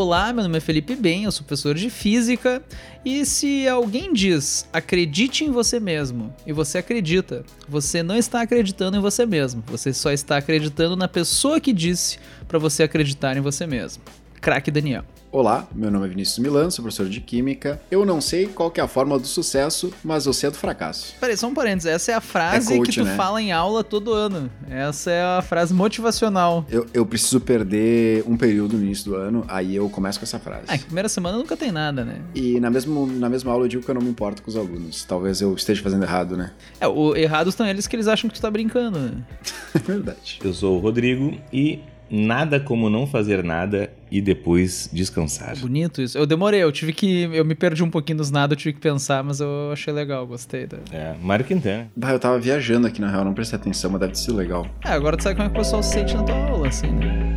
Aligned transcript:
Olá, 0.00 0.32
meu 0.32 0.44
nome 0.44 0.58
é 0.58 0.60
Felipe 0.60 0.94
Bem, 0.94 1.24
eu 1.24 1.32
sou 1.32 1.44
professor 1.44 1.74
de 1.74 1.90
física. 1.90 2.62
E 3.04 3.26
se 3.26 3.66
alguém 3.66 4.12
diz 4.12 4.64
acredite 4.72 5.42
em 5.42 5.50
você 5.50 5.80
mesmo 5.80 6.32
e 6.46 6.52
você 6.52 6.78
acredita, 6.78 7.44
você 7.68 8.00
não 8.00 8.16
está 8.16 8.42
acreditando 8.42 8.96
em 8.96 9.00
você 9.00 9.26
mesmo, 9.26 9.60
você 9.66 9.92
só 9.92 10.12
está 10.12 10.36
acreditando 10.36 10.94
na 10.94 11.08
pessoa 11.08 11.58
que 11.58 11.72
disse 11.72 12.20
para 12.46 12.60
você 12.60 12.84
acreditar 12.84 13.36
em 13.36 13.40
você 13.40 13.66
mesmo. 13.66 14.00
Craque 14.40 14.70
Daniel. 14.70 15.04
Olá, 15.30 15.68
meu 15.74 15.90
nome 15.90 16.06
é 16.06 16.08
Vinícius 16.08 16.38
Milan, 16.38 16.70
sou 16.70 16.82
professor 16.82 17.06
de 17.06 17.20
Química. 17.20 17.78
Eu 17.90 18.06
não 18.06 18.18
sei 18.18 18.46
qual 18.46 18.72
é 18.74 18.80
a 18.80 18.88
fórmula 18.88 19.20
do 19.20 19.26
sucesso, 19.26 19.92
mas 20.02 20.24
eu 20.24 20.32
sei 20.32 20.48
do 20.48 20.56
fracasso. 20.56 21.14
Peraí, 21.20 21.36
só 21.36 21.48
um 21.48 21.52
parênteses. 21.52 21.84
Essa 21.92 22.12
é 22.12 22.14
a 22.14 22.20
frase 22.22 22.72
É 22.72 22.76
coach, 22.78 22.88
que 22.88 22.96
tu 22.96 23.04
né? 23.04 23.14
fala 23.14 23.42
em 23.42 23.52
aula 23.52 23.84
todo 23.84 24.14
ano. 24.14 24.50
Essa 24.70 25.10
é 25.10 25.22
a 25.22 25.42
frase 25.42 25.74
motivacional. 25.74 26.64
Eu, 26.70 26.86
eu 26.94 27.04
preciso 27.04 27.42
perder 27.42 28.24
um 28.26 28.38
período 28.38 28.78
no 28.78 28.84
início 28.84 29.04
do 29.04 29.16
ano, 29.16 29.44
aí 29.48 29.76
eu 29.76 29.86
começo 29.90 30.18
com 30.18 30.24
essa 30.24 30.38
frase. 30.38 30.62
Ah, 30.66 30.78
que 30.78 30.84
primeira 30.84 31.10
semana 31.10 31.36
nunca 31.36 31.58
tem 31.58 31.70
nada, 31.70 32.06
né? 32.06 32.22
E 32.34 32.58
na 32.58 32.70
mesma, 32.70 33.06
na 33.06 33.28
mesma 33.28 33.52
aula 33.52 33.64
eu 33.64 33.68
digo 33.68 33.82
que 33.84 33.90
eu 33.90 33.94
não 33.94 34.02
me 34.02 34.08
importo 34.08 34.40
com 34.42 34.48
os 34.48 34.56
alunos. 34.56 35.04
Talvez 35.04 35.42
eu 35.42 35.54
esteja 35.54 35.82
fazendo 35.82 36.04
errado, 36.04 36.38
né? 36.38 36.52
É, 36.80 36.88
o 36.88 37.14
errados 37.14 37.52
estão 37.52 37.66
eles 37.66 37.86
que 37.86 37.94
eles 37.94 38.08
acham 38.08 38.30
que 38.30 38.36
tu 38.36 38.40
tá 38.40 38.50
brincando, 38.50 38.98
né? 38.98 39.12
É 39.74 39.78
verdade. 39.78 40.38
Eu 40.42 40.54
sou 40.54 40.78
o 40.78 40.80
Rodrigo 40.80 41.38
e 41.52 41.80
nada 42.10 42.58
como 42.58 42.88
não 42.88 43.06
fazer 43.06 43.42
nada 43.42 43.90
e 44.10 44.20
depois 44.20 44.88
descansar. 44.92 45.56
Bonito 45.58 46.00
isso. 46.00 46.16
Eu 46.16 46.26
demorei, 46.26 46.62
eu 46.62 46.72
tive 46.72 46.92
que. 46.92 47.28
Eu 47.32 47.44
me 47.44 47.54
perdi 47.54 47.82
um 47.82 47.90
pouquinho 47.90 48.18
nos 48.18 48.30
nada, 48.30 48.54
eu 48.54 48.56
tive 48.56 48.74
que 48.74 48.80
pensar, 48.80 49.22
mas 49.22 49.40
eu 49.40 49.70
achei 49.72 49.92
legal, 49.92 50.26
gostei. 50.26 50.66
Da... 50.66 50.78
É, 50.90 51.14
Mário 51.22 51.44
Quintana. 51.44 51.90
Bah, 51.94 52.12
eu 52.12 52.18
tava 52.18 52.38
viajando 52.38 52.86
aqui 52.86 53.00
na 53.00 53.10
real, 53.10 53.24
não 53.24 53.34
prestei 53.34 53.58
atenção, 53.58 53.90
mas 53.90 54.00
deve 54.00 54.14
sido 54.14 54.36
legal. 54.36 54.66
É, 54.84 54.90
agora 54.90 55.16
tu 55.16 55.22
sabe 55.22 55.36
como 55.36 55.48
é 55.48 55.50
que 55.50 55.56
o 55.56 55.58
pessoal 55.58 55.82
se 55.82 55.92
sente 55.92 56.14
na 56.14 56.22
tua 56.22 56.36
aula, 56.36 56.68
assim, 56.68 56.88
né? 56.88 57.36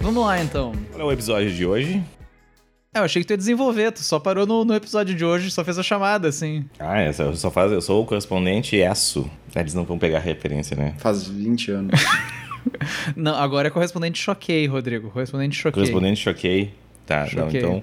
Vamos 0.00 0.22
lá 0.22 0.40
então. 0.40 0.72
Qual 0.92 1.00
é 1.00 1.04
o 1.04 1.12
episódio 1.12 1.50
de 1.50 1.66
hoje? 1.66 2.04
É, 2.94 3.00
eu 3.00 3.02
achei 3.04 3.22
que 3.22 3.26
tu 3.26 3.32
ia 3.32 3.36
desenvolver, 3.36 3.90
tu 3.90 4.04
só 4.04 4.20
parou 4.20 4.46
no, 4.46 4.64
no 4.64 4.72
episódio 4.72 5.14
de 5.16 5.24
hoje, 5.24 5.50
só 5.50 5.64
fez 5.64 5.76
a 5.78 5.82
chamada, 5.82 6.28
assim. 6.28 6.64
Ah, 6.78 7.00
essa, 7.00 7.24
eu 7.24 7.34
só 7.34 7.50
faz, 7.50 7.72
eu 7.72 7.80
sou 7.82 8.02
o 8.02 8.06
correspondente 8.06 8.76
ESSO. 8.76 9.28
Eles 9.56 9.74
não 9.74 9.84
vão 9.84 9.98
pegar 9.98 10.18
a 10.18 10.20
referência, 10.20 10.76
né? 10.76 10.94
Faz 10.98 11.26
20 11.26 11.70
anos. 11.72 12.00
Não, 13.14 13.34
agora 13.34 13.68
é 13.68 13.70
correspondente 13.70 14.18
choquei, 14.18 14.66
Rodrigo. 14.66 15.10
Correspondente 15.10 15.54
choquei. 15.54 15.72
Correspondente 15.82 16.20
choquei. 16.20 16.72
Tá, 17.04 17.20
não, 17.24 17.28
Choquei. 17.28 17.60
então. 17.60 17.82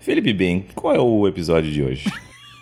Felipe 0.00 0.32
Bem, 0.32 0.64
qual 0.74 0.94
é 0.94 0.98
o 0.98 1.28
episódio 1.28 1.70
de 1.70 1.82
hoje? 1.82 2.10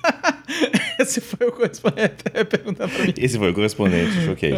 Esse 0.98 1.20
foi 1.20 1.46
o 1.46 1.52
correspondente. 1.52 2.24
Eu 2.34 2.40
ia 2.40 2.44
perguntar 2.44 2.88
pra 2.88 3.04
mim. 3.04 3.14
Esse 3.16 3.38
foi 3.38 3.50
o 3.52 3.54
correspondente, 3.54 4.10
choquei. 4.24 4.52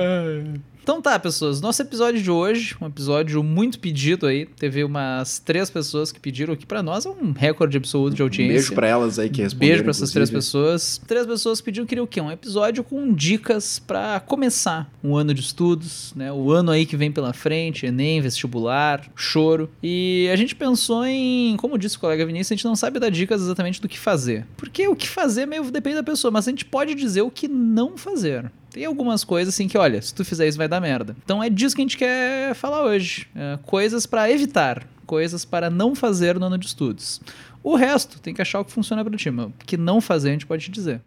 Então 0.82 1.00
tá, 1.00 1.16
pessoas. 1.16 1.60
Nosso 1.60 1.80
episódio 1.80 2.20
de 2.20 2.28
hoje, 2.28 2.74
um 2.80 2.86
episódio 2.86 3.40
muito 3.40 3.78
pedido 3.78 4.26
aí. 4.26 4.46
Teve 4.46 4.82
umas 4.82 5.38
três 5.38 5.70
pessoas 5.70 6.10
que 6.10 6.18
pediram, 6.18 6.56
que 6.56 6.66
pra 6.66 6.82
nós 6.82 7.06
é 7.06 7.08
um 7.08 7.30
recorde 7.30 7.76
absoluto 7.76 8.16
de 8.16 8.22
Um 8.22 8.24
audiência. 8.26 8.52
beijo 8.52 8.74
pra 8.74 8.88
elas 8.88 9.16
aí 9.16 9.30
que 9.30 9.40
responderam. 9.42 9.70
Beijo 9.70 9.82
pra 9.84 9.90
essas 9.92 10.10
três 10.10 10.28
pessoas. 10.28 11.00
Três 11.06 11.24
pessoas 11.24 11.60
pediram 11.60 11.86
queriam 11.86 12.02
o 12.02 12.06
quê? 12.08 12.20
Um 12.20 12.32
episódio 12.32 12.82
com 12.82 13.12
dicas 13.14 13.78
pra 13.78 14.18
começar 14.18 14.90
um 15.04 15.16
ano 15.16 15.32
de 15.32 15.40
estudos, 15.40 16.12
né? 16.16 16.32
O 16.32 16.50
ano 16.50 16.72
aí 16.72 16.84
que 16.84 16.96
vem 16.96 17.12
pela 17.12 17.32
frente, 17.32 17.86
Enem, 17.86 18.20
vestibular, 18.20 19.08
choro. 19.14 19.70
E 19.80 20.28
a 20.32 20.36
gente 20.36 20.56
pensou 20.56 21.06
em, 21.06 21.56
como 21.58 21.78
disse 21.78 21.96
o 21.96 22.00
colega 22.00 22.26
Vinícius, 22.26 22.50
a 22.50 22.54
gente 22.56 22.64
não 22.64 22.74
sabe 22.74 22.98
dar 22.98 23.08
dicas 23.08 23.40
exatamente 23.40 23.80
do 23.80 23.88
que 23.88 23.98
fazer. 23.98 24.44
Porque 24.56 24.88
o 24.88 24.96
que 24.96 25.08
fazer 25.08 25.46
meio 25.46 25.70
depende 25.70 25.94
da 25.94 26.02
pessoa, 26.02 26.32
mas 26.32 26.48
a 26.48 26.50
gente 26.50 26.64
pode 26.64 26.96
dizer 26.96 27.22
o 27.22 27.30
que 27.30 27.46
não 27.46 27.96
fazer. 27.96 28.50
Tem 28.72 28.84
algumas 28.84 29.22
coisas 29.22 29.54
assim 29.54 29.68
que, 29.68 29.76
olha, 29.76 30.00
se 30.00 30.14
tu 30.14 30.24
fizer 30.24 30.48
isso 30.48 30.58
vai 30.58 30.68
dar 30.68 30.80
merda. 30.80 31.14
Então 31.24 31.42
é 31.42 31.50
disso 31.50 31.76
que 31.76 31.82
a 31.82 31.84
gente 31.84 31.98
quer 31.98 32.54
falar 32.54 32.82
hoje. 32.82 33.28
É, 33.34 33.58
coisas 33.64 34.06
pra 34.06 34.30
evitar, 34.30 34.86
coisas 35.06 35.44
para 35.44 35.68
não 35.68 35.94
fazer 35.94 36.38
no 36.38 36.46
ano 36.46 36.56
de 36.56 36.66
estudos. 36.66 37.20
O 37.62 37.76
resto 37.76 38.18
tem 38.18 38.34
que 38.34 38.42
achar 38.42 38.60
o 38.60 38.64
que 38.64 38.72
funciona 38.72 39.04
pra 39.04 39.16
ti, 39.16 39.30
mas 39.30 39.46
o 39.46 39.52
que 39.66 39.76
não 39.76 40.00
fazer 40.00 40.30
a 40.30 40.32
gente 40.32 40.46
pode 40.46 40.64
te 40.64 40.70
dizer. 40.70 41.00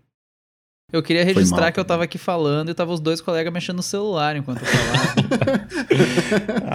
Eu 0.94 1.01
queria 1.01 1.25
registrar 1.25 1.62
mal. 1.63 1.72
que 1.72 1.79
eu 1.79 1.84
tava 1.84 2.03
aqui 2.03 2.18
falando 2.19 2.69
e 2.69 2.73
tava 2.73 2.94
os 2.94 3.00
dois 3.00 3.19
colegas 3.19 3.51
mexendo 3.51 3.78
no 3.78 3.84
celular 3.84 4.35
enquanto 4.38 4.59
eu 4.62 4.66
falava. 4.68 5.66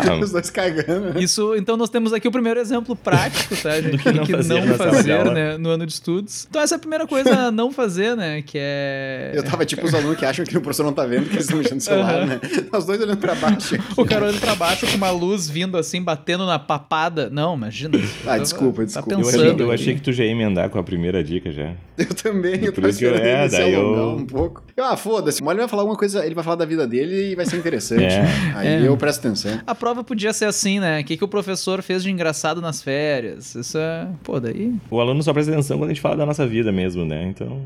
Ah, 0.02 0.14
Os 0.16 0.32
dois 0.32 0.50
cagando. 0.50 1.12
né? 1.14 1.20
Isso, 1.20 1.54
então 1.56 1.76
nós 1.76 1.90
temos 1.90 2.12
aqui 2.12 2.26
o 2.26 2.32
primeiro 2.32 2.58
exemplo 2.58 2.96
prático, 2.96 3.54
tá, 3.56 3.78
gente? 3.80 3.96
Do 3.96 3.98
que 3.98 4.12
não 4.12 4.26
fazer 4.26 4.64
na 4.64 4.76
sala 4.76 5.02
de 5.02 5.12
aula. 5.12 5.32
né, 5.32 5.58
no 5.58 5.68
ano 5.70 5.86
de 5.86 5.92
estudos. 5.92 6.46
Então 6.48 6.60
essa 6.62 6.74
é 6.74 6.76
a 6.76 6.78
primeira 6.78 7.06
coisa 7.06 7.30
a 7.46 7.50
não 7.52 7.70
fazer, 7.70 8.16
né, 8.16 8.42
que 8.42 8.56
é... 8.60 9.32
Eu 9.34 9.42
tava 9.44 9.64
tipo 9.64 9.84
os 9.86 9.94
alunos 9.94 10.16
que 10.18 10.24
acham 10.24 10.44
que 10.44 10.56
o 10.56 10.60
professor 10.60 10.84
não 10.84 10.92
tá 10.92 11.04
vendo, 11.06 11.24
que 11.26 11.34
eles 11.34 11.44
estão 11.44 11.58
mexendo 11.58 11.74
no 11.76 11.80
celular, 11.80 12.14
Aham. 12.14 12.26
né? 12.26 12.40
Os 12.76 12.84
dois 12.84 13.00
olhando 13.00 13.18
pra 13.18 13.34
baixo. 13.34 13.74
aqui. 13.76 13.84
O 13.96 14.04
cara 14.04 14.24
olhando 14.26 14.40
pra 14.40 14.54
baixo 14.54 14.86
com 14.86 14.96
uma 14.96 15.10
luz 15.10 15.48
vindo 15.48 15.76
assim, 15.76 16.02
batendo 16.02 16.46
na 16.46 16.58
papada. 16.58 17.28
Não, 17.30 17.54
imagina. 17.54 17.98
Ah, 18.26 18.38
desculpa, 18.38 18.78
Tá 18.82 18.84
desculpa. 18.86 19.12
eu, 19.12 19.18
pensando. 19.18 19.42
achei, 19.52 19.64
eu 19.66 19.72
achei 19.72 19.94
que 19.94 20.00
tu 20.00 20.12
já 20.12 20.24
ia 20.24 20.30
emendar 20.30 20.68
com 20.70 20.78
a 20.78 20.82
primeira 20.82 21.22
dica 21.22 21.50
já. 21.52 21.72
Eu 21.98 22.06
também, 22.14 22.54
eu 22.64 22.72
Por 22.72 22.76
tava 22.80 22.88
isso 22.90 22.98
que 22.98 23.04
eu- 23.04 23.14
é, 23.14 23.48
daí 23.48 23.74
eu- 23.74 23.80
alongar 24.00 24.22
um 24.22 24.26
pouco. 24.26 24.64
Eu, 24.76 24.84
ah, 24.84 24.96
foda-se, 24.96 25.40
o 25.40 25.44
Molly 25.44 25.58
vai 25.58 25.68
falar 25.68 25.82
alguma 25.82 25.98
coisa, 25.98 26.24
ele 26.24 26.34
vai 26.34 26.44
falar 26.44 26.56
da 26.56 26.64
vida 26.64 26.86
dele 26.86 27.32
e 27.32 27.34
vai 27.34 27.46
ser 27.46 27.56
interessante. 27.56 28.02
É. 28.04 28.24
Aí 28.54 28.68
É. 28.68 28.86
eu 28.88 28.96
presto 28.96 29.26
atenção. 29.26 29.60
A 29.66 29.74
prova 29.74 30.02
podia 30.04 30.32
ser 30.32 30.46
assim, 30.46 30.80
né? 30.80 31.00
O 31.00 31.04
que, 31.04 31.16
que 31.16 31.24
o 31.24 31.28
professor 31.28 31.82
fez 31.82 32.02
de 32.02 32.10
engraçado 32.10 32.60
nas 32.60 32.82
férias? 32.82 33.54
Isso 33.54 33.78
é. 33.78 34.08
Pô, 34.22 34.38
daí. 34.40 34.74
O 34.90 35.00
aluno 35.00 35.22
só 35.22 35.32
presta 35.32 35.52
atenção 35.52 35.78
quando 35.78 35.90
a 35.90 35.92
gente 35.94 36.00
fala 36.02 36.16
da 36.16 36.26
nossa 36.26 36.46
vida 36.46 36.70
mesmo, 36.72 37.04
né? 37.04 37.24
Então. 37.26 37.60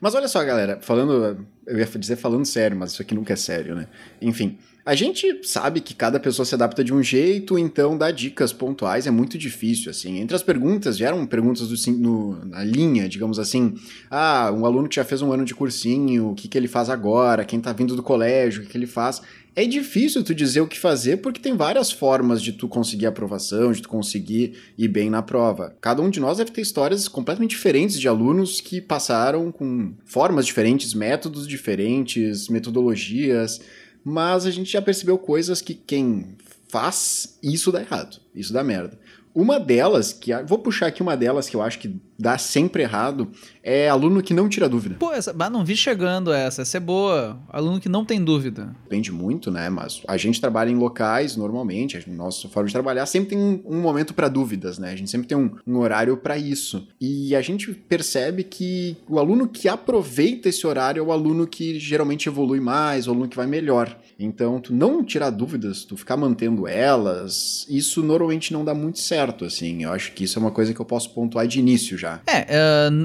Mas 0.00 0.14
olha 0.14 0.28
só, 0.28 0.42
galera, 0.42 0.78
falando, 0.80 1.44
eu 1.66 1.78
ia 1.78 1.84
dizer 1.84 2.16
falando 2.16 2.46
sério, 2.46 2.76
mas 2.76 2.92
isso 2.92 3.02
aqui 3.02 3.14
nunca 3.14 3.34
é 3.34 3.36
sério, 3.36 3.74
né? 3.74 3.86
Enfim, 4.22 4.56
a 4.84 4.94
gente 4.94 5.40
sabe 5.42 5.80
que 5.80 5.94
cada 5.94 6.18
pessoa 6.18 6.46
se 6.46 6.54
adapta 6.54 6.82
de 6.82 6.92
um 6.92 7.02
jeito, 7.02 7.58
então 7.58 7.96
dar 7.98 8.10
dicas 8.10 8.52
pontuais 8.52 9.06
é 9.06 9.10
muito 9.10 9.36
difícil, 9.36 9.90
assim. 9.90 10.18
Entre 10.18 10.34
as 10.34 10.42
perguntas, 10.42 10.98
vieram 10.98 11.24
perguntas 11.26 11.68
do, 11.68 11.92
no- 11.92 12.44
na 12.46 12.64
linha, 12.64 13.08
digamos 13.08 13.38
assim, 13.38 13.74
ah, 14.10 14.50
um 14.56 14.64
aluno 14.64 14.88
que 14.88 14.96
já 14.96 15.04
fez 15.04 15.22
um 15.22 15.32
ano 15.32 15.44
de 15.44 15.54
cursinho, 15.54 16.30
o 16.30 16.34
que, 16.34 16.48
que 16.48 16.56
ele 16.56 16.68
faz 16.68 16.88
agora, 16.88 17.44
quem 17.44 17.60
tá 17.60 17.72
vindo 17.72 17.94
do 17.94 18.02
colégio, 18.02 18.62
o 18.62 18.64
que, 18.64 18.72
que 18.72 18.78
ele 18.78 18.86
faz. 18.86 19.20
É 19.56 19.66
difícil 19.66 20.22
tu 20.22 20.32
dizer 20.32 20.60
o 20.60 20.66
que 20.68 20.78
fazer 20.78 21.16
porque 21.18 21.40
tem 21.40 21.56
várias 21.56 21.90
formas 21.90 22.40
de 22.40 22.52
tu 22.52 22.68
conseguir 22.68 23.06
aprovação, 23.06 23.72
de 23.72 23.82
tu 23.82 23.88
conseguir 23.88 24.54
ir 24.78 24.86
bem 24.86 25.10
na 25.10 25.22
prova. 25.22 25.74
Cada 25.80 26.00
um 26.00 26.08
de 26.08 26.20
nós 26.20 26.38
deve 26.38 26.52
ter 26.52 26.60
histórias 26.60 27.08
completamente 27.08 27.50
diferentes 27.50 27.98
de 27.98 28.06
alunos 28.06 28.60
que 28.60 28.80
passaram 28.80 29.50
com 29.50 29.92
formas 30.04 30.46
diferentes, 30.46 30.94
métodos 30.94 31.48
diferentes, 31.48 32.48
metodologias, 32.48 33.60
mas 34.04 34.46
a 34.46 34.50
gente 34.50 34.70
já 34.70 34.80
percebeu 34.80 35.18
coisas 35.18 35.60
que 35.60 35.74
quem 35.74 36.36
faz 36.68 37.38
isso 37.42 37.72
dá 37.72 37.80
errado, 37.80 38.20
isso 38.34 38.52
dá 38.52 38.62
merda. 38.62 38.98
Uma 39.34 39.60
delas, 39.60 40.12
que 40.12 40.32
vou 40.44 40.58
puxar 40.58 40.86
aqui 40.86 41.02
uma 41.02 41.16
delas 41.16 41.48
que 41.48 41.56
eu 41.56 41.62
acho 41.62 41.78
que 41.78 42.00
dá 42.18 42.36
sempre 42.36 42.82
errado, 42.82 43.30
é 43.62 43.88
aluno 43.88 44.22
que 44.22 44.34
não 44.34 44.48
tira 44.48 44.68
dúvida. 44.68 44.96
Pô, 44.98 45.12
essa. 45.12 45.32
Bah, 45.32 45.48
não 45.48 45.64
vi 45.64 45.76
chegando 45.76 46.32
essa. 46.32 46.62
Essa 46.62 46.76
é 46.76 46.80
boa. 46.80 47.40
Aluno 47.48 47.80
que 47.80 47.88
não 47.88 48.04
tem 48.04 48.22
dúvida. 48.22 48.74
depende 48.82 49.10
muito, 49.10 49.50
né? 49.50 49.70
Mas 49.70 50.02
a 50.06 50.16
gente 50.16 50.40
trabalha 50.40 50.70
em 50.70 50.76
locais 50.76 51.36
normalmente, 51.36 51.96
a 51.96 52.10
nossa 52.12 52.48
forma 52.48 52.66
de 52.66 52.72
trabalhar 52.72 53.06
sempre 53.06 53.30
tem 53.30 53.38
um, 53.38 53.62
um 53.64 53.80
momento 53.80 54.12
para 54.12 54.28
dúvidas, 54.28 54.78
né? 54.78 54.92
A 54.92 54.96
gente 54.96 55.10
sempre 55.10 55.26
tem 55.26 55.38
um, 55.38 55.50
um 55.66 55.78
horário 55.78 56.16
para 56.16 56.36
isso. 56.36 56.86
E 57.00 57.34
a 57.34 57.40
gente 57.40 57.72
percebe 57.72 58.44
que 58.44 58.96
o 59.08 59.18
aluno 59.18 59.48
que 59.48 59.68
aproveita 59.68 60.48
esse 60.48 60.66
horário 60.66 61.00
é 61.00 61.02
o 61.02 61.12
aluno 61.12 61.46
que 61.46 61.78
geralmente 61.78 62.28
evolui 62.28 62.60
mais, 62.60 63.06
o 63.06 63.10
aluno 63.10 63.28
que 63.28 63.36
vai 63.36 63.46
melhor. 63.46 63.96
Então, 64.18 64.60
tu 64.60 64.74
não 64.74 65.02
tirar 65.02 65.30
dúvidas, 65.30 65.84
tu 65.84 65.96
ficar 65.96 66.16
mantendo 66.16 66.68
elas, 66.68 67.66
isso 67.70 68.02
normalmente 68.02 68.52
não 68.52 68.64
dá 68.64 68.74
muito 68.74 68.98
certo, 68.98 69.19
assim. 69.44 69.84
Eu 69.84 69.92
acho 69.92 70.12
que 70.12 70.24
isso 70.24 70.38
é 70.38 70.42
uma 70.42 70.50
coisa 70.50 70.72
que 70.72 70.80
eu 70.80 70.84
posso 70.86 71.10
pontuar 71.10 71.46
de 71.46 71.58
início 71.58 71.96
já. 71.98 72.20
É, 72.26 72.46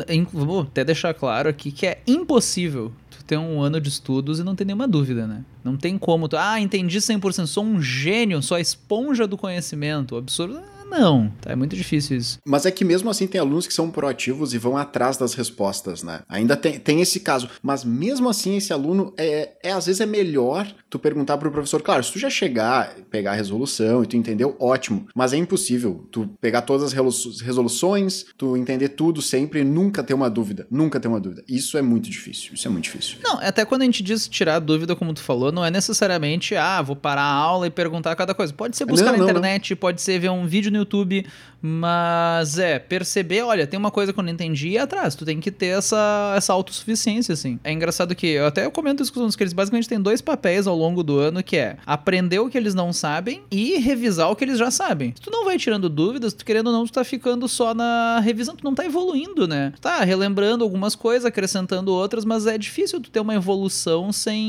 em- 0.08 0.28
vou 0.32 0.62
até 0.62 0.84
deixar 0.84 1.14
claro 1.14 1.50
aqui 1.50 1.72
que 1.72 1.86
é 1.88 2.00
impossível 2.08 2.92
ter 3.28 3.38
um 3.38 3.60
ano 3.60 3.82
de 3.82 3.90
estudos 3.90 4.40
e 4.40 4.44
não 4.44 4.56
ter 4.56 4.66
nenhuma 4.66 4.88
dúvida, 4.88 5.26
né? 5.26 5.44
Não 5.64 5.76
tem 5.76 5.98
como 5.98 6.28
tu, 6.28 6.38
ah, 6.38 6.60
entendi 6.62 7.00
100%, 7.02 7.48
sou 7.48 7.64
um 7.64 7.82
gênio, 7.82 8.40
sou 8.44 8.56
a 8.56 8.62
esponja 8.62 9.26
do 9.26 9.36
conhecimento, 9.36 10.16
absurdo. 10.16 10.62
Não, 10.90 11.32
tá? 11.42 11.52
É 11.52 11.56
muito 11.56 11.76
difícil 11.76 12.18
isso. 12.18 12.40
Mas 12.46 12.66
é 12.66 12.72
que 12.72 12.86
mesmo 12.86 13.10
assim 13.10 13.28
tem 13.28 13.40
alunos 13.42 13.68
que 13.68 13.74
são 13.74 13.90
proativos 13.92 14.54
e 14.54 14.58
vão 14.58 14.78
atrás 14.78 15.18
das 15.18 15.34
respostas, 15.34 16.04
né? 16.04 16.22
Ainda 16.30 16.56
tem, 16.56 16.80
tem 16.80 17.02
esse 17.02 17.20
caso. 17.20 17.50
Mas 17.62 17.84
mesmo 17.84 18.30
assim, 18.30 18.58
esse 18.58 18.72
aluno 18.72 19.14
é, 19.18 19.52
é 19.64 19.72
às 19.72 19.86
vezes 19.88 20.02
é 20.02 20.06
melhor 20.06 20.68
tu 20.90 20.98
perguntar 21.00 21.38
pro 21.38 21.52
professor. 21.52 21.82
Claro, 21.82 22.04
se 22.04 22.12
tu 22.14 22.20
já 22.20 22.30
chegar, 22.30 22.94
pegar 23.10 23.32
a 23.32 23.36
resolução 23.36 24.04
e 24.04 24.08
tu 24.08 24.16
entendeu, 24.16 24.56
ótimo. 24.60 25.08
Mas 25.16 25.34
é 25.34 25.38
impossível 25.38 26.08
tu 26.12 26.30
pegar 26.40 26.62
todas 26.62 26.84
as 26.84 26.94
resolu- 26.94 27.36
resoluções, 27.44 28.26
tu 28.38 28.56
entender 28.56 28.90
tudo 28.90 29.22
sempre 29.22 29.62
e 29.62 29.64
nunca 29.64 30.04
ter 30.04 30.14
uma 30.14 30.30
dúvida. 30.30 30.68
Nunca 30.70 31.00
ter 31.00 31.08
uma 31.08 31.20
dúvida. 31.20 31.44
Isso 31.48 31.78
é 31.78 31.82
muito 31.82 32.10
difícil. 32.10 32.54
Isso 32.54 32.68
é 32.68 32.72
muito 32.72 32.86
difícil. 32.86 33.18
Não, 33.24 33.40
até 33.40 33.66
quando 33.66 33.82
a 33.82 33.86
gente 33.86 34.04
diz 34.04 34.28
tirar 34.28 34.60
dúvida, 34.60 34.96
como 34.96 35.14
tu 35.14 35.22
falou, 35.22 35.52
não 35.52 35.66
é 35.66 35.72
necessariamente, 35.72 36.56
ah, 36.56 36.82
vou 36.82 36.96
parar 36.96 37.24
a 37.24 37.34
aula 37.34 37.68
e 37.68 37.70
perguntar 37.72 38.16
cada 38.16 38.34
coisa. 38.34 38.54
Pode 38.54 38.78
ser 38.78 38.86
buscar 38.86 39.08
Não, 39.08 39.12
na 39.14 39.18
não, 39.20 39.30
internet, 39.30 39.76
pode 39.76 40.02
ser 40.02 40.20
ver 40.20 40.30
um 40.30 40.46
vídeo 40.48 40.72
no 40.76 40.82
YouTube, 40.82 41.26
mas 41.62 42.60
é, 42.60 42.78
perceber, 42.78 43.42
olha, 43.42 43.66
tem 43.66 43.80
uma 43.80 43.90
coisa 43.90 44.14
que 44.14 44.20
eu 44.20 44.24
não 44.24 44.32
entendi 44.32 44.70
e 44.70 44.78
atrás. 44.78 45.16
Tu 45.16 45.26
tem 45.26 45.40
que 45.40 45.50
ter 45.50 45.78
essa, 45.78 46.34
essa 46.38 46.54
autossuficiência, 46.54 47.34
assim. 47.34 47.60
É 47.64 47.72
engraçado 47.72 48.14
que, 48.14 48.28
eu 48.28 48.46
até 48.46 48.66
eu 48.66 48.72
comento 48.72 49.02
isso 49.02 49.12
com 49.12 49.26
os 49.26 49.36
que 49.36 49.42
eles 49.42 49.54
basicamente 49.54 49.90
têm 49.90 50.00
dois 50.00 50.22
papéis 50.22 50.68
ao 50.68 50.78
longo 50.78 51.02
do 51.02 51.18
ano, 51.18 51.42
que 51.42 51.58
é 51.58 51.78
aprender 51.86 52.38
o 52.40 52.50
que 52.50 52.58
eles 52.58 52.76
não 52.76 52.94
sabem 52.94 53.42
e 53.50 53.78
revisar 53.80 54.30
o 54.30 54.36
que 54.36 54.44
eles 54.44 54.60
já 54.60 54.70
sabem. 54.70 55.14
Se 55.16 55.22
tu 55.22 55.32
não 55.32 55.44
vai 55.44 55.58
tirando 55.58 55.90
dúvidas, 55.90 56.34
tu 56.34 56.46
querendo 56.46 56.68
ou 56.68 56.74
não, 56.74 56.86
tu 56.86 56.94
tá 56.94 57.04
ficando 57.04 57.48
só 57.48 57.74
na 57.74 58.20
revisão, 58.20 58.56
tu 58.56 58.64
não 58.64 58.76
tá 58.76 58.86
evoluindo, 58.86 59.48
né? 59.48 59.74
Tá 59.82 60.04
relembrando 60.04 60.64
algumas 60.64 60.96
coisas, 60.96 61.26
acrescentando 61.26 61.92
outras, 61.92 62.24
mas 62.26 62.46
é 62.46 62.58
difícil 62.60 63.02
tu 63.02 63.10
ter 63.10 63.20
uma 63.20 63.34
evolução 63.34 64.12
sem 64.12 64.46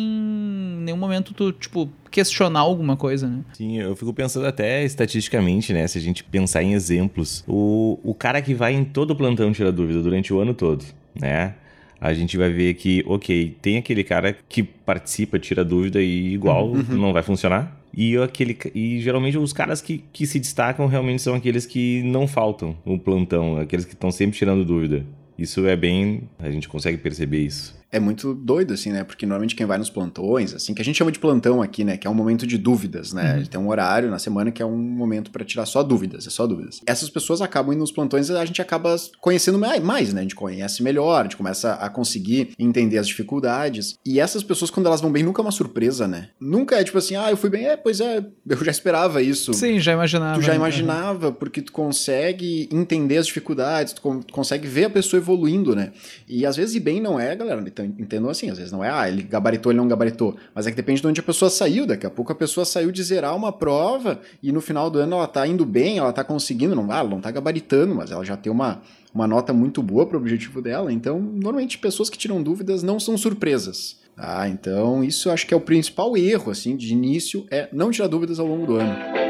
nenhum 0.82 0.98
momento 0.98 1.32
tu, 1.32 1.50
tipo, 1.50 1.90
questionar 2.10 2.60
alguma 2.60 2.96
coisa, 2.96 3.28
né? 3.28 3.44
Sim, 3.52 3.78
eu 3.78 3.94
fico 3.94 4.12
pensando 4.12 4.46
até 4.46 4.84
estatisticamente, 4.84 5.72
né? 5.72 5.86
Se 5.86 5.98
a 5.98 6.00
gente 6.00 6.15
pensar 6.24 6.62
em 6.62 6.72
exemplos, 6.72 7.44
o, 7.46 7.98
o 8.02 8.14
cara 8.14 8.40
que 8.42 8.54
vai 8.54 8.74
em 8.74 8.84
todo 8.84 9.10
o 9.10 9.16
plantão 9.16 9.52
tirar 9.52 9.70
dúvida 9.70 10.02
durante 10.02 10.32
o 10.32 10.38
ano 10.38 10.54
todo, 10.54 10.84
né? 11.14 11.54
A 12.00 12.12
gente 12.12 12.36
vai 12.36 12.50
ver 12.50 12.74
que, 12.74 13.02
ok, 13.06 13.56
tem 13.62 13.78
aquele 13.78 14.04
cara 14.04 14.36
que 14.48 14.62
participa, 14.62 15.38
tira 15.38 15.64
dúvida 15.64 16.00
e 16.02 16.34
igual 16.34 16.68
uhum. 16.68 16.84
não 16.90 17.12
vai 17.12 17.22
funcionar. 17.22 17.80
E, 17.96 18.16
aquele, 18.18 18.56
e 18.74 19.00
geralmente 19.00 19.38
os 19.38 19.52
caras 19.54 19.80
que, 19.80 20.04
que 20.12 20.26
se 20.26 20.38
destacam 20.38 20.86
realmente 20.86 21.22
são 21.22 21.34
aqueles 21.34 21.64
que 21.64 22.02
não 22.02 22.28
faltam 22.28 22.76
o 22.84 22.98
plantão, 22.98 23.56
aqueles 23.56 23.86
que 23.86 23.94
estão 23.94 24.10
sempre 24.10 24.36
tirando 24.36 24.62
dúvida. 24.64 25.06
Isso 25.38 25.66
é 25.66 25.74
bem. 25.74 26.24
A 26.38 26.50
gente 26.50 26.68
consegue 26.68 26.98
perceber 26.98 27.40
isso 27.40 27.74
é 27.96 28.00
muito 28.00 28.34
doido, 28.34 28.74
assim, 28.74 28.92
né? 28.92 29.04
Porque 29.04 29.24
normalmente 29.24 29.54
quem 29.54 29.66
vai 29.66 29.78
nos 29.78 29.90
plantões, 29.90 30.54
assim, 30.54 30.74
que 30.74 30.82
a 30.82 30.84
gente 30.84 30.96
chama 30.96 31.10
de 31.10 31.18
plantão 31.18 31.62
aqui, 31.62 31.84
né? 31.84 31.96
Que 31.96 32.06
é 32.06 32.10
um 32.10 32.14
momento 32.14 32.46
de 32.46 32.58
dúvidas, 32.58 33.12
né? 33.12 33.38
Uhum. 33.38 33.44
Tem 33.46 33.60
um 33.60 33.68
horário 33.68 34.10
na 34.10 34.18
semana 34.18 34.50
que 34.50 34.62
é 34.62 34.66
um 34.66 34.76
momento 34.76 35.30
para 35.30 35.44
tirar 35.44 35.66
só 35.66 35.82
dúvidas, 35.82 36.26
é 36.26 36.30
só 36.30 36.46
dúvidas. 36.46 36.80
Essas 36.86 37.08
pessoas 37.08 37.40
acabam 37.40 37.72
indo 37.72 37.80
nos 37.80 37.90
plantões 37.90 38.28
e 38.28 38.32
a 38.32 38.44
gente 38.44 38.60
acaba 38.60 38.94
conhecendo 39.20 39.58
mais, 39.58 40.12
né? 40.12 40.20
A 40.20 40.22
gente 40.22 40.34
conhece 40.34 40.82
melhor, 40.82 41.20
a 41.20 41.22
gente 41.24 41.36
começa 41.36 41.74
a 41.74 41.88
conseguir 41.88 42.50
entender 42.58 42.98
as 42.98 43.08
dificuldades. 43.08 43.98
E 44.04 44.20
essas 44.20 44.42
pessoas, 44.42 44.70
quando 44.70 44.86
elas 44.86 45.00
vão 45.00 45.10
bem, 45.10 45.22
nunca 45.22 45.40
é 45.40 45.44
uma 45.44 45.52
surpresa, 45.52 46.06
né? 46.06 46.28
Nunca 46.38 46.76
é 46.76 46.84
tipo 46.84 46.98
assim, 46.98 47.16
ah, 47.16 47.30
eu 47.30 47.36
fui 47.36 47.48
bem, 47.48 47.66
é, 47.66 47.76
pois 47.76 48.00
é, 48.00 48.24
eu 48.46 48.64
já 48.64 48.70
esperava 48.70 49.22
isso. 49.22 49.54
Sim, 49.54 49.80
já 49.80 49.92
imaginava. 49.92 50.38
Tu 50.38 50.42
já 50.42 50.52
né? 50.52 50.56
imaginava, 50.56 51.32
porque 51.32 51.62
tu 51.62 51.72
consegue 51.72 52.68
entender 52.70 53.16
as 53.16 53.26
dificuldades, 53.26 53.94
tu 53.94 54.02
consegue 54.30 54.68
ver 54.68 54.84
a 54.84 54.90
pessoa 54.90 55.18
evoluindo, 55.18 55.74
né? 55.74 55.92
E 56.28 56.44
às 56.44 56.56
vezes 56.56 56.74
ir 56.74 56.80
bem 56.80 57.00
não 57.00 57.18
é, 57.18 57.34
galera, 57.34 57.62
então 57.66 57.84
entendo 57.98 58.28
assim, 58.28 58.50
às 58.50 58.58
vezes 58.58 58.72
não 58.72 58.84
é, 58.84 58.90
ah, 58.90 59.08
ele 59.08 59.22
gabaritou, 59.22 59.72
ele 59.72 59.78
não 59.78 59.88
gabaritou, 59.88 60.36
mas 60.54 60.66
é 60.66 60.70
que 60.70 60.76
depende 60.76 61.00
de 61.00 61.06
onde 61.06 61.20
a 61.20 61.22
pessoa 61.22 61.50
saiu, 61.50 61.86
daqui 61.86 62.06
a 62.06 62.10
pouco 62.10 62.32
a 62.32 62.34
pessoa 62.34 62.64
saiu 62.64 62.90
de 62.90 63.02
zerar 63.02 63.34
uma 63.34 63.52
prova 63.52 64.20
e 64.42 64.52
no 64.52 64.60
final 64.60 64.90
do 64.90 64.98
ano 64.98 65.16
ela 65.16 65.26
tá 65.26 65.46
indo 65.46 65.64
bem, 65.64 65.98
ela 65.98 66.12
tá 66.12 66.24
conseguindo, 66.24 66.74
não, 66.74 66.90
ah, 66.90 66.98
ela 66.98 67.08
não 67.08 67.20
tá 67.20 67.30
gabaritando, 67.30 67.94
mas 67.94 68.10
ela 68.10 68.24
já 68.24 68.36
tem 68.36 68.50
uma, 68.52 68.82
uma 69.14 69.26
nota 69.26 69.52
muito 69.52 69.82
boa 69.82 70.06
para 70.06 70.16
o 70.16 70.20
objetivo 70.20 70.60
dela, 70.60 70.92
então 70.92 71.18
normalmente 71.20 71.78
pessoas 71.78 72.10
que 72.10 72.18
tiram 72.18 72.42
dúvidas 72.42 72.82
não 72.82 73.00
são 73.00 73.16
surpresas. 73.16 73.96
Ah, 74.16 74.48
então 74.48 75.04
isso 75.04 75.30
acho 75.30 75.46
que 75.46 75.52
é 75.52 75.56
o 75.56 75.60
principal 75.60 76.16
erro, 76.16 76.50
assim, 76.50 76.74
de 76.74 76.92
início, 76.92 77.46
é 77.50 77.68
não 77.72 77.90
tirar 77.90 78.08
dúvidas 78.08 78.38
ao 78.38 78.46
longo 78.46 78.66
do 78.66 78.76
ano. 78.76 79.25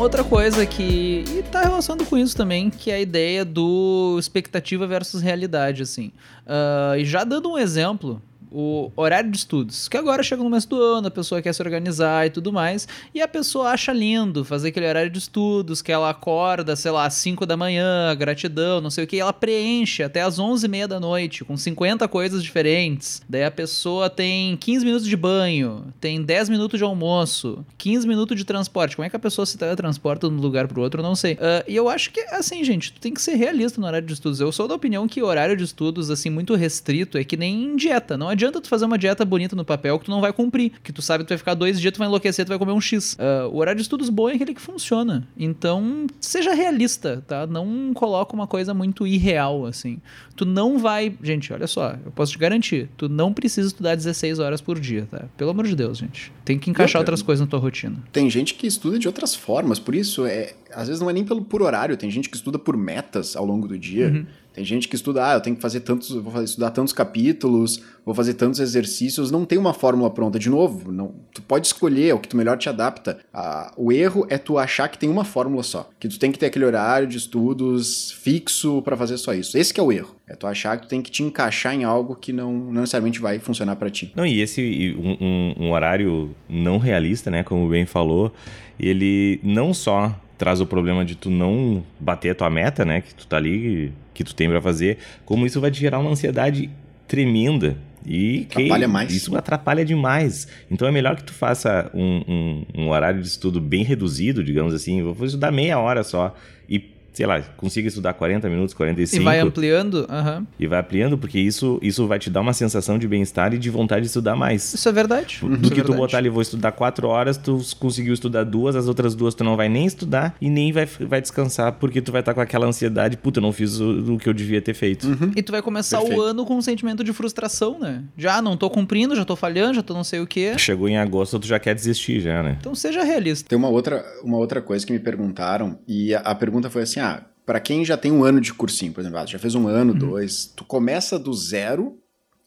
Outra 0.00 0.24
coisa 0.24 0.64
que. 0.64 1.24
E 1.28 1.42
tá 1.42 1.60
relacionado 1.60 2.06
com 2.06 2.16
isso 2.16 2.34
também, 2.34 2.70
que 2.70 2.90
é 2.90 2.94
a 2.94 3.00
ideia 3.00 3.44
do 3.44 4.16
expectativa 4.18 4.86
versus 4.86 5.20
realidade, 5.20 5.82
assim. 5.82 6.10
Uh, 6.46 6.96
e 6.96 7.04
já 7.04 7.22
dando 7.22 7.50
um 7.50 7.58
exemplo, 7.58 8.20
o 8.50 8.90
horário 8.96 9.30
de 9.30 9.36
estudos, 9.36 9.88
que 9.88 9.96
agora 9.96 10.22
chega 10.22 10.42
no 10.42 10.48
começo 10.48 10.68
do 10.68 10.80
ano, 10.80 11.06
a 11.06 11.10
pessoa 11.10 11.40
quer 11.40 11.52
se 11.52 11.62
organizar 11.62 12.26
e 12.26 12.30
tudo 12.30 12.52
mais, 12.52 12.88
e 13.14 13.22
a 13.22 13.28
pessoa 13.28 13.70
acha 13.70 13.92
lindo 13.92 14.44
fazer 14.44 14.68
aquele 14.68 14.88
horário 14.88 15.10
de 15.10 15.18
estudos, 15.18 15.80
que 15.80 15.92
ela 15.92 16.10
acorda, 16.10 16.74
sei 16.74 16.90
lá, 16.90 17.06
às 17.06 17.14
5 17.14 17.46
da 17.46 17.56
manhã, 17.56 18.14
gratidão, 18.16 18.80
não 18.80 18.90
sei 18.90 19.04
o 19.04 19.06
que, 19.06 19.18
ela 19.18 19.32
preenche 19.32 20.02
até 20.02 20.20
às 20.20 20.38
11 20.38 20.66
e 20.66 20.68
meia 20.68 20.88
da 20.88 20.98
noite, 20.98 21.44
com 21.44 21.56
50 21.56 22.08
coisas 22.08 22.42
diferentes. 22.42 23.22
Daí 23.28 23.44
a 23.44 23.50
pessoa 23.50 24.10
tem 24.10 24.56
15 24.56 24.84
minutos 24.84 25.06
de 25.06 25.16
banho, 25.16 25.84
tem 26.00 26.20
10 26.20 26.48
minutos 26.48 26.78
de 26.78 26.84
almoço, 26.84 27.64
15 27.78 28.06
minutos 28.06 28.36
de 28.36 28.44
transporte. 28.44 28.96
Como 28.96 29.06
é 29.06 29.10
que 29.10 29.16
a 29.16 29.20
pessoa 29.20 29.46
se 29.46 29.56
teletransporta 29.56 30.28
de 30.28 30.34
um 30.34 30.38
lugar 30.38 30.66
pro 30.66 30.82
outro, 30.82 31.02
não 31.02 31.14
sei. 31.14 31.34
Uh, 31.34 31.64
e 31.68 31.76
eu 31.76 31.88
acho 31.88 32.10
que, 32.10 32.20
assim, 32.30 32.64
gente, 32.64 32.92
tu 32.92 33.00
tem 33.00 33.14
que 33.14 33.22
ser 33.22 33.34
realista 33.34 33.80
no 33.80 33.86
horário 33.86 34.06
de 34.06 34.12
estudos. 34.12 34.40
Eu 34.40 34.50
sou 34.50 34.66
da 34.66 34.74
opinião 34.74 35.06
que 35.06 35.22
horário 35.22 35.56
de 35.56 35.64
estudos, 35.64 36.10
assim, 36.10 36.30
muito 36.30 36.54
restrito 36.54 37.16
é 37.16 37.24
que 37.24 37.36
nem 37.36 37.76
dieta, 37.76 38.16
não 38.16 38.28
adianta 38.28 38.39
tu 38.48 38.68
fazer 38.68 38.84
uma 38.84 38.96
dieta 38.96 39.24
bonita 39.24 39.54
no 39.56 39.64
papel 39.64 39.98
que 39.98 40.04
tu 40.06 40.10
não 40.10 40.20
vai 40.20 40.32
cumprir. 40.32 40.72
Que 40.82 40.92
tu 40.92 41.02
sabe 41.02 41.24
que 41.24 41.28
tu 41.28 41.30
vai 41.30 41.38
ficar 41.38 41.54
dois 41.54 41.80
dias, 41.80 41.92
tu 41.92 41.98
vai 41.98 42.06
enlouquecer, 42.06 42.44
tu 42.44 42.48
vai 42.48 42.58
comer 42.58 42.72
um 42.72 42.80
X. 42.80 43.14
Uh, 43.14 43.48
o 43.48 43.58
horário 43.58 43.76
de 43.76 43.82
estudos 43.82 44.08
bom 44.08 44.28
é 44.28 44.34
aquele 44.34 44.54
que 44.54 44.60
funciona. 44.60 45.26
Então, 45.36 46.06
seja 46.20 46.54
realista, 46.54 47.22
tá? 47.26 47.46
Não 47.46 47.92
coloca 47.92 48.34
uma 48.34 48.46
coisa 48.46 48.72
muito 48.72 49.06
irreal, 49.06 49.66
assim. 49.66 49.98
Tu 50.36 50.44
não 50.46 50.78
vai. 50.78 51.14
Gente, 51.22 51.52
olha 51.52 51.66
só, 51.66 51.96
eu 52.04 52.10
posso 52.12 52.32
te 52.32 52.38
garantir, 52.38 52.88
tu 52.96 53.08
não 53.08 53.32
precisa 53.32 53.68
estudar 53.68 53.94
16 53.94 54.38
horas 54.38 54.60
por 54.60 54.78
dia, 54.78 55.06
tá? 55.10 55.24
Pelo 55.36 55.50
amor 55.50 55.66
de 55.66 55.76
Deus, 55.76 55.98
gente. 55.98 56.32
Tem 56.44 56.58
que 56.58 56.70
encaixar 56.70 57.00
outras 57.00 57.22
coisas 57.22 57.44
na 57.44 57.50
tua 57.50 57.58
rotina. 57.58 57.96
Tem 58.12 58.30
gente 58.30 58.54
que 58.54 58.66
estuda 58.66 58.98
de 58.98 59.06
outras 59.06 59.34
formas, 59.34 59.78
por 59.78 59.94
isso 59.94 60.24
é. 60.24 60.54
Às 60.72 60.86
vezes 60.86 61.00
não 61.00 61.10
é 61.10 61.12
nem 61.12 61.24
pelo 61.24 61.42
por 61.42 61.62
horário, 61.62 61.96
tem 61.96 62.10
gente 62.10 62.28
que 62.28 62.36
estuda 62.36 62.58
por 62.58 62.76
metas 62.76 63.34
ao 63.36 63.44
longo 63.44 63.66
do 63.66 63.78
dia. 63.78 64.08
Uhum. 64.08 64.26
Tem 64.52 64.64
gente 64.64 64.88
que 64.88 64.96
estuda, 64.96 65.26
ah, 65.26 65.34
eu 65.34 65.40
tenho 65.40 65.56
que 65.56 65.62
fazer 65.62 65.80
tantos, 65.80 66.10
vou 66.10 66.42
estudar 66.42 66.70
tantos 66.70 66.92
capítulos, 66.92 67.82
vou 68.04 68.14
fazer 68.14 68.34
tantos 68.34 68.58
exercícios, 68.58 69.30
não 69.30 69.44
tem 69.44 69.58
uma 69.58 69.72
fórmula 69.72 70.10
pronta. 70.10 70.38
De 70.38 70.50
novo, 70.50 70.90
não, 70.90 71.14
tu 71.32 71.40
pode 71.42 71.66
escolher 71.66 72.14
o 72.14 72.18
que 72.18 72.28
tu 72.28 72.36
melhor 72.36 72.58
te 72.58 72.68
adapta. 72.68 73.18
Ah, 73.32 73.72
o 73.76 73.92
erro 73.92 74.26
é 74.28 74.36
tu 74.36 74.58
achar 74.58 74.88
que 74.88 74.98
tem 74.98 75.08
uma 75.08 75.24
fórmula 75.24 75.62
só, 75.62 75.88
que 76.00 76.08
tu 76.08 76.18
tem 76.18 76.32
que 76.32 76.38
ter 76.38 76.46
aquele 76.46 76.64
horário 76.64 77.06
de 77.06 77.16
estudos 77.16 78.10
fixo 78.12 78.82
para 78.82 78.96
fazer 78.96 79.18
só 79.18 79.32
isso. 79.32 79.56
Esse 79.56 79.78
é 79.78 79.82
o 79.82 79.92
erro. 79.92 80.16
É 80.26 80.34
tu 80.34 80.46
achar 80.46 80.76
que 80.76 80.86
tu 80.86 80.88
tem 80.88 81.02
que 81.02 81.10
te 81.10 81.22
encaixar 81.22 81.74
em 81.74 81.84
algo 81.84 82.14
que 82.14 82.32
não, 82.32 82.52
não 82.52 82.80
necessariamente 82.80 83.20
vai 83.20 83.38
funcionar 83.38 83.76
para 83.76 83.90
ti. 83.90 84.12
Não, 84.14 84.26
e 84.26 84.40
esse 84.40 84.96
um, 84.98 85.16
um, 85.20 85.66
um 85.66 85.72
horário 85.72 86.34
não 86.48 86.78
realista, 86.78 87.30
né, 87.30 87.42
como 87.42 87.66
o 87.66 87.68
Ben 87.68 87.86
falou, 87.86 88.32
ele 88.78 89.40
não 89.42 89.74
só 89.74 90.14
traz 90.40 90.58
o 90.58 90.64
problema 90.66 91.04
de 91.04 91.14
tu 91.14 91.28
não 91.28 91.84
bater 92.00 92.30
a 92.30 92.34
tua 92.34 92.48
meta, 92.48 92.82
né? 92.82 93.02
Que 93.02 93.14
tu 93.14 93.26
tá 93.26 93.36
ali, 93.36 93.92
que 94.14 94.24
tu 94.24 94.34
tem 94.34 94.48
para 94.48 94.62
fazer, 94.62 94.96
como 95.26 95.44
isso 95.44 95.60
vai 95.60 95.70
te 95.70 95.78
gerar 95.78 95.98
uma 95.98 96.10
ansiedade 96.10 96.70
tremenda. 97.06 97.76
E 98.06 98.46
atrapalha 98.50 98.86
que, 98.86 98.92
mais. 98.92 99.14
Isso 99.14 99.36
atrapalha 99.36 99.84
demais. 99.84 100.48
Então 100.70 100.88
é 100.88 100.90
melhor 100.90 101.14
que 101.14 101.24
tu 101.24 101.34
faça 101.34 101.90
um, 101.92 102.24
um, 102.26 102.64
um 102.74 102.88
horário 102.88 103.20
de 103.20 103.28
estudo 103.28 103.60
bem 103.60 103.84
reduzido, 103.84 104.42
digamos 104.42 104.72
assim. 104.72 105.02
Vou 105.02 105.26
estudar 105.26 105.52
meia 105.52 105.78
hora 105.78 106.02
só. 106.02 106.34
E 106.66 106.90
sei 107.12 107.26
lá, 107.26 107.40
consiga 107.56 107.88
estudar 107.88 108.14
40 108.14 108.48
minutos, 108.48 108.74
45. 108.74 109.20
E 109.20 109.24
vai 109.24 109.40
ampliando? 109.40 110.06
Uhum. 110.08 110.46
E 110.58 110.66
vai 110.66 110.80
ampliando, 110.80 111.18
porque 111.18 111.38
isso, 111.38 111.78
isso 111.82 112.06
vai 112.06 112.18
te 112.18 112.30
dar 112.30 112.40
uma 112.40 112.52
sensação 112.52 112.98
de 112.98 113.06
bem-estar 113.08 113.52
e 113.54 113.58
de 113.58 113.70
vontade 113.70 114.02
de 114.02 114.06
estudar 114.06 114.36
mais. 114.36 114.74
Isso 114.74 114.88
é 114.88 114.92
verdade. 114.92 115.40
Do 115.42 115.54
isso 115.54 115.74
que 115.74 115.80
é 115.80 115.84
tu 115.84 115.94
botar 115.94 116.18
ali, 116.18 116.28
vou 116.28 116.42
estudar 116.42 116.72
4 116.72 117.08
horas, 117.08 117.36
tu 117.36 117.60
conseguiu 117.78 118.14
estudar 118.14 118.44
duas, 118.44 118.76
as 118.76 118.88
outras 118.88 119.14
duas 119.14 119.34
tu 119.34 119.44
não 119.44 119.56
vai 119.56 119.68
nem 119.68 119.86
estudar 119.86 120.34
e 120.40 120.48
nem 120.48 120.72
vai, 120.72 120.86
vai 120.86 121.20
descansar, 121.20 121.72
porque 121.72 122.00
tu 122.00 122.12
vai 122.12 122.20
estar 122.20 122.32
tá 122.32 122.34
com 122.34 122.40
aquela 122.40 122.66
ansiedade, 122.66 123.16
puta, 123.16 123.38
eu 123.38 123.42
não 123.42 123.52
fiz 123.52 123.80
o, 123.80 124.14
o 124.14 124.18
que 124.18 124.28
eu 124.28 124.34
devia 124.34 124.60
ter 124.60 124.74
feito. 124.74 125.06
Uhum. 125.06 125.32
E 125.34 125.42
tu 125.42 125.52
vai 125.52 125.62
começar 125.62 125.98
Perfeito. 125.98 126.20
o 126.20 126.22
ano 126.22 126.46
com 126.46 126.56
um 126.56 126.62
sentimento 126.62 127.02
de 127.02 127.12
frustração, 127.12 127.78
né? 127.78 128.04
Já 128.16 128.40
não 128.40 128.56
tô 128.56 128.70
cumprindo, 128.70 129.16
já 129.16 129.24
tô 129.24 129.36
falhando, 129.36 129.74
já 129.74 129.82
tô 129.82 129.94
não 129.94 130.04
sei 130.04 130.20
o 130.20 130.26
quê. 130.26 130.54
Chegou 130.58 130.88
em 130.88 130.96
agosto, 130.96 131.38
tu 131.38 131.46
já 131.46 131.58
quer 131.58 131.74
desistir 131.74 132.20
já, 132.20 132.42
né? 132.42 132.56
Então 132.60 132.74
seja 132.74 133.02
realista. 133.02 133.48
Tem 133.48 133.58
uma 133.58 133.68
outra, 133.68 134.04
uma 134.22 134.36
outra 134.36 134.60
coisa 134.60 134.86
que 134.86 134.92
me 134.92 134.98
perguntaram, 134.98 135.78
e 135.88 136.14
a, 136.14 136.20
a 136.20 136.34
pergunta 136.34 136.70
foi 136.70 136.82
assim, 136.82 136.99
ah, 137.00 137.24
para 137.44 137.60
quem 137.60 137.84
já 137.84 137.96
tem 137.96 138.12
um 138.12 138.22
ano 138.22 138.40
de 138.40 138.54
cursinho, 138.54 138.92
por 138.92 139.00
exemplo, 139.00 139.18
ah, 139.18 139.26
já 139.26 139.38
fez 139.38 139.54
um 139.54 139.66
ano, 139.66 139.92
uhum. 139.92 139.98
dois, 139.98 140.46
tu 140.54 140.64
começa 140.64 141.18
do 141.18 141.32
zero 141.34 141.98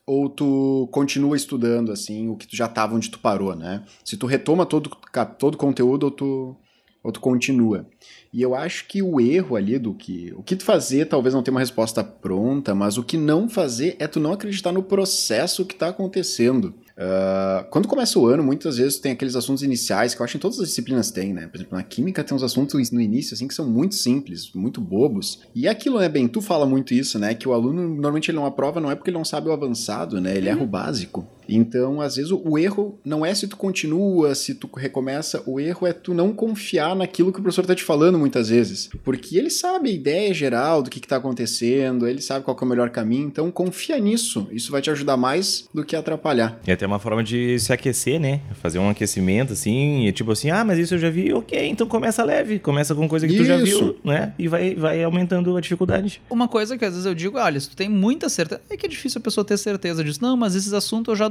ou 0.05 0.29
tu 0.29 0.87
continua 0.91 1.35
estudando 1.35 1.91
assim 1.91 2.29
o 2.29 2.35
que 2.35 2.47
tu 2.47 2.55
já 2.55 2.65
estava 2.65 2.95
onde 2.95 3.09
tu 3.09 3.19
parou, 3.19 3.55
né? 3.55 3.83
Se 4.03 4.17
tu 4.17 4.25
retoma 4.25 4.65
todo 4.65 4.89
todo 5.37 5.55
o 5.55 5.57
conteúdo 5.57 6.03
ou 6.03 6.11
tu 6.11 6.57
ou 7.03 7.11
tu 7.11 7.19
continua. 7.19 7.85
E 8.33 8.41
eu 8.41 8.55
acho 8.55 8.87
que 8.87 9.03
o 9.03 9.21
erro 9.21 9.55
ali 9.55 9.77
do 9.77 9.93
que 9.93 10.33
o 10.35 10.41
que 10.41 10.55
tu 10.55 10.63
fazer 10.63 11.05
talvez 11.05 11.35
não 11.35 11.43
tenha 11.43 11.53
uma 11.53 11.59
resposta 11.59 12.03
pronta, 12.03 12.73
mas 12.73 12.97
o 12.97 13.03
que 13.03 13.15
não 13.15 13.47
fazer 13.47 13.95
é 13.99 14.07
tu 14.07 14.19
não 14.19 14.33
acreditar 14.33 14.71
no 14.71 14.81
processo 14.81 15.63
que 15.63 15.75
está 15.75 15.89
acontecendo. 15.89 16.73
Uh, 16.93 17.67
quando 17.69 17.87
começa 17.87 18.19
o 18.19 18.27
ano, 18.27 18.43
muitas 18.43 18.77
vezes 18.77 18.99
tem 18.99 19.11
aqueles 19.11 19.35
assuntos 19.35 19.63
iniciais 19.63 20.13
que 20.13 20.21
eu 20.21 20.23
acho 20.23 20.33
que 20.33 20.37
em 20.37 20.41
todas 20.41 20.59
as 20.59 20.67
disciplinas 20.67 21.11
tem, 21.11 21.33
né? 21.33 21.47
Por 21.47 21.57
exemplo, 21.57 21.77
na 21.77 21.83
química 21.83 22.23
tem 22.23 22.35
uns 22.35 22.43
assuntos 22.43 22.91
no 22.91 23.01
início 23.01 23.33
assim 23.33 23.47
que 23.47 23.53
são 23.53 23.67
muito 23.67 23.95
simples, 23.95 24.51
muito 24.53 24.81
bobos. 24.81 25.41
E 25.53 25.67
aquilo, 25.67 25.99
né, 25.99 26.09
bem, 26.09 26.27
tu 26.27 26.41
fala 26.41 26.65
muito 26.65 26.93
isso, 26.93 27.19
né? 27.19 27.33
Que 27.33 27.47
o 27.47 27.53
aluno 27.53 27.87
normalmente 27.87 28.29
ele 28.29 28.37
não 28.37 28.45
aprova 28.45 28.79
não 28.79 28.91
é 28.91 28.95
porque 28.95 29.09
ele 29.09 29.17
não 29.17 29.25
sabe 29.25 29.49
o 29.49 29.51
avançado, 29.51 30.19
né? 30.21 30.35
Ele 30.35 30.49
erra 30.49 30.63
o 30.63 30.67
básico. 30.67 31.27
Então, 31.47 32.01
às 32.01 32.15
vezes, 32.15 32.31
o 32.31 32.57
erro 32.57 32.99
não 33.03 33.25
é 33.25 33.33
se 33.33 33.47
tu 33.47 33.57
continua, 33.57 34.35
se 34.35 34.55
tu 34.55 34.69
recomeça, 34.75 35.43
o 35.45 35.59
erro 35.59 35.87
é 35.87 35.93
tu 35.93 36.13
não 36.13 36.33
confiar 36.33 36.95
naquilo 36.95 37.31
que 37.31 37.39
o 37.39 37.41
professor 37.41 37.65
tá 37.65 37.75
te 37.75 37.83
falando 37.83 38.17
muitas 38.17 38.49
vezes. 38.49 38.89
Porque 39.03 39.37
ele 39.37 39.49
sabe 39.49 39.89
a 39.89 39.93
ideia 39.93 40.33
geral 40.33 40.81
do 40.81 40.89
que, 40.89 40.99
que 40.99 41.07
tá 41.07 41.17
acontecendo, 41.17 42.07
ele 42.07 42.21
sabe 42.21 42.45
qual 42.45 42.57
é 42.59 42.63
o 42.63 42.67
melhor 42.67 42.89
caminho, 42.89 43.27
então 43.27 43.51
confia 43.51 43.97
nisso. 43.99 44.47
Isso 44.51 44.71
vai 44.71 44.81
te 44.81 44.89
ajudar 44.89 45.17
mais 45.17 45.67
do 45.73 45.83
que 45.83 45.95
atrapalhar. 45.95 46.59
E 46.65 46.71
até 46.71 46.85
uma 46.85 46.99
forma 46.99 47.23
de 47.23 47.59
se 47.59 47.73
aquecer, 47.73 48.19
né? 48.19 48.41
Fazer 48.61 48.79
um 48.79 48.89
aquecimento 48.89 49.53
assim, 49.53 50.07
e 50.07 50.11
tipo 50.11 50.31
assim, 50.31 50.49
ah, 50.49 50.63
mas 50.63 50.79
isso 50.79 50.95
eu 50.95 50.99
já 50.99 51.09
vi, 51.09 51.33
ok, 51.33 51.67
então 51.67 51.87
começa 51.87 52.23
leve, 52.23 52.59
começa 52.59 52.95
com 52.95 53.07
coisa 53.07 53.27
que 53.27 53.33
isso. 53.33 53.43
tu 53.43 53.47
já 53.47 53.57
viu, 53.57 53.95
né? 54.03 54.33
E 54.37 54.47
vai, 54.47 54.75
vai 54.75 55.03
aumentando 55.03 55.55
a 55.55 55.61
dificuldade. 55.61 56.21
Uma 56.29 56.47
coisa 56.47 56.77
que 56.77 56.85
às 56.85 56.91
vezes 56.91 57.05
eu 57.05 57.15
digo, 57.15 57.37
olha, 57.37 57.59
se 57.59 57.69
tu 57.69 57.75
tem 57.75 57.89
muita 57.89 58.29
certeza, 58.29 58.61
é 58.69 58.77
que 58.77 58.85
é 58.85 58.89
difícil 58.89 59.19
a 59.19 59.23
pessoa 59.23 59.43
ter 59.43 59.57
certeza 59.57 60.03
disso. 60.03 60.19
Não, 60.21 60.35
mas 60.37 60.55
esses 60.55 60.73
assuntos 60.73 61.11
eu 61.11 61.15
já 61.15 61.27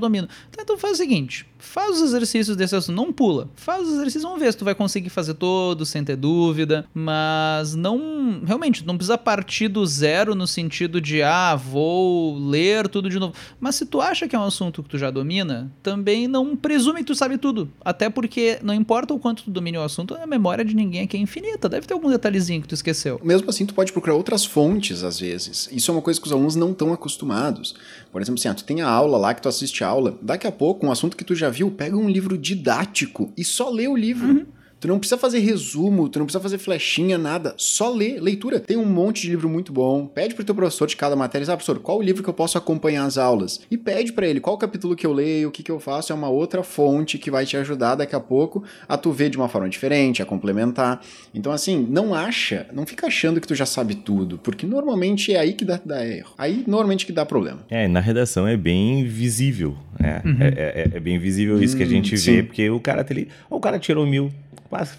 Tá, 0.50 0.62
então 0.62 0.78
faz 0.78 0.94
o 0.94 0.97
seguinte: 0.97 1.47
faz 1.59 1.97
os 1.97 2.02
exercícios 2.02 2.56
desse 2.56 2.75
assunto, 2.75 2.97
não 2.97 3.12
pula. 3.12 3.49
Faz 3.54 3.87
os 3.87 3.94
exercícios, 3.94 4.25
vamos 4.25 4.40
ver 4.40 4.52
se 4.52 4.59
tu 4.59 4.64
vai 4.64 4.75
conseguir 4.75 5.11
fazer 5.11 5.35
todos 5.35 5.88
sem 5.88 6.02
ter 6.04 6.16
dúvida. 6.16 6.87
Mas 6.92 7.75
não. 7.75 8.42
Realmente, 8.44 8.85
não 8.85 8.97
precisa 8.97 9.16
partir 9.16 9.68
do 9.68 9.87
zero 9.87 10.35
no 10.35 10.47
sentido 10.47 11.00
de, 11.00 11.23
ah, 11.23 11.54
vou 11.54 12.38
ler 12.38 12.88
tudo 12.88 13.09
de 13.09 13.18
novo. 13.18 13.35
Mas 13.61 13.76
se 13.76 13.87
tu 13.87 14.00
acha 14.00 14.26
que 14.26 14.35
é 14.35 14.38
um 14.38 14.44
assunto 14.44 14.82
que 14.82 14.88
tu 14.88 14.99
já 14.99 15.11
domina, 15.11 15.73
também 15.82 16.26
não 16.26 16.56
presume 16.56 17.00
que 17.00 17.06
tu 17.06 17.14
sabe 17.14 17.38
tudo. 17.38 17.71
Até 17.85 18.11
porque 18.11 18.59
não 18.62 18.75
importa 18.75 19.14
o 19.14 19.18
quanto 19.18 19.44
tu 19.44 19.50
domine 19.50 19.78
o 19.78 19.82
assunto, 19.82 20.14
a 20.14 20.26
memória 20.26 20.64
de 20.64 20.75
ninguém 20.75 21.02
aqui 21.02 21.16
é 21.16 21.21
infinita. 21.21 21.68
Deve 21.68 21.87
ter 21.87 21.94
algum 21.94 22.11
detalhezinho 22.11 22.61
que 22.61 22.68
tu 22.68 22.75
esqueceu. 22.75 23.21
Mesmo 23.23 23.49
assim, 23.49 23.64
tu 23.64 23.75
pode 23.75 23.92
procurar 23.92 24.14
outras 24.14 24.44
fontes 24.44 25.02
às 25.02 25.18
vezes. 25.18 25.68
Isso 25.73 25.90
é 25.90 25.94
uma 25.94 26.02
coisa 26.02 26.21
que 26.21 26.26
os 26.26 26.32
alunos 26.32 26.56
não 26.56 26.73
estão 26.73 26.92
acostumados. 26.92 27.75
Por 28.11 28.21
exemplo, 28.21 28.38
assim, 28.38 28.49
ah, 28.49 28.54
tu 28.54 28.64
tem 28.64 28.82
a 28.82 28.88
aula 28.88 29.16
lá 29.16 29.35
que 29.35 29.42
tu 29.42 29.49
assiste 29.49 29.82
a 29.85 29.88
aula, 29.92 30.18
daqui 30.22 30.46
a 30.46 30.52
pouco, 30.52 30.87
um 30.87 30.90
assunto 30.90 31.16
que 31.16 31.25
tu 31.25 31.34
já 31.34 31.49
viu, 31.49 31.70
pega 31.70 31.96
um 31.96 32.08
livro 32.08 32.37
didático 32.37 33.32
e 33.37 33.44
só 33.44 33.70
lê 33.70 33.87
o 33.87 33.96
livro. 33.96 34.28
Uhum. 34.28 34.46
Tu 34.83 34.89
não 34.89 34.99
precisa 34.99 35.17
fazer 35.17 35.39
resumo, 35.39 36.09
tu 36.09 36.19
não 36.19 36.27
precisa 36.27 36.43
fazer 36.43 36.59
flechinha, 36.59 37.17
nada. 37.17 37.55
Só 37.57 37.89
lê, 37.89 38.19
leitura. 38.19 38.59
Tem 38.59 38.77
um 38.77 38.85
monte 38.85 39.23
de 39.23 39.29
livro 39.29 39.49
muito 39.49 39.73
bom. 39.73 40.09
Pede 40.09 40.35
pro 40.35 40.43
teu 40.43 40.57
professor 40.57 40.89
de 40.89 40.97
cada 40.97 41.15
matéria, 41.15 41.45
ah, 41.47 41.57
professor, 41.57 41.79
qual 41.79 42.01
o 42.01 42.03
livro 42.03 42.21
que 42.21 42.29
eu 42.29 42.35
posso 42.35 42.59
acompanhar 42.59 43.05
as 43.05 43.17
aulas? 43.17 43.61
E 43.71 43.79
pede 43.79 44.12
para 44.12 44.27
ele 44.27 44.41
qual 44.41 44.59
capítulo 44.59 44.97
que 44.97 45.07
eu 45.07 45.12
leio, 45.12 45.51
o 45.51 45.53
que 45.53 45.62
que 45.62 45.71
eu 45.71 45.79
faço. 45.79 46.12
É 46.12 46.17
uma 46.17 46.29
outra 46.29 46.65
fonte 46.65 47.17
que 47.17 47.31
vai 47.31 47.47
te 47.47 47.57
ajudar 47.57 47.95
daqui 47.95 48.17
a 48.17 48.19
pouco 48.19 48.65
a 48.89 48.97
tu 48.97 49.12
ver 49.12 49.31
de 49.31 49.37
uma 49.37 49.49
forma 49.49 49.69
diferente, 49.69 50.21
a 50.21 50.27
complementar. 50.27 51.01
Então, 51.33 51.53
assim, 51.53 51.87
não 51.89 52.12
acha, 52.12 52.67
não 52.73 52.85
fica 52.85 53.07
achando 53.07 53.41
que 53.41 53.47
tu 53.47 53.55
já 53.55 53.65
sabe 53.65 53.95
tudo, 53.95 54.37
porque 54.37 54.67
normalmente 54.67 55.33
é 55.33 55.39
aí 55.39 55.53
que 55.53 55.65
dá, 55.65 55.81
dá 55.85 56.05
erro. 56.05 56.35
Aí, 56.37 56.65
normalmente 56.67 57.07
que 57.07 57.12
dá 57.12 57.25
problema. 57.25 57.61
É, 57.71 57.87
na 57.87 58.01
redação 58.01 58.49
é 58.49 58.57
bem 58.57 59.05
visível, 59.05 59.77
né? 59.97 60.21
Uhum. 60.25 60.39
É, 60.41 60.47
é, 60.49 60.91
é, 60.93 60.99
bem 60.99 61.21
visível 61.21 61.62
isso 61.62 61.77
hum, 61.77 61.79
que 61.79 61.85
a 61.85 61.87
hum, 61.87 61.91
gente 61.91 62.19
sim. 62.19 62.33
vê, 62.33 62.43
porque 62.43 62.69
o 62.69 62.81
cara, 62.81 63.05
tá 63.05 63.15
ali, 63.15 63.29
o 63.49 63.61
cara 63.61 63.79
tirou 63.79 64.05
mil, 64.05 64.33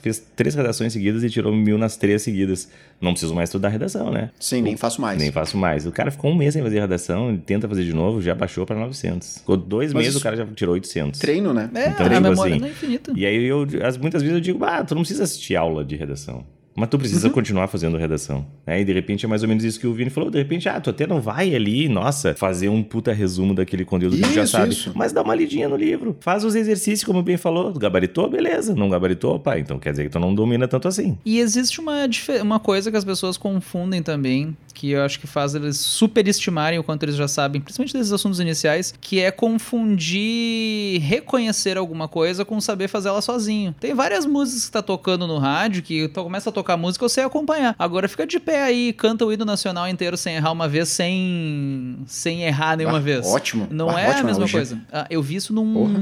fez 0.01 0.23
três 0.35 0.55
redações 0.55 0.93
seguidas 0.93 1.23
e 1.23 1.29
tirou 1.29 1.53
mil 1.53 1.77
nas 1.77 1.97
três 1.97 2.21
seguidas. 2.21 2.69
Não 3.01 3.11
preciso 3.11 3.33
mais 3.33 3.49
estudar 3.49 3.69
redação, 3.69 4.11
né? 4.11 4.29
Sim, 4.39 4.61
nem 4.61 4.77
faço 4.77 5.01
mais. 5.01 5.19
Nem 5.19 5.31
faço 5.31 5.57
mais. 5.57 5.85
O 5.85 5.91
cara 5.91 6.11
ficou 6.11 6.31
um 6.31 6.35
mês 6.35 6.53
sem 6.53 6.63
fazer 6.63 6.79
redação, 6.79 7.29
ele 7.29 7.39
tenta 7.39 7.67
fazer 7.67 7.83
de 7.83 7.93
novo, 7.93 8.21
já 8.21 8.33
baixou 8.33 8.65
para 8.65 8.79
900. 8.79 9.39
Ficou 9.39 9.57
dois 9.57 9.93
Mas 9.93 10.05
meses, 10.05 10.19
o 10.19 10.23
cara 10.23 10.37
já 10.37 10.45
tirou 10.47 10.73
800. 10.73 11.19
Treino, 11.19 11.53
né? 11.53 11.69
É, 11.73 11.89
então, 11.89 12.05
a 12.05 12.09
tipo 12.09 12.21
memória 12.21 12.53
assim, 12.53 12.59
não 12.61 12.67
é 12.67 12.71
infinita. 12.71 13.13
E 13.15 13.25
aí, 13.25 13.43
eu, 13.43 13.67
muitas 13.99 14.21
vezes 14.21 14.35
eu 14.35 14.41
digo, 14.41 14.63
ah, 14.63 14.83
tu 14.83 14.95
não 14.95 15.01
precisa 15.01 15.23
assistir 15.23 15.55
aula 15.55 15.83
de 15.83 15.95
redação. 15.95 16.45
Mas 16.75 16.89
tu 16.89 16.97
precisa 16.97 17.27
uhum. 17.27 17.33
continuar 17.33 17.67
fazendo 17.67 17.97
redação. 17.97 18.45
Né? 18.65 18.81
E 18.81 18.85
de 18.85 18.93
repente 18.93 19.25
é 19.25 19.29
mais 19.29 19.43
ou 19.43 19.49
menos 19.49 19.63
isso 19.63 19.79
que 19.79 19.85
o 19.85 19.93
Vini 19.93 20.09
falou. 20.09 20.29
De 20.29 20.37
repente, 20.37 20.67
ah, 20.67 20.79
tu 20.79 20.89
até 20.89 21.05
não 21.05 21.21
vai 21.21 21.53
ali, 21.53 21.87
nossa, 21.87 22.33
fazer 22.33 22.69
um 22.69 22.81
puta 22.81 23.13
resumo 23.13 23.53
daquele 23.53 23.85
conteúdo 23.85 24.15
isso, 24.15 24.23
que 24.23 24.29
tu 24.29 24.35
já 24.35 24.47
sabe. 24.47 24.73
Isso. 24.73 24.91
Mas 24.95 25.11
dá 25.11 25.21
uma 25.21 25.35
lidinha 25.35 25.69
no 25.69 25.75
livro. 25.75 26.17
Faz 26.19 26.43
os 26.43 26.55
exercícios, 26.55 27.03
como 27.03 27.21
bem 27.21 27.37
falou. 27.37 27.71
Gabaritou, 27.73 28.29
beleza. 28.29 28.73
Não 28.75 28.89
gabaritou, 28.89 29.39
pá. 29.39 29.59
Então 29.59 29.77
quer 29.77 29.91
dizer 29.91 30.03
que 30.05 30.09
tu 30.09 30.19
não 30.19 30.33
domina 30.33 30.67
tanto 30.67 30.87
assim. 30.87 31.17
E 31.25 31.39
existe 31.39 31.79
uma, 31.79 32.07
uma 32.41 32.59
coisa 32.59 32.89
que 32.89 32.97
as 32.97 33.05
pessoas 33.05 33.37
confundem 33.37 34.01
também, 34.01 34.55
que 34.73 34.91
eu 34.91 35.03
acho 35.03 35.19
que 35.19 35.27
faz 35.27 35.53
eles 35.53 35.77
superestimarem 35.77 36.79
o 36.79 36.83
quanto 36.83 37.03
eles 37.03 37.15
já 37.15 37.27
sabem, 37.27 37.61
principalmente 37.61 37.93
desses 37.93 38.11
assuntos 38.11 38.39
iniciais, 38.39 38.93
que 38.99 39.19
é 39.19 39.29
confundir 39.29 40.99
reconhecer 41.01 41.77
alguma 41.77 42.07
coisa 42.07 42.43
com 42.43 42.59
saber 42.59 42.87
fazer 42.87 43.09
ela 43.09 43.21
sozinho. 43.21 43.75
Tem 43.79 43.93
várias 43.93 44.25
músicas 44.25 44.65
que 44.65 44.71
tá 44.71 44.81
tocando 44.81 45.27
no 45.27 45.37
rádio 45.37 45.83
que 45.83 46.07
tu 46.07 46.23
começa 46.23 46.49
a 46.49 46.53
tocar 46.53 46.62
música, 46.77 47.03
eu 47.03 47.09
sei 47.09 47.23
acompanhar. 47.23 47.75
Agora 47.77 48.07
fica 48.07 48.25
de 48.25 48.39
pé 48.39 48.63
aí, 48.63 48.93
canta 48.93 49.25
o 49.25 49.31
hino 49.31 49.45
nacional 49.45 49.87
inteiro 49.87 50.17
sem 50.17 50.35
errar 50.35 50.51
uma 50.51 50.67
vez, 50.67 50.89
sem, 50.89 51.97
sem 52.05 52.43
errar 52.43 52.77
nenhuma 52.77 52.97
ah, 52.97 53.01
vez. 53.01 53.27
Ótimo. 53.27 53.67
Não 53.69 53.89
ah, 53.89 54.01
é 54.01 54.11
a 54.13 54.23
mesma 54.23 54.47
coisa. 54.47 54.79
Ah, 54.91 55.05
eu 55.09 55.21
vi 55.21 55.35
isso 55.35 55.53
num 55.53 55.73
Porra. 55.73 55.99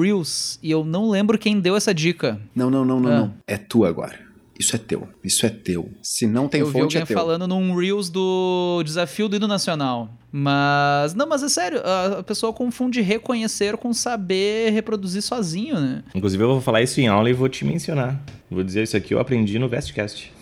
Reels 0.00 0.58
e 0.62 0.70
eu 0.70 0.84
não 0.84 1.08
lembro 1.10 1.38
quem 1.38 1.60
deu 1.60 1.76
essa 1.76 1.94
dica. 1.94 2.40
Não, 2.54 2.70
não, 2.70 2.84
não, 2.84 3.00
não, 3.00 3.10
ah. 3.10 3.18
não. 3.20 3.34
É 3.46 3.56
tu 3.56 3.84
agora. 3.84 4.27
Isso 4.58 4.74
é 4.74 4.78
teu. 4.78 5.08
Isso 5.22 5.46
é 5.46 5.48
teu. 5.48 5.88
Se 6.02 6.26
não 6.26 6.48
tem 6.48 6.60
eu 6.60 6.66
fonte, 6.66 6.94
vi 6.94 6.98
alguém 7.00 7.02
é 7.02 7.06
falando 7.06 7.46
num 7.46 7.76
Reels 7.76 8.10
do 8.10 8.82
desafio 8.84 9.28
do 9.28 9.36
hino 9.36 9.46
nacional. 9.46 10.10
Mas, 10.30 11.14
não, 11.14 11.26
mas 11.26 11.42
é 11.42 11.48
sério, 11.48 11.80
a 12.18 12.22
pessoa 12.22 12.52
confunde 12.52 13.00
reconhecer 13.00 13.76
com 13.76 13.92
saber 13.94 14.70
reproduzir 14.72 15.22
sozinho, 15.22 15.80
né? 15.80 16.02
Inclusive, 16.14 16.42
eu 16.42 16.48
vou 16.48 16.60
falar 16.60 16.82
isso 16.82 17.00
em 17.00 17.08
aula 17.08 17.30
e 17.30 17.32
vou 17.32 17.48
te 17.48 17.64
mencionar. 17.64 18.20
Vou 18.50 18.62
dizer 18.62 18.82
isso 18.82 18.96
aqui, 18.96 19.14
eu 19.14 19.20
aprendi 19.20 19.58
no 19.58 19.68
Vestcast. 19.68 20.32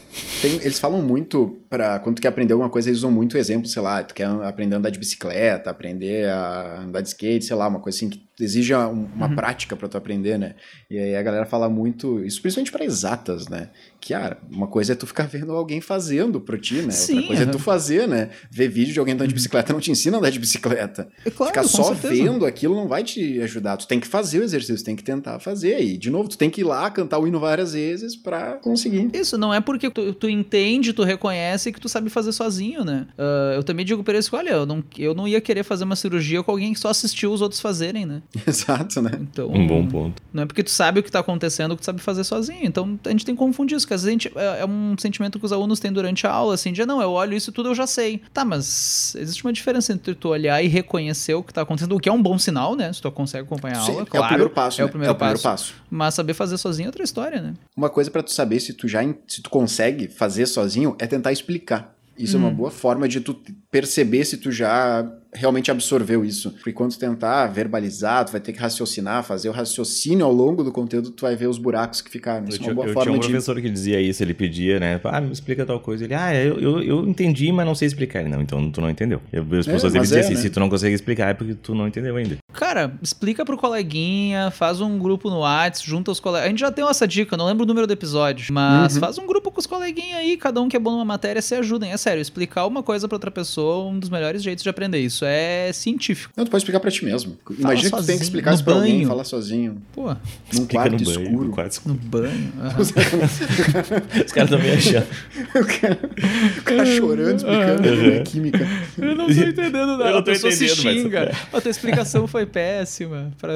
Tem, 0.40 0.54
eles 0.56 0.78
falam 0.78 1.02
muito 1.02 1.58
para 1.68 1.98
quando 1.98 2.16
tu 2.16 2.22
quer 2.22 2.28
aprender 2.28 2.52
alguma 2.52 2.70
coisa, 2.70 2.88
eles 2.88 2.98
usam 2.98 3.10
muito 3.10 3.36
exemplo, 3.36 3.68
sei 3.68 3.82
lá, 3.82 4.02
tu 4.02 4.14
quer 4.14 4.26
aprender 4.26 4.74
a 4.74 4.78
andar 4.78 4.90
de 4.90 4.98
bicicleta, 4.98 5.70
aprender 5.70 6.28
a 6.28 6.80
andar 6.80 7.00
de 7.02 7.08
skate, 7.08 7.44
sei 7.44 7.56
lá, 7.56 7.68
uma 7.68 7.80
coisa 7.80 7.98
assim 7.98 8.08
que 8.08 8.18
exija 8.38 8.86
uma 8.88 9.28
uhum. 9.28 9.34
prática 9.34 9.74
para 9.76 9.88
tu 9.88 9.96
aprender, 9.96 10.38
né? 10.38 10.54
E 10.90 10.98
aí 10.98 11.16
a 11.16 11.22
galera 11.22 11.46
fala 11.46 11.68
muito, 11.68 12.22
isso 12.24 12.40
principalmente 12.40 12.70
para 12.70 12.84
exatas, 12.84 13.48
né? 13.48 13.70
Que 14.00 14.12
ah, 14.12 14.36
uma 14.50 14.66
coisa 14.66 14.92
é 14.92 14.96
tu 14.96 15.06
ficar 15.06 15.26
vendo 15.26 15.52
alguém 15.52 15.80
fazendo 15.80 16.40
pro 16.40 16.58
ti, 16.58 16.82
né? 16.82 16.90
Sim, 16.90 17.14
Outra 17.14 17.26
coisa 17.28 17.42
uhum. 17.44 17.48
é 17.48 17.52
tu 17.52 17.58
fazer, 17.58 18.06
né? 18.06 18.30
Ver 18.50 18.68
vídeo 18.68 18.92
de 18.92 18.98
alguém 18.98 19.14
andando 19.14 19.28
de 19.28 19.34
uhum. 19.34 19.36
bicicleta 19.36 19.72
não 19.72 19.80
te 19.80 19.90
ensina 19.90 20.16
a 20.16 20.18
andar 20.18 20.30
de 20.30 20.38
bicicleta. 20.38 21.08
É 21.24 21.30
claro, 21.30 21.52
ficar 21.52 21.64
só 21.64 21.94
certeza. 21.94 22.14
vendo 22.14 22.44
aquilo 22.44 22.74
não 22.74 22.86
vai 22.86 23.02
te 23.02 23.40
ajudar. 23.40 23.76
Tu 23.76 23.86
tem 23.86 23.98
que 23.98 24.06
fazer 24.06 24.40
o 24.40 24.42
exercício, 24.42 24.84
tem 24.84 24.96
que 24.96 25.04
tentar 25.04 25.38
fazer. 25.40 25.80
E, 25.80 25.96
de 25.96 26.10
novo, 26.10 26.28
tu 26.28 26.36
tem 26.36 26.50
que 26.50 26.60
ir 26.60 26.64
lá 26.64 26.90
cantar 26.90 27.18
o 27.18 27.26
hino 27.26 27.40
várias 27.40 27.72
vezes 27.72 28.14
para 28.14 28.54
conseguir. 28.56 29.10
Isso, 29.14 29.38
não 29.38 29.52
é 29.52 29.60
porque 29.60 29.90
tu, 29.90 30.12
tu, 30.12 30.28
entende, 30.28 30.92
tu 30.92 31.02
reconhece 31.02 31.72
que 31.72 31.80
tu 31.80 31.88
sabe 31.88 32.10
fazer 32.10 32.32
sozinho, 32.32 32.84
né? 32.84 33.06
Uh, 33.18 33.54
eu 33.56 33.64
também 33.64 33.84
digo 33.84 34.04
pra 34.04 34.14
eles 34.14 34.28
que, 34.28 34.36
olha, 34.36 34.50
eu 34.50 34.66
não, 34.66 34.84
eu 34.98 35.14
não 35.14 35.26
ia 35.26 35.40
querer 35.40 35.64
fazer 35.64 35.84
uma 35.84 35.96
cirurgia 35.96 36.42
com 36.42 36.50
alguém 36.50 36.72
que 36.72 36.80
só 36.80 36.88
assistiu 36.88 37.32
os 37.32 37.40
outros 37.40 37.60
fazerem, 37.60 38.04
né? 38.04 38.22
Exato, 38.46 39.00
né? 39.02 39.10
Então, 39.20 39.48
um 39.48 39.66
bom 39.66 39.86
ponto. 39.86 40.22
Não 40.32 40.42
é 40.42 40.46
porque 40.46 40.62
tu 40.62 40.70
sabe 40.70 41.00
o 41.00 41.02
que 41.02 41.10
tá 41.10 41.20
acontecendo 41.20 41.74
que 41.74 41.82
tu 41.82 41.84
sabe 41.84 42.00
fazer 42.00 42.24
sozinho. 42.24 42.60
Então 42.62 42.98
a 43.04 43.10
gente 43.10 43.24
tem 43.24 43.34
que 43.34 43.38
confundir 43.38 43.76
isso, 43.76 43.86
porque 43.86 43.94
às 43.94 44.02
vezes 44.02 44.08
a 44.08 44.12
gente, 44.12 44.32
é, 44.36 44.60
é 44.60 44.66
um 44.66 44.94
sentimento 44.98 45.38
que 45.38 45.44
os 45.44 45.52
alunos 45.52 45.80
têm 45.80 45.92
durante 45.92 46.26
a 46.26 46.30
aula, 46.30 46.54
assim, 46.54 46.72
de 46.72 46.84
não, 46.84 47.00
eu 47.00 47.10
olho 47.10 47.34
isso 47.36 47.52
tudo 47.52 47.70
eu 47.70 47.74
já 47.74 47.86
sei. 47.86 48.22
Tá, 48.32 48.44
mas 48.44 49.14
existe 49.16 49.44
uma 49.44 49.52
diferença 49.52 49.92
entre 49.92 50.14
tu 50.14 50.28
olhar 50.28 50.62
e 50.62 50.68
reconhecer 50.68 51.34
o 51.34 51.42
que 51.42 51.52
tá 51.52 51.62
acontecendo, 51.62 51.94
o 51.94 52.00
que 52.00 52.08
é 52.08 52.12
um 52.12 52.22
bom 52.22 52.38
sinal, 52.38 52.74
né? 52.74 52.92
Se 52.92 53.00
tu 53.00 53.10
consegue 53.10 53.44
acompanhar 53.44 53.78
a 53.78 53.84
Sim, 53.84 53.92
aula, 53.92 54.06
claro. 54.06 54.24
É 54.24 54.26
o 54.26 54.28
primeiro 54.28 54.50
passo. 54.50 54.80
É, 54.80 54.84
né? 54.84 54.86
o, 54.86 54.90
primeiro 54.90 55.10
é 55.10 55.14
o 55.14 55.16
primeiro 55.16 55.40
passo. 55.40 55.74
Mas 55.90 56.14
saber 56.14 56.34
fazer 56.34 56.58
sozinho 56.58 56.86
é 56.86 56.88
outra 56.88 57.02
história, 57.02 57.40
né? 57.40 57.54
Uma 57.76 57.90
coisa 57.90 58.10
para 58.10 58.22
tu 58.22 58.30
saber 58.30 58.60
se 58.60 58.72
tu 58.72 58.88
já 58.88 59.00
se 59.26 59.42
tu 59.42 59.50
consegue 59.50 60.08
fazer 60.08 60.46
sozinho 60.46 60.96
é 60.98 61.06
tentar 61.06 61.32
explicar. 61.32 61.96
Isso 62.18 62.36
hum. 62.36 62.40
é 62.40 62.44
uma 62.44 62.52
hum. 62.52 62.56
boa 62.56 62.70
forma 62.70 63.08
de 63.08 63.20
tu 63.20 63.36
perceber 63.70 64.24
se 64.24 64.36
tu 64.36 64.50
já 64.50 65.06
realmente 65.32 65.70
absorveu 65.70 66.24
isso. 66.24 66.50
Porque 66.52 66.72
quando 66.72 66.92
tu 66.92 66.98
tentar 66.98 67.46
verbalizar, 67.48 68.24
tu 68.24 68.32
vai 68.32 68.40
ter 68.40 68.52
que 68.52 68.58
raciocinar, 68.58 69.22
fazer 69.22 69.48
o 69.48 69.52
raciocínio 69.52 70.24
ao 70.24 70.32
longo 70.32 70.62
do 70.62 70.72
conteúdo, 70.72 71.10
tu 71.10 71.22
vai 71.22 71.36
ver 71.36 71.46
os 71.46 71.58
buracos 71.58 72.00
que 72.00 72.10
ficaram. 72.10 72.46
Isso 72.48 72.60
eu 72.60 72.64
é 72.64 72.68
uma 72.68 72.74
boa 72.74 72.86
eu 72.86 72.92
forma 72.92 73.10
tinha 73.10 73.16
um 73.16 73.20
de... 73.20 73.28
professor 73.28 73.60
que 73.60 73.68
dizia 73.68 74.00
isso, 74.00 74.22
ele 74.22 74.34
pedia, 74.34 74.80
né? 74.80 75.00
Ah, 75.04 75.20
me 75.20 75.32
explica 75.32 75.64
tal 75.64 75.80
coisa. 75.80 76.04
Ele, 76.04 76.14
ah, 76.14 76.34
eu, 76.34 76.58
eu, 76.58 76.82
eu 76.82 77.08
entendi, 77.08 77.50
mas 77.52 77.66
não 77.66 77.74
sei 77.74 77.86
explicar. 77.86 78.20
Ele, 78.20 78.28
não, 78.28 78.42
então 78.42 78.70
tu 78.70 78.80
não 78.80 78.90
entendeu. 78.90 79.20
Eu, 79.32 79.42
as 79.58 79.66
pessoas 79.66 79.94
é, 79.94 80.00
diziam 80.00 80.18
é, 80.18 80.20
assim, 80.20 80.34
né? 80.34 80.40
se 80.40 80.50
tu 80.50 80.60
não 80.60 80.68
consegue 80.68 80.94
explicar 80.94 81.30
é 81.30 81.34
porque 81.34 81.54
tu 81.54 81.74
não 81.74 81.86
entendeu 81.86 82.16
ainda. 82.16 82.38
Cara, 82.52 82.94
explica 83.02 83.44
pro 83.44 83.56
coleguinha, 83.56 84.50
faz 84.50 84.80
um 84.80 84.98
grupo 84.98 85.28
no 85.28 85.40
WhatsApp, 85.40 85.90
junta 85.90 86.10
os 86.10 86.18
colegas. 86.18 86.46
A 86.46 86.50
gente 86.50 86.60
já 86.60 86.72
tem 86.72 86.88
essa 86.88 87.06
dica, 87.06 87.36
não 87.36 87.46
lembro 87.46 87.64
o 87.64 87.66
número 87.66 87.86
do 87.86 87.92
episódio, 87.92 88.52
mas 88.52 88.94
uhum. 88.94 89.00
faz 89.00 89.18
um 89.18 89.26
grupo 89.26 89.50
com 89.50 89.60
os 89.60 89.66
coleguinhas 89.66 90.18
aí, 90.18 90.36
cada 90.36 90.60
um 90.60 90.68
que 90.68 90.76
é 90.76 90.80
bom 90.80 90.92
numa 90.92 91.04
matéria, 91.04 91.42
se 91.42 91.54
ajudem. 91.54 91.92
É 91.92 91.96
sério, 91.96 92.20
explicar 92.20 92.66
uma 92.66 92.82
coisa 92.82 93.06
pra 93.06 93.16
outra 93.16 93.30
pessoa, 93.30 93.86
um 93.90 93.98
dos 93.98 94.08
melhores 94.08 94.42
jeitos 94.42 94.62
de 94.62 94.70
aprender 94.70 94.98
isso. 94.98 95.25
É 95.28 95.70
científico. 95.72 96.32
Não, 96.36 96.44
tu 96.44 96.50
pode 96.50 96.62
explicar 96.62 96.80
pra 96.80 96.90
ti 96.90 97.04
mesmo. 97.04 97.36
Fala 97.44 97.58
Imagina 97.58 97.90
sozinho, 97.90 97.90
que 97.90 98.02
tu 98.02 98.06
tem 98.06 98.16
que 98.18 98.24
explicar 98.24 98.54
isso 98.54 98.64
pra 98.64 98.74
banho. 98.74 98.92
alguém, 98.92 99.06
falar 99.06 99.24
sozinho. 99.24 99.82
Pô. 99.92 100.14
Num 100.52 100.66
quarto, 100.66 100.92
no 100.92 101.02
escuro. 101.02 101.24
Banho, 101.24 101.42
no 101.44 101.50
quarto 101.52 101.72
escuro. 101.72 101.94
No 101.94 102.00
banho. 102.00 102.52
Os 102.78 104.32
caras 104.32 104.50
estão 104.50 104.58
me 104.58 104.70
achando. 104.70 105.06
o 106.58 106.62
cara 106.62 106.86
chorando, 106.86 107.36
explicando 107.36 107.88
uhum. 107.88 108.24
química. 108.24 108.68
Eu 108.98 109.14
não 109.14 109.26
tô 109.26 109.32
entendendo 109.32 109.96
nada. 109.98 110.04
Eu 110.04 110.14
não 110.14 110.22
tô 110.22 110.30
a 110.30 110.34
pessoa 110.34 110.52
entendendo, 110.52 110.76
se 110.76 110.82
xinga. 110.82 111.32
Mas... 111.32 111.54
A 111.54 111.60
tua 111.60 111.70
explicação 111.70 112.26
foi 112.26 112.46
péssima. 112.46 113.32
Pra... 113.38 113.52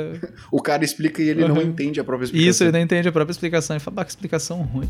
O 0.51 0.61
cara 0.61 0.85
explica 0.85 1.23
e 1.23 1.29
ele 1.29 1.43
uhum. 1.43 1.55
não 1.55 1.63
entende 1.63 2.01
a 2.01 2.05
própria 2.05 2.27
explicação. 2.27 2.51
Isso, 2.51 2.65
ele 2.65 2.73
não 2.73 2.81
entende 2.81 3.09
a 3.09 3.13
própria 3.13 3.33
explicação. 3.33 3.77
Ele 3.77 3.81
fala, 3.81 4.05
que 4.05 4.11
explicação 4.11 4.63
ruim. 4.63 4.89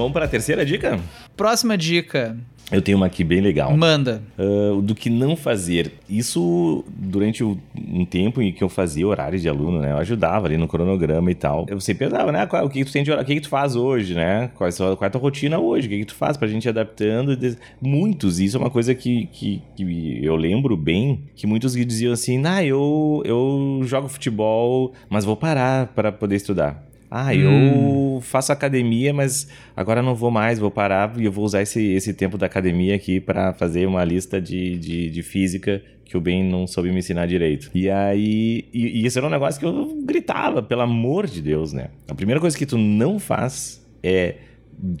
Vamos 0.00 0.14
para 0.14 0.24
a 0.24 0.28
terceira 0.28 0.64
dica? 0.64 0.98
Próxima 1.36 1.76
dica. 1.76 2.34
Eu 2.72 2.80
tenho 2.80 2.96
uma 2.96 3.04
aqui 3.04 3.22
bem 3.22 3.42
legal. 3.42 3.76
Manda. 3.76 4.22
Uh, 4.38 4.80
do 4.80 4.94
que 4.94 5.10
não 5.10 5.36
fazer. 5.36 5.92
Isso, 6.08 6.82
durante 6.88 7.44
um 7.44 8.06
tempo 8.06 8.40
em 8.40 8.50
que 8.50 8.64
eu 8.64 8.70
fazia 8.70 9.06
horário 9.06 9.38
de 9.38 9.46
aluno, 9.46 9.78
né? 9.78 9.92
Eu 9.92 9.98
ajudava 9.98 10.46
ali 10.46 10.56
no 10.56 10.66
cronograma 10.66 11.30
e 11.30 11.34
tal. 11.34 11.66
Eu 11.68 11.78
sempre 11.80 12.06
perguntava, 12.06 12.32
né? 12.32 12.48
O 12.62 12.70
que, 12.70 12.82
tu 12.82 12.90
tem 12.90 13.02
de 13.02 13.12
O 13.12 13.22
que, 13.22 13.34
que 13.34 13.40
tu 13.42 13.50
faz 13.50 13.76
hoje, 13.76 14.14
né? 14.14 14.50
Qual, 14.54 14.66
é 14.66 14.72
qual 14.72 14.98
é 15.02 15.06
a 15.06 15.10
tua 15.10 15.20
rotina 15.20 15.58
hoje? 15.58 15.86
O 15.86 15.90
que, 15.90 15.98
que 15.98 16.06
tu 16.06 16.14
faz 16.14 16.38
pra 16.38 16.48
gente 16.48 16.64
ir 16.64 16.70
adaptando? 16.70 17.36
Muitos, 17.78 18.40
isso 18.40 18.56
é 18.56 18.60
uma 18.60 18.70
coisa 18.70 18.94
que, 18.94 19.26
que, 19.26 19.60
que 19.76 20.24
eu 20.24 20.34
lembro 20.34 20.78
bem, 20.78 21.24
que 21.36 21.46
muitos 21.46 21.74
diziam 21.74 22.14
assim, 22.14 22.42
ah, 22.46 22.64
eu, 22.64 23.22
eu 23.26 23.82
jogo 23.84 24.08
futebol, 24.08 24.94
mas 25.10 25.26
vou 25.26 25.36
parar 25.36 25.88
para 25.88 26.10
poder 26.10 26.36
estudar. 26.36 26.89
Ah, 27.10 27.34
eu 27.34 27.50
hum. 27.50 28.20
faço 28.20 28.52
academia, 28.52 29.12
mas 29.12 29.48
agora 29.76 30.00
não 30.00 30.14
vou 30.14 30.30
mais, 30.30 30.60
vou 30.60 30.70
parar 30.70 31.12
e 31.18 31.24
eu 31.24 31.32
vou 31.32 31.44
usar 31.44 31.60
esse, 31.60 31.84
esse 31.92 32.14
tempo 32.14 32.38
da 32.38 32.46
academia 32.46 32.94
aqui 32.94 33.18
para 33.18 33.52
fazer 33.52 33.86
uma 33.86 34.04
lista 34.04 34.40
de, 34.40 34.78
de, 34.78 35.10
de, 35.10 35.22
física 35.22 35.82
que 36.04 36.16
o 36.16 36.20
Ben 36.20 36.44
não 36.44 36.68
soube 36.68 36.90
me 36.92 36.98
ensinar 36.98 37.26
direito. 37.26 37.68
E 37.74 37.90
aí, 37.90 38.64
e, 38.72 39.00
e 39.00 39.06
esse 39.06 39.18
era 39.18 39.26
um 39.26 39.30
negócio 39.30 39.58
que 39.58 39.66
eu 39.66 40.02
gritava, 40.04 40.62
pelo 40.62 40.82
amor 40.82 41.26
de 41.26 41.42
Deus, 41.42 41.72
né? 41.72 41.88
A 42.08 42.14
primeira 42.14 42.40
coisa 42.40 42.56
que 42.56 42.66
tu 42.66 42.78
não 42.78 43.18
faz 43.18 43.84
é 44.02 44.36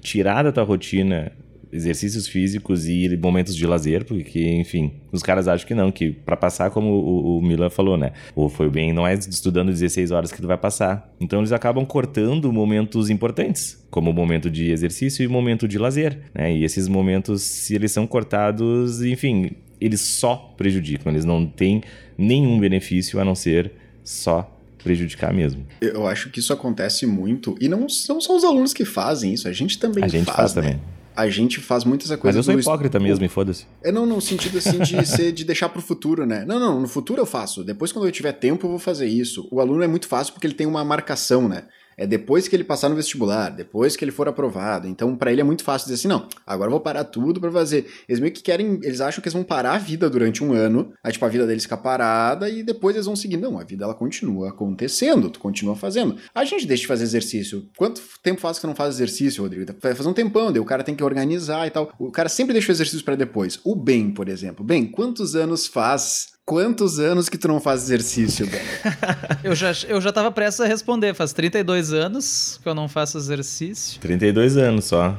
tirar 0.00 0.42
da 0.42 0.50
tua 0.50 0.64
rotina 0.64 1.30
exercícios 1.72 2.26
físicos 2.26 2.86
e 2.88 3.16
momentos 3.16 3.54
de 3.54 3.66
lazer, 3.66 4.04
porque, 4.04 4.44
enfim, 4.52 4.92
os 5.12 5.22
caras 5.22 5.48
acham 5.48 5.66
que 5.66 5.74
não, 5.74 5.90
que 5.90 6.10
para 6.10 6.36
passar, 6.36 6.70
como 6.70 6.90
o, 6.90 7.38
o 7.38 7.42
Milan 7.42 7.70
falou, 7.70 7.96
né? 7.96 8.12
Ou 8.34 8.48
foi 8.48 8.68
bem, 8.68 8.92
não 8.92 9.06
é 9.06 9.14
estudando 9.14 9.68
16 9.68 10.10
horas 10.10 10.32
que 10.32 10.40
tu 10.40 10.46
vai 10.46 10.58
passar. 10.58 11.12
Então 11.20 11.40
eles 11.40 11.52
acabam 11.52 11.84
cortando 11.84 12.52
momentos 12.52 13.10
importantes, 13.10 13.84
como 13.90 14.10
o 14.10 14.14
momento 14.14 14.50
de 14.50 14.70
exercício 14.70 15.22
e 15.22 15.26
o 15.26 15.30
momento 15.30 15.68
de 15.68 15.78
lazer, 15.78 16.18
né? 16.34 16.52
E 16.52 16.64
esses 16.64 16.88
momentos, 16.88 17.42
se 17.42 17.74
eles 17.74 17.92
são 17.92 18.06
cortados, 18.06 19.02
enfim, 19.02 19.52
eles 19.80 20.00
só 20.00 20.54
prejudicam, 20.56 21.12
eles 21.12 21.24
não 21.24 21.46
têm 21.46 21.82
nenhum 22.18 22.58
benefício 22.58 23.20
a 23.20 23.24
não 23.24 23.34
ser 23.34 23.72
só 24.02 24.56
prejudicar 24.82 25.32
mesmo. 25.32 25.66
Eu 25.80 26.06
acho 26.06 26.30
que 26.30 26.40
isso 26.40 26.52
acontece 26.52 27.06
muito, 27.06 27.54
e 27.60 27.68
não, 27.68 27.80
não 27.80 28.20
são 28.20 28.36
os 28.36 28.44
alunos 28.44 28.72
que 28.72 28.84
fazem 28.84 29.34
isso, 29.34 29.46
a 29.46 29.52
gente 29.52 29.78
também 29.78 30.00
faz. 30.00 30.14
A 30.14 30.16
gente 30.16 30.26
faz, 30.26 30.36
faz 30.36 30.54
né? 30.54 30.62
também 30.62 30.99
a 31.16 31.28
gente 31.28 31.60
faz 31.60 31.84
muitas 31.84 32.08
coisas. 32.08 32.24
Mas 32.24 32.36
eu 32.36 32.42
sou 32.42 32.58
hipócrita 32.58 32.98
est... 32.98 33.02
mesmo, 33.02 33.24
e 33.24 33.28
foda-se. 33.28 33.66
É, 33.82 33.90
não, 33.90 34.06
no 34.06 34.20
sentido 34.20 34.58
assim 34.58 34.78
de 34.78 35.04
ser, 35.06 35.32
de 35.32 35.44
deixar 35.44 35.68
pro 35.68 35.82
futuro, 35.82 36.26
né? 36.26 36.44
Não, 36.46 36.58
não, 36.58 36.80
no 36.80 36.88
futuro 36.88 37.20
eu 37.20 37.26
faço. 37.26 37.64
Depois, 37.64 37.92
quando 37.92 38.06
eu 38.06 38.12
tiver 38.12 38.32
tempo, 38.32 38.66
eu 38.66 38.70
vou 38.70 38.78
fazer 38.78 39.06
isso. 39.06 39.48
O 39.50 39.60
aluno 39.60 39.82
é 39.82 39.86
muito 39.86 40.08
fácil 40.08 40.32
porque 40.32 40.46
ele 40.46 40.54
tem 40.54 40.66
uma 40.66 40.84
marcação, 40.84 41.48
né? 41.48 41.64
É 42.00 42.06
depois 42.06 42.48
que 42.48 42.56
ele 42.56 42.64
passar 42.64 42.88
no 42.88 42.96
vestibular, 42.96 43.50
depois 43.50 43.94
que 43.94 44.02
ele 44.02 44.10
for 44.10 44.26
aprovado. 44.26 44.88
Então, 44.88 45.14
para 45.14 45.30
ele 45.30 45.42
é 45.42 45.44
muito 45.44 45.62
fácil 45.62 45.84
dizer 45.84 45.96
assim: 45.96 46.08
não, 46.08 46.26
agora 46.46 46.68
eu 46.68 46.72
vou 46.72 46.80
parar 46.80 47.04
tudo 47.04 47.38
para 47.38 47.52
fazer. 47.52 47.86
Eles 48.08 48.18
meio 48.18 48.32
que 48.32 48.42
querem, 48.42 48.80
eles 48.82 49.02
acham 49.02 49.20
que 49.20 49.28
eles 49.28 49.34
vão 49.34 49.44
parar 49.44 49.74
a 49.74 49.78
vida 49.78 50.08
durante 50.08 50.42
um 50.42 50.54
ano, 50.54 50.94
aí, 51.04 51.12
tipo, 51.12 51.26
a 51.26 51.28
vida 51.28 51.46
deles 51.46 51.64
fica 51.64 51.76
parada 51.76 52.48
e 52.48 52.62
depois 52.62 52.96
eles 52.96 53.04
vão 53.04 53.14
seguir. 53.14 53.36
Não, 53.36 53.58
a 53.58 53.64
vida 53.64 53.84
ela 53.84 53.94
continua 53.94 54.48
acontecendo, 54.48 55.28
tu 55.28 55.38
continua 55.38 55.76
fazendo. 55.76 56.16
A 56.34 56.42
gente 56.46 56.66
deixa 56.66 56.80
de 56.80 56.86
fazer 56.86 57.04
exercício. 57.04 57.68
Quanto 57.76 58.00
tempo 58.22 58.40
faz 58.40 58.58
que 58.58 58.66
não 58.66 58.74
faz 58.74 58.94
exercício, 58.94 59.42
Rodrigo? 59.42 59.70
Vai 59.78 59.94
fazer 59.94 60.08
um 60.08 60.14
tempão, 60.14 60.50
daí 60.50 60.60
o 60.60 60.64
cara 60.64 60.82
tem 60.82 60.94
que 60.94 61.04
organizar 61.04 61.66
e 61.66 61.70
tal. 61.70 61.92
O 61.98 62.10
cara 62.10 62.30
sempre 62.30 62.54
deixa 62.54 62.72
o 62.72 62.74
exercício 62.74 63.04
para 63.04 63.14
depois. 63.14 63.60
O 63.62 63.76
bem, 63.76 64.10
por 64.10 64.26
exemplo. 64.26 64.64
Bem, 64.64 64.86
quantos 64.86 65.36
anos 65.36 65.66
faz 65.66 66.28
quantos 66.46 66.98
anos 66.98 67.28
que 67.28 67.38
tu 67.38 67.48
não 67.48 67.60
faz 67.60 67.82
exercício, 67.82 68.48
eu, 69.44 69.54
já, 69.54 69.72
eu 69.88 70.00
já 70.00 70.12
tava 70.12 70.30
prestes 70.32 70.60
a 70.60 70.66
responder. 70.66 71.14
Faz 71.14 71.32
32 71.32 71.92
anos 71.92 72.58
que 72.62 72.68
eu 72.68 72.74
não 72.74 72.88
faço 72.88 73.18
exercício. 73.18 74.00
32 74.00 74.56
anos 74.56 74.86
só. 74.86 75.16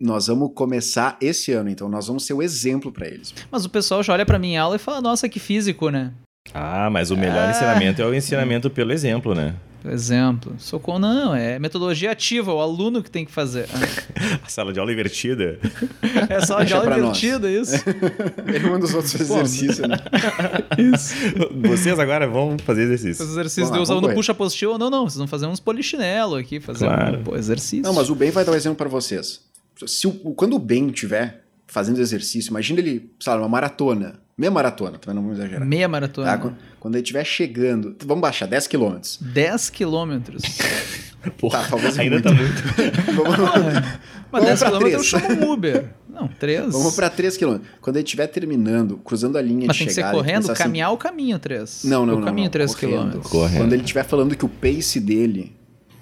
Nós 0.00 0.28
vamos 0.28 0.52
começar 0.54 1.16
esse 1.20 1.52
ano, 1.52 1.68
então 1.68 1.88
nós 1.88 2.06
vamos 2.06 2.24
ser 2.24 2.32
o 2.32 2.42
exemplo 2.42 2.92
para 2.92 3.08
eles. 3.08 3.34
Mas 3.50 3.64
o 3.64 3.68
pessoal 3.68 4.02
já 4.02 4.12
olha 4.12 4.24
para 4.24 4.38
mim 4.38 4.52
em 4.52 4.56
aula 4.56 4.76
e 4.76 4.78
fala: 4.78 5.00
"Nossa, 5.00 5.28
que 5.28 5.40
físico, 5.40 5.90
né?" 5.90 6.12
Ah, 6.54 6.88
mas 6.88 7.10
o 7.10 7.16
melhor 7.16 7.48
é... 7.48 7.50
ensinamento 7.50 8.00
é 8.00 8.06
o 8.06 8.14
ensinamento 8.14 8.70
pelo 8.70 8.92
exemplo, 8.92 9.34
né? 9.34 9.54
Exemplo. 9.86 10.54
Socorro, 10.58 10.98
não, 10.98 11.34
é 11.34 11.58
metodologia 11.58 12.10
ativa, 12.10 12.52
o 12.52 12.60
aluno 12.60 13.02
que 13.02 13.10
tem 13.10 13.24
que 13.24 13.30
fazer. 13.30 13.66
A 14.44 14.48
sala 14.48 14.72
de 14.72 14.80
aula 14.80 14.92
invertida. 14.92 15.58
É 16.28 16.40
sala 16.40 16.64
de 16.64 16.72
aula 16.74 16.98
invertida, 16.98 17.48
nós. 17.48 17.72
isso. 17.72 17.84
Ele 18.46 18.70
manda 18.70 18.84
os 18.84 18.94
outros 18.94 19.12
fazer 19.12 19.34
exercício, 19.34 19.86
né? 19.86 19.96
Isso. 20.94 21.14
Vocês 21.68 21.98
agora 21.98 22.26
vão 22.26 22.56
fazer 22.58 22.82
exercício. 22.82 23.24
Os 23.24 23.30
exercícios, 23.32 23.70
os 23.70 23.90
alunos 23.90 24.14
puxa 24.14 24.32
apostila, 24.32 24.78
não, 24.78 24.90
não, 24.90 25.04
vocês 25.04 25.18
vão 25.18 25.26
fazer 25.26 25.46
uns 25.46 25.60
polichinelo 25.60 26.36
aqui, 26.36 26.60
fazer 26.60 26.86
claro. 26.86 27.18
um 27.18 27.22
pô, 27.24 27.36
exercício. 27.36 27.82
Não, 27.82 27.92
mas 27.92 28.10
o 28.10 28.14
Ben 28.14 28.30
vai 28.30 28.44
dar 28.44 28.52
um 28.52 28.54
exemplo 28.54 28.76
para 28.76 28.88
vocês. 28.88 29.40
Se 29.86 30.06
o, 30.06 30.12
quando 30.34 30.54
o 30.54 30.58
Ben 30.58 30.90
tiver 30.90 31.44
fazendo 31.66 32.00
exercício, 32.00 32.50
imagina 32.50 32.80
ele, 32.80 33.10
sabe, 33.20 33.40
uma 33.40 33.48
maratona 33.48 34.20
Meia 34.38 34.52
maratona, 34.52 34.98
também 34.98 35.16
não 35.16 35.22
vamos 35.22 35.36
exagerar. 35.36 35.66
Meia 35.66 35.88
maratona. 35.88 36.38
Tá? 36.38 36.52
Quando 36.78 36.94
ele 36.94 37.02
estiver 37.02 37.24
chegando. 37.24 37.96
Vamos 38.06 38.22
baixar, 38.22 38.46
10 38.46 38.68
quilômetros. 38.68 39.18
10 39.20 39.70
quilômetros. 39.70 40.42
Porra, 41.38 41.58
tá, 41.62 41.70
talvez 41.70 41.98
ainda 41.98 42.20
muito. 42.20 42.22
tá 42.22 42.32
muito. 42.32 43.02
vamos, 43.16 43.88
Mas 44.30 44.44
10 44.44 44.62
quilômetros 44.62 44.92
eu 44.92 45.02
chamo 45.02 45.44
um 45.44 45.52
Uber. 45.52 45.86
Não, 46.08 46.28
3. 46.28 46.72
Vamos 46.72 46.94
pra 46.94 47.10
3 47.10 47.36
quilômetros. 47.36 47.68
Quando 47.80 47.96
ele 47.96 48.04
estiver 48.04 48.26
terminando, 48.28 48.96
cruzando 48.98 49.38
a 49.38 49.42
linha 49.42 49.66
Mas 49.66 49.76
de 49.76 49.84
chegada... 49.84 50.16
Mas 50.16 50.26
tem 50.26 50.34
que 50.34 50.42
ser 50.42 50.42
correndo, 50.42 50.56
caminhar 50.56 50.88
assim, 50.88 50.94
o 50.94 50.98
caminho 50.98 51.38
3. 51.38 51.84
Não, 51.84 52.06
não, 52.06 52.14
o 52.14 52.16
não. 52.16 52.22
O 52.22 52.24
caminho 52.24 52.50
3 52.50 52.74
quilômetros. 52.76 53.26
Quando 53.26 53.72
ele 53.72 53.82
estiver 53.82 54.04
falando 54.04 54.36
que 54.36 54.44
o 54.44 54.48
pace 54.48 55.00
dele 55.00 55.57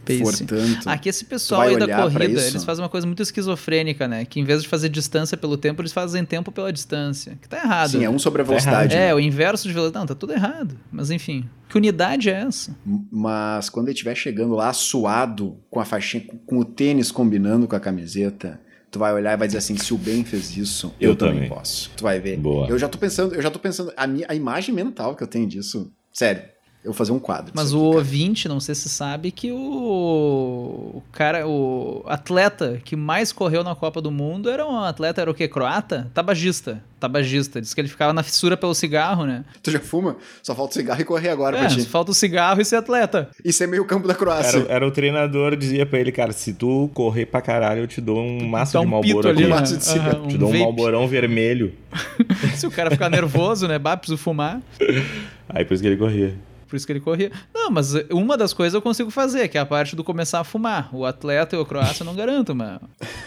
pace. 0.06 0.44
Portanto, 0.44 0.88
Aqui 0.88 1.08
esse 1.08 1.24
pessoal 1.24 1.62
aí 1.62 1.78
da 1.78 1.86
corrida, 2.02 2.40
eles 2.40 2.64
fazem 2.64 2.82
uma 2.82 2.88
coisa 2.88 3.06
muito 3.06 3.22
esquizofrênica, 3.22 4.06
né? 4.06 4.24
Que 4.24 4.40
em 4.40 4.44
vez 4.44 4.62
de 4.62 4.68
fazer 4.68 4.88
distância 4.88 5.36
pelo 5.36 5.56
tempo, 5.56 5.82
eles 5.82 5.92
fazem 5.92 6.24
tempo 6.24 6.52
pela 6.52 6.72
distância. 6.72 7.36
Que 7.40 7.48
tá 7.48 7.58
errado. 7.58 7.90
Sim, 7.90 8.04
é 8.04 8.10
um 8.10 8.18
sobre 8.18 8.42
a 8.42 8.44
tá 8.44 8.48
velocidade. 8.48 8.94
Tá 8.94 9.00
é, 9.00 9.14
o 9.14 9.20
inverso 9.20 9.66
de 9.66 9.74
velocidade. 9.74 10.00
Não, 10.00 10.06
tá 10.06 10.14
tudo 10.14 10.32
errado. 10.32 10.78
Mas 10.90 11.10
enfim, 11.10 11.48
que 11.68 11.76
unidade 11.76 12.30
é 12.30 12.40
essa? 12.42 12.76
Mas 13.10 13.68
quando 13.68 13.88
ele 13.88 13.94
estiver 13.94 14.14
chegando 14.14 14.54
lá 14.54 14.72
suado, 14.72 15.58
com 15.70 15.80
a 15.80 15.84
faixinha, 15.84 16.24
com 16.46 16.58
o 16.58 16.64
tênis 16.64 17.10
combinando 17.10 17.66
com 17.66 17.76
a 17.76 17.80
camiseta, 17.80 18.60
tu 18.90 18.98
vai 18.98 19.12
olhar 19.12 19.34
e 19.34 19.36
vai 19.36 19.46
dizer 19.46 19.58
assim, 19.58 19.76
se 19.76 19.92
o 19.92 19.98
Ben 19.98 20.24
fez 20.24 20.56
isso, 20.56 20.94
eu, 21.00 21.10
eu 21.10 21.16
também. 21.16 21.34
também 21.34 21.48
posso. 21.48 21.90
Tu 21.96 22.02
vai 22.02 22.20
ver. 22.20 22.38
Boa. 22.38 22.68
Eu 22.68 22.78
já 22.78 22.88
tô 22.88 22.98
pensando, 22.98 23.34
eu 23.34 23.42
já 23.42 23.50
tô 23.50 23.58
pensando, 23.58 23.92
a, 23.96 24.06
minha, 24.06 24.26
a 24.28 24.34
imagem 24.34 24.74
mental 24.74 25.14
que 25.14 25.22
eu 25.22 25.26
tenho 25.26 25.46
disso, 25.46 25.92
sério, 26.12 26.42
eu 26.86 26.92
fazer 26.92 27.10
um 27.10 27.18
quadro. 27.18 27.52
Mas 27.52 27.74
o 27.74 27.88
aqui, 27.88 27.96
ouvinte, 27.96 28.48
não 28.48 28.60
sei 28.60 28.74
se 28.74 28.88
sabe, 28.88 29.32
que 29.32 29.50
o... 29.50 29.56
o 29.56 31.02
cara, 31.10 31.46
o 31.46 32.04
atleta 32.06 32.80
que 32.84 32.94
mais 32.94 33.32
correu 33.32 33.64
na 33.64 33.74
Copa 33.74 34.00
do 34.00 34.10
Mundo 34.10 34.48
era 34.48 34.64
um 34.64 34.78
atleta, 34.78 35.20
era 35.20 35.30
o 35.30 35.34
quê? 35.34 35.48
Croata? 35.48 36.08
Tabagista. 36.14 36.80
Tabagista. 37.00 37.60
Diz 37.60 37.74
que 37.74 37.80
ele 37.80 37.88
ficava 37.88 38.12
na 38.12 38.22
fissura 38.22 38.56
pelo 38.56 38.72
cigarro, 38.72 39.26
né? 39.26 39.44
Tu 39.62 39.72
já 39.72 39.80
fuma? 39.80 40.16
Só 40.42 40.54
falta 40.54 40.70
o 40.70 40.74
cigarro 40.74 41.00
e 41.00 41.04
correr 41.04 41.28
agora 41.28 41.56
é, 41.56 41.60
pra 41.60 41.68
ti. 41.68 41.82
Só 41.82 41.88
falta 41.88 42.12
o 42.12 42.14
cigarro 42.14 42.60
e 42.60 42.64
ser 42.64 42.76
atleta. 42.76 43.28
E 43.44 43.52
ser 43.52 43.66
meio 43.66 43.84
campo 43.84 44.06
da 44.06 44.14
Croácia. 44.14 44.58
Era, 44.58 44.72
era, 44.74 44.86
o 44.86 44.90
treinador, 44.92 45.56
dizia 45.56 45.84
pra 45.84 45.98
ele, 45.98 46.12
cara, 46.12 46.32
se 46.32 46.52
tu 46.52 46.88
correr 46.94 47.26
pra 47.26 47.42
caralho, 47.42 47.80
eu 47.80 47.86
te 47.88 48.00
dou 48.00 48.20
um 48.20 48.46
maço 48.46 48.78
um 48.78 48.82
de 48.82 48.86
malboro 48.86 49.28
ali. 49.28 49.44
Um 49.44 49.48
maço 49.48 49.76
de 49.76 49.84
cigarro. 49.84 50.20
Uhum, 50.20 50.24
um 50.24 50.28
te 50.28 50.38
dou 50.38 50.50
um 50.50 50.58
malborão 50.58 51.08
vermelho. 51.08 51.74
se 52.54 52.64
o 52.64 52.70
cara 52.70 52.92
ficar 52.92 53.10
nervoso, 53.10 53.66
né? 53.66 53.76
Bah, 53.76 53.96
preciso 53.96 54.16
fumar. 54.16 54.62
Aí 55.48 55.64
por 55.64 55.74
isso 55.74 55.82
que 55.82 55.88
ele 55.88 55.96
corria. 55.96 56.45
Por 56.68 56.76
isso 56.76 56.86
que 56.86 56.92
ele 56.92 57.00
corria. 57.00 57.30
Não, 57.54 57.70
mas 57.70 57.94
uma 58.10 58.36
das 58.36 58.52
coisas 58.52 58.74
eu 58.74 58.82
consigo 58.82 59.10
fazer, 59.10 59.48
que 59.48 59.56
é 59.56 59.60
a 59.60 59.66
parte 59.66 59.94
do 59.94 60.02
começar 60.02 60.40
a 60.40 60.44
fumar. 60.44 60.88
O 60.92 61.04
atleta 61.04 61.54
e 61.54 61.58
o 61.58 61.64
croata 61.64 61.96
eu 62.00 62.04
não 62.04 62.14
garanto, 62.14 62.54
mas. 62.54 62.80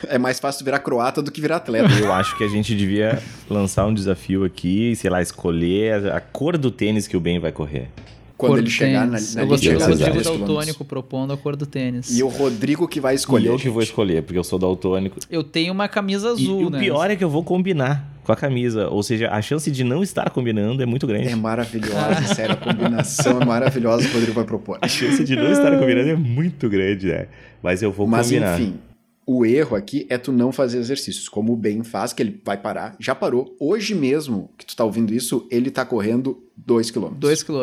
É 0.08 0.18
mais 0.18 0.40
fácil 0.40 0.66
virar 0.66 0.80
croata 0.80 1.22
do 1.22 1.32
que 1.32 1.40
virar 1.40 1.58
atleta. 1.58 1.94
Eu 2.00 2.12
acho 2.12 2.38
que 2.38 2.44
a 2.44 2.48
gente 2.50 2.76
devia 2.76 3.22
lançar 3.50 3.86
um 3.86 3.94
desafio 3.94 4.44
aqui, 4.44 4.96
sei 4.96 5.10
lá, 5.10 5.22
escolher 5.22 6.12
a 6.12 6.20
cor 6.20 6.58
do 6.58 6.70
tênis 6.70 7.08
que 7.08 7.16
o 7.16 7.20
Ben 7.20 7.40
vai 7.40 7.52
correr 7.52 7.90
quando 8.40 8.58
ele 8.58 8.70
chegar 8.70 9.06
na, 9.06 9.20
na 9.20 9.42
Eu 9.42 9.48
gostei 9.48 9.76
do 9.76 9.84
Rodrigo 9.84 10.22
Daltônico 10.22 10.86
propondo 10.86 11.34
a 11.34 11.38
cor 11.38 11.58
do 11.58 11.66
tênis. 11.66 12.18
E 12.18 12.24
o 12.24 12.30
Rodrigo 12.30 12.88
que 12.88 13.02
vai 13.02 13.14
escolher. 13.14 13.48
E 13.48 13.50
eu 13.50 13.58
que 13.58 13.70
vou 13.70 13.84
escolher, 13.84 14.24
porque 14.24 14.40
eu 14.40 14.46
sou 14.46 14.58
daltônico. 14.58 15.20
Eu 15.30 15.44
tenho 15.44 15.74
uma 15.74 15.90
camisa 15.90 16.30
azul, 16.30 16.62
e, 16.62 16.64
e 16.64 16.70
né? 16.70 16.78
o 16.78 16.80
pior 16.80 17.12
é 17.12 17.18
que 17.18 17.24
eu 17.24 17.30
vou 17.30 17.44
combinar 17.44 18.19
com 18.30 18.34
a 18.34 18.36
camisa. 18.36 18.88
Ou 18.90 19.02
seja, 19.02 19.30
a 19.32 19.42
chance 19.42 19.72
de 19.72 19.84
não 19.84 20.04
estar 20.04 20.30
combinando 20.30 20.84
é 20.84 20.86
muito 20.86 21.08
grande. 21.08 21.30
É 21.30 21.36
maravilhosa, 21.36 22.22
sério. 22.36 22.54
A 22.54 22.58
combinação 22.58 23.42
é 23.42 23.46
maravilhosa 23.46 24.04
que 24.04 24.12
o 24.12 24.14
Rodrigo 24.14 24.34
vai 24.34 24.46
propor. 24.46 24.78
A 24.82 24.88
chance 24.88 25.24
de 25.24 25.36
não 25.36 25.52
estar 25.52 25.72
combinando 25.80 26.10
é 26.10 26.16
muito 26.16 26.70
grande, 26.70 27.08
né? 27.08 27.26
Mas 27.62 27.82
eu 27.82 27.92
vou 27.92 28.06
Mas, 28.06 28.28
combinar. 28.28 28.52
Mas 28.52 28.60
enfim, 28.60 28.80
o 29.32 29.46
erro 29.46 29.76
aqui 29.76 30.08
é 30.10 30.18
tu 30.18 30.32
não 30.32 30.52
fazer 30.52 30.80
exercícios, 30.80 31.30
como 31.30 31.54
o 31.54 31.56
Ben 31.56 31.84
faz, 31.84 32.12
que 32.14 32.24
ele 32.24 32.42
vai 32.44 32.58
parar, 32.58 32.96
já 33.00 33.14
parou. 33.14 33.56
Hoje 33.60 33.94
mesmo 33.94 34.50
que 34.58 34.66
tu 34.66 34.76
tá 34.76 34.84
ouvindo 34.84 35.14
isso, 35.14 35.46
ele 35.52 35.70
tá 35.70 35.86
correndo 35.86 36.42
2 36.58 36.90
km. 36.90 37.10
2 37.16 37.44
km. 37.44 37.54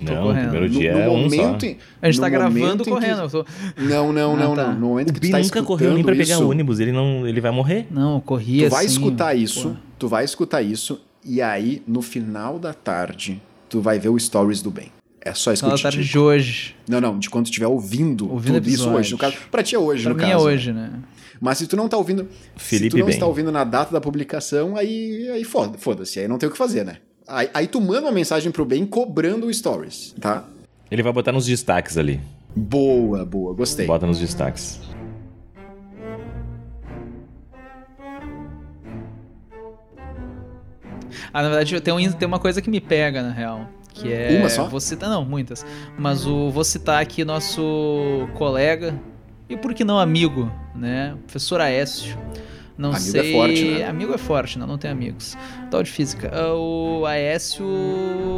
Não, 0.00 0.22
correndo. 0.22 0.42
primeiro 0.48 0.68
dia 0.70 0.92
no, 0.92 0.98
no 0.98 1.04
é 1.04 1.06
momento, 1.08 1.66
um 1.66 1.76
A 2.00 2.10
gente 2.10 2.18
tá 2.18 2.30
gravando 2.30 2.82
correndo. 2.86 3.28
Que... 3.28 3.82
Não, 3.82 4.10
não, 4.10 4.32
ah, 4.32 4.36
não, 4.38 4.56
tá. 4.56 4.68
não. 4.68 4.74
No 4.80 4.88
momento 4.88 5.10
o 5.10 5.12
que 5.12 5.20
tu 5.20 5.30
tá 5.30 5.38
nunca 5.38 5.62
correu 5.62 5.92
nem 5.92 6.02
pra 6.02 6.16
pegar 6.16 6.36
isso, 6.36 6.48
ônibus, 6.48 6.80
ele 6.80 6.92
não, 6.92 7.28
ele 7.28 7.42
vai 7.42 7.50
morrer? 7.50 7.86
Não, 7.90 8.18
corria 8.18 8.68
Tu 8.68 8.70
vai 8.70 8.86
assim, 8.86 8.94
escutar 8.94 9.34
isso, 9.34 9.68
pô. 9.68 9.76
tu 9.98 10.08
vai 10.08 10.24
escutar 10.24 10.62
isso 10.62 10.98
e 11.22 11.42
aí 11.42 11.82
no 11.86 12.00
final 12.00 12.58
da 12.58 12.72
tarde 12.72 13.42
tu 13.68 13.82
vai 13.82 13.98
ver 13.98 14.08
o 14.08 14.18
stories 14.18 14.62
do 14.62 14.70
Ben. 14.70 14.90
É 15.24 15.32
só 15.34 15.52
isso 15.52 15.64
que 15.64 15.70
eu 15.70 15.76
te 15.76 15.82
tarde 15.84 16.02
de 16.04 16.18
hoje. 16.18 16.74
Não, 16.88 17.00
não, 17.00 17.16
de 17.18 17.30
quando 17.30 17.44
tu 17.44 17.48
estiver 17.50 17.68
ouvindo, 17.68 18.28
ouvindo 18.30 18.54
tudo 18.56 18.68
isso 18.68 18.88
hoje. 18.90 19.12
No 19.12 19.18
caso, 19.18 19.36
pra 19.52 19.62
ti 19.62 19.76
é 19.76 19.78
hoje, 19.78 20.02
pra 20.02 20.12
no 20.12 20.18
mim 20.18 20.24
caso. 20.24 20.34
é 20.34 20.36
hoje, 20.52 20.72
né? 20.72 20.90
Mas 21.40 21.58
se 21.58 21.66
tu 21.68 21.76
não 21.76 21.88
tá 21.88 21.96
ouvindo. 21.96 22.28
Felipe 22.56 22.84
se 22.86 22.90
tu 22.90 22.98
não 22.98 23.06
bem. 23.06 23.14
está 23.14 23.26
ouvindo 23.26 23.52
na 23.52 23.62
data 23.62 23.92
da 23.92 24.00
publicação, 24.00 24.76
aí, 24.76 25.28
aí 25.30 25.44
foda- 25.44 25.78
foda-se. 25.78 26.18
Aí 26.18 26.26
não 26.26 26.38
tem 26.38 26.48
o 26.48 26.52
que 26.52 26.58
fazer, 26.58 26.84
né? 26.84 26.96
Aí, 27.28 27.48
aí 27.54 27.66
tu 27.68 27.80
manda 27.80 28.02
uma 28.02 28.12
mensagem 28.12 28.50
pro 28.50 28.64
bem 28.64 28.84
cobrando 28.84 29.46
o 29.46 29.54
stories, 29.54 30.12
tá? 30.20 30.44
Ele 30.90 31.02
vai 31.04 31.12
botar 31.12 31.30
nos 31.30 31.46
destaques 31.46 31.96
ali. 31.96 32.20
Boa, 32.54 33.24
boa, 33.24 33.54
gostei. 33.54 33.86
Bota 33.86 34.06
nos 34.06 34.18
destaques. 34.18 34.80
Ah, 41.32 41.42
na 41.42 41.48
verdade, 41.48 41.80
tem, 41.80 41.92
um, 41.94 42.12
tem 42.12 42.26
uma 42.28 42.38
coisa 42.38 42.60
que 42.60 42.70
me 42.70 42.80
pega, 42.80 43.22
na 43.22 43.30
real. 43.32 43.68
Que 43.94 44.12
é. 44.12 44.38
Uma 44.38 44.48
só? 44.48 44.64
Vou 44.66 44.80
citar, 44.80 45.08
não, 45.10 45.24
muitas. 45.24 45.64
Mas 45.98 46.26
o, 46.26 46.50
vou 46.50 46.64
citar 46.64 47.00
aqui 47.02 47.24
nosso 47.24 48.28
colega, 48.34 48.98
e 49.48 49.56
por 49.56 49.74
que 49.74 49.84
não 49.84 49.98
amigo, 49.98 50.50
né? 50.74 51.14
Professor 51.26 51.60
Aécio. 51.60 52.16
Não 52.78 52.88
Amigo 52.88 53.10
sei. 53.10 53.28
é 53.28 53.32
forte, 53.32 53.64
né? 53.64 53.84
Amigo 53.84 54.14
é 54.14 54.18
forte, 54.18 54.58
não, 54.58 54.66
não 54.66 54.78
tem 54.78 54.90
amigos. 54.90 55.36
Tal 55.70 55.82
de 55.82 55.90
física. 55.90 56.30
Ah, 56.34 56.54
O 56.54 57.04
Aécio 57.06 57.64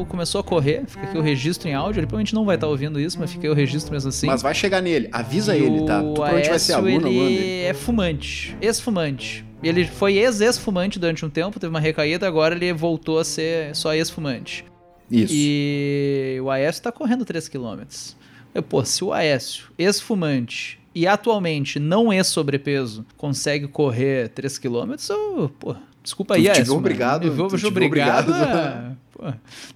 começou 0.09 0.40
a 0.40 0.45
correr, 0.45 0.83
fica 0.87 1.05
aqui 1.05 1.17
o 1.17 1.23
registro 1.23 1.69
em 1.69 1.73
áudio. 1.75 2.01
Ele 2.01 2.07
provavelmente 2.07 2.35
não 2.35 2.45
vai 2.45 2.57
estar 2.57 2.67
ouvindo 2.67 2.99
isso, 2.99 3.19
mas 3.19 3.31
fica 3.33 3.47
aí 3.47 3.51
o 3.51 3.55
registro 3.55 3.93
mesmo 3.93 4.09
assim. 4.09 4.27
Mas 4.27 4.43
vai 4.43 4.53
chegar 4.53 4.83
nele, 4.83 5.09
avisa 5.12 5.57
E 5.57 5.62
ele, 5.62 5.87
tá? 5.87 6.01
Tu 6.03 6.12
provavelmente 6.14 6.49
vai 6.51 6.59
ser 6.59 6.73
Aécio, 6.75 6.88
aluno 6.90 7.07
ele 7.09 7.19
dele. 7.29 7.62
é 7.62 7.73
fumante, 7.75 8.57
ex-fumante. 8.61 9.45
Ele 9.62 9.87
foi 9.87 10.17
ex-ex-fumante 10.17 10.99
durante 10.99 11.25
um 11.25 11.31
tempo, 11.31 11.59
teve 11.61 11.71
uma 11.71 11.81
recaída, 11.81 12.27
agora 12.27 12.55
ele 12.57 12.73
voltou 12.73 13.21
a 13.21 13.25
ser 13.25 13.75
só 13.75 13.95
ex-fumante. 13.95 14.64
Isso. 15.11 15.33
E 15.37 16.38
o 16.43 16.51
Aécio 16.51 16.83
tá 16.83 16.90
correndo 16.93 17.25
3km. 17.25 18.14
Eu, 18.55 18.62
pô, 18.62 18.85
se 18.85 19.03
o 19.05 19.12
Aécio, 19.12 19.67
ex-fumante 19.79 20.79
e 20.95 21.07
atualmente 21.07 21.79
não 21.81 22.12
ex-sobrepeso, 22.12 23.05
consegue 23.17 23.67
correr 23.67 24.29
3km, 24.31 24.97
eu, 25.11 25.51
pô, 25.59 25.75
desculpa 26.03 26.35
Tu 26.35 26.38
aí, 26.40 26.49
Aécio. 26.49 26.75
obrigado- 26.75 27.31
viu, 27.33 27.49
tu 27.49 27.59
te 27.59 27.67
obrigado. 27.67 28.29
obrigado. 28.31 28.97
pô, 29.12 29.25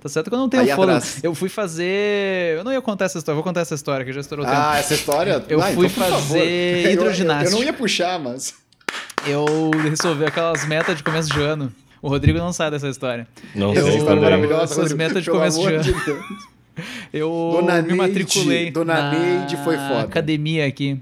tá 0.00 0.08
certo 0.08 0.28
que 0.28 0.34
eu 0.34 0.38
não 0.38 0.48
tenho 0.48 0.66
fôlego. 0.76 1.04
Eu 1.22 1.34
fui 1.34 1.48
fazer. 1.48 2.56
Eu 2.58 2.64
não 2.64 2.72
ia 2.72 2.80
contar 2.80 3.06
essa 3.06 3.18
história, 3.18 3.34
vou 3.34 3.44
contar 3.44 3.60
essa 3.62 3.74
história 3.74 4.04
que 4.06 4.12
já 4.12 4.20
estourou 4.20 4.44
o 4.44 4.48
tempo. 4.48 4.60
Ah, 4.60 4.78
essa 4.78 4.94
história. 4.94 5.44
Eu 5.48 5.60
ah, 5.60 5.66
fui 5.72 5.86
então, 5.86 6.04
fazer 6.04 6.38
Eu- 6.84 6.86
eu- 6.86 6.92
hidroginástica. 6.92 7.50
Eu, 7.50 7.58
não 7.58 7.64
ia 7.64 7.72
puxar, 7.72 8.18
mas. 8.20 8.54
eu 9.26 9.44
resolvi 9.82 10.24
aquelas 10.24 10.64
metas 10.66 10.96
de 10.96 11.02
começo 11.02 11.30
de 11.30 11.40
ano. 11.40 11.72
O 12.00 12.08
Rodrigo 12.08 12.38
não 12.38 12.52
sabe 12.52 12.72
dessa 12.72 12.88
história. 12.88 13.26
Não 13.54 13.68
Eu- 13.74 13.80
Essa 13.80 13.82
sei 13.90 13.96
história 13.98 14.00
eu- 14.20 14.22
também. 14.24 14.30
maravilhosa. 14.30 14.64
essas 14.64 14.76
Rodrigo. 14.78 14.98
metas 14.98 15.24
de 15.24 15.30
começo 15.30 15.60
de 15.60 15.66
ano. 15.74 15.82
de. 15.84 15.92
Eu 17.12 17.50
Dona 17.60 17.74
me 17.82 17.82
Neide, 17.82 17.94
matriculei 17.96 18.70
Dona 18.70 18.94
na, 18.94 19.10
Neide 19.18 19.56
foi 19.64 19.76
foda. 19.76 20.02
academia 20.02 20.64
aqui, 20.66 21.00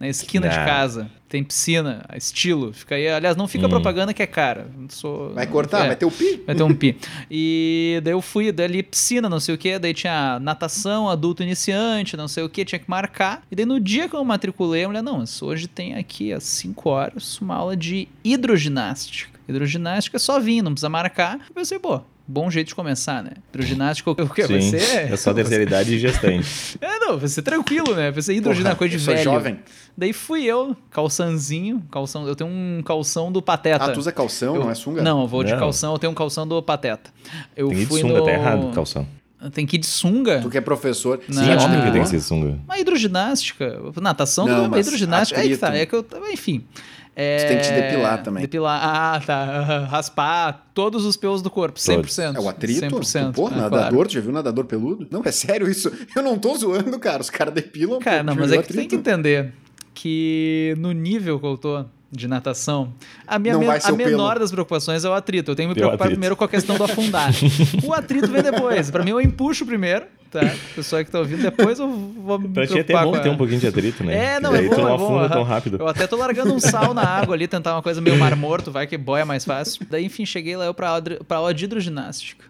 na 0.00 0.08
esquina 0.08 0.48
de 0.48 0.56
Ah. 0.56 0.64
casa. 0.64 1.10
Tem 1.28 1.42
piscina, 1.42 2.04
estilo. 2.14 2.74
Fica 2.74 2.94
aí, 2.94 3.08
aliás, 3.08 3.36
não 3.36 3.48
fica 3.48 3.66
Hum. 3.66 3.70
propaganda 3.70 4.12
que 4.12 4.22
é 4.22 4.26
cara. 4.26 4.66
Não 4.76 4.86
Sou, 4.90 5.32
Vai 5.32 5.46
cortar, 5.46 5.84
é. 5.84 5.86
vai 5.86 5.96
ter 5.96 6.04
o 6.04 6.10
pi. 6.10 6.42
Vai 6.44 6.54
ter 6.54 6.62
um 6.62 6.74
pi. 6.74 6.94
E 7.30 8.00
daí 8.04 8.12
eu 8.12 8.20
fui, 8.20 8.52
dali 8.52 8.82
piscina, 8.82 9.30
não 9.30 9.40
sei 9.40 9.54
o 9.54 9.58
que, 9.58 9.78
daí 9.78 9.94
tinha 9.94 10.38
natação, 10.40 11.08
adulto 11.08 11.42
iniciante, 11.42 12.18
não 12.18 12.28
sei 12.28 12.42
o 12.44 12.50
que, 12.50 12.66
tinha 12.66 12.78
que 12.78 12.90
marcar. 12.90 13.42
E 13.50 13.56
daí 13.56 13.64
no 13.64 13.80
dia 13.80 14.10
que 14.10 14.14
eu 14.14 14.22
matriculei, 14.24 14.84
a 14.84 14.88
mulher, 14.88 15.02
não, 15.02 15.24
hoje 15.42 15.66
tem 15.68 15.94
aqui 15.94 16.34
às 16.34 16.42
5 16.44 16.90
horas 16.90 17.38
uma 17.40 17.54
aula 17.54 17.74
de 17.74 18.08
hidroginástica. 18.22 19.31
Hidroginástica 19.52 20.16
é 20.16 20.20
só 20.20 20.40
vir, 20.40 20.62
não 20.62 20.72
precisa 20.72 20.88
marcar. 20.88 21.38
Eu 21.48 21.54
pensei, 21.54 21.78
pô, 21.78 22.00
bom 22.26 22.50
jeito 22.50 22.68
de 22.68 22.74
começar, 22.74 23.22
né? 23.22 23.32
Hidroginástica, 23.52 24.10
o 24.10 24.14
que? 24.28 24.46
Sim, 24.46 24.60
ser... 24.78 25.12
é 25.12 25.16
só 25.16 25.32
terceira 25.32 25.62
idade 25.62 25.94
e 25.94 25.98
gestante. 25.98 26.78
É, 26.80 26.98
não, 26.98 27.18
vai 27.18 27.28
ser 27.28 27.42
tranquilo, 27.42 27.94
né? 27.94 28.10
Vai 28.10 28.22
ser 28.22 28.34
hidroginástica, 28.34 28.78
coisa 28.78 28.94
eu 28.94 28.98
de 28.98 29.04
sou 29.04 29.14
velho. 29.14 29.24
jovem. 29.24 29.58
Daí 29.96 30.12
fui 30.12 30.44
eu, 30.44 30.74
calçãozinho, 30.90 31.82
calção, 31.90 32.26
eu 32.26 32.34
tenho 32.34 32.48
um 32.50 32.82
calção 32.84 33.30
do 33.30 33.42
Pateta. 33.42 33.84
Ah, 33.84 33.90
tu 33.90 33.98
usa 34.00 34.10
calção, 34.12 34.54
Eu- 34.56 34.62
não 34.62 34.70
é 34.70 34.74
sunga? 34.74 35.02
Não, 35.02 35.20
eu 35.22 35.26
vou 35.28 35.44
de 35.44 35.52
Não. 35.52 35.58
calção, 35.58 35.92
eu 35.92 35.98
tenho 35.98 36.10
um 36.12 36.14
calção 36.14 36.46
do 36.46 36.62
Pateta. 36.62 37.10
Eu 37.56 37.68
Tem 37.68 37.76
que 37.76 37.82
ir 37.82 37.84
de 37.84 37.90
fui 37.90 38.00
sunga, 38.00 38.18
no... 38.18 38.24
tá 38.24 38.32
errado, 38.32 38.72
calção. 38.74 39.06
Tem 39.52 39.66
que 39.66 39.74
ir 39.76 39.80
de 39.80 39.86
sunga? 39.86 40.40
Tu 40.40 40.48
que 40.48 40.56
é 40.58 40.60
professor. 40.60 41.20
Não. 41.28 41.42
Sim, 41.42 41.50
Ah, 41.50 41.64
óbvio 41.64 41.82
que 41.82 41.90
tem 41.90 42.02
que 42.02 42.08
ser 42.08 42.20
sunga. 42.20 42.58
Uma 42.64 42.78
hidroginástica, 42.78 43.76
natação, 44.00 44.46
Não, 44.46 44.62
não, 44.62 44.68
mas 44.70 44.86
hidroginástica. 44.86 45.40
É 45.40 45.48
que 45.48 45.56
tá, 45.56 45.66
atrito. 45.68 45.82
é 45.82 45.86
que 45.86 45.94
eu, 45.96 46.32
enfim. 46.32 46.64
É... 47.14 47.36
Tu 47.36 47.48
tem 47.48 47.56
que 47.58 47.64
te 47.64 47.72
depilar 47.72 48.22
também. 48.22 48.40
Depilar, 48.42 48.80
ah, 48.82 49.20
tá. 49.20 49.86
Raspar 49.90 50.66
todos 50.72 51.04
os 51.04 51.16
pelos 51.16 51.42
do 51.42 51.50
corpo, 51.50 51.78
100%. 51.78 52.36
É 52.36 52.40
o 52.40 52.48
atrito? 52.48 52.86
100%. 52.86 53.34
Pô, 53.34 53.48
é, 53.48 53.50
nadador, 53.50 53.90
claro. 53.90 54.08
tu 54.08 54.14
já 54.14 54.20
viu 54.20 54.32
nadador 54.32 54.64
peludo? 54.64 55.06
Não, 55.10 55.22
é 55.24 55.30
sério 55.30 55.70
isso. 55.70 55.92
Eu 56.16 56.22
não 56.22 56.38
tô 56.38 56.56
zoando, 56.56 56.98
cara. 56.98 57.20
Os 57.20 57.28
caras 57.28 57.52
depilam. 57.52 57.98
Cara, 57.98 58.18
pô, 58.18 58.24
não, 58.24 58.34
mas 58.36 58.52
é 58.52 58.58
que 58.58 58.68
tu 58.68 58.74
tem 58.74 58.88
que 58.88 58.96
entender 58.96 59.52
que 59.94 60.74
no 60.78 60.92
nível 60.92 61.38
que 61.38 61.46
eu 61.46 61.58
tô 61.58 61.84
de 62.12 62.28
natação, 62.28 62.92
a 63.26 63.38
minha 63.38 63.54
ser 63.80 63.92
a 63.92 63.96
pelo. 63.96 64.10
menor 64.10 64.38
das 64.38 64.50
preocupações 64.50 65.02
é 65.04 65.08
o 65.08 65.14
atrito. 65.14 65.50
Eu 65.50 65.56
tenho 65.56 65.70
que 65.70 65.74
me 65.74 65.80
É 65.80 65.82
preocupar 65.82 66.08
primeiro 66.08 66.36
com 66.36 66.44
a 66.44 66.48
questão 66.48 66.76
do 66.76 66.84
afundar. 66.84 67.30
o 67.82 67.92
atrito 67.94 68.28
vem 68.30 68.42
depois. 68.42 68.90
Pra 68.90 69.02
mim, 69.02 69.10
eu 69.12 69.20
empuxo 69.20 69.64
primeiro, 69.64 70.04
tá? 70.30 70.40
O 70.42 70.74
pessoal 70.74 71.02
que 71.02 71.10
tá 71.10 71.18
ouvindo, 71.20 71.40
depois 71.42 71.78
eu 71.78 71.88
vou 71.90 72.38
me 72.38 72.48
Pra 72.48 72.66
ti 72.66 72.76
é 72.76 72.80
até 72.82 72.92
preocupar 72.92 73.04
bom 73.06 73.10
com 73.12 73.16
a- 73.16 73.20
ter 73.20 73.28
um 73.30 73.36
pouquinho 73.38 73.60
de 73.60 73.66
atrito, 73.66 74.04
né? 74.04 74.34
É, 74.34 74.40
não, 74.40 74.52
E 74.54 74.56
é 74.56 74.60
aí 74.60 74.68
bom, 74.68 74.74
tu 74.74 74.80
não 74.82 74.88
é 74.94 74.98
bom, 74.98 75.04
afunda 75.06 75.28
tão 75.30 75.42
rápido. 75.42 75.78
Eu 75.80 75.88
até 75.88 76.06
tô 76.06 76.16
largando 76.16 76.52
um 76.52 76.60
sal 76.60 76.92
na 76.92 77.02
água 77.08 77.34
ali, 77.34 77.48
tentar 77.48 77.74
uma 77.74 77.82
coisa 77.82 77.98
meio 78.00 78.18
mar 78.18 78.36
morto, 78.36 78.70
vai 78.70 78.86
que 78.86 78.98
boia 78.98 79.24
mais 79.24 79.44
fácil. 79.46 79.86
Daí, 79.90 80.04
enfim, 80.04 80.26
cheguei 80.26 80.54
lá 80.54 80.66
eu 80.66 80.74
pra, 80.74 80.90
aula- 80.90 81.02
pra 81.26 81.38
aula 81.38 81.54
de 81.54 81.64
hidroginástica. 81.64 82.44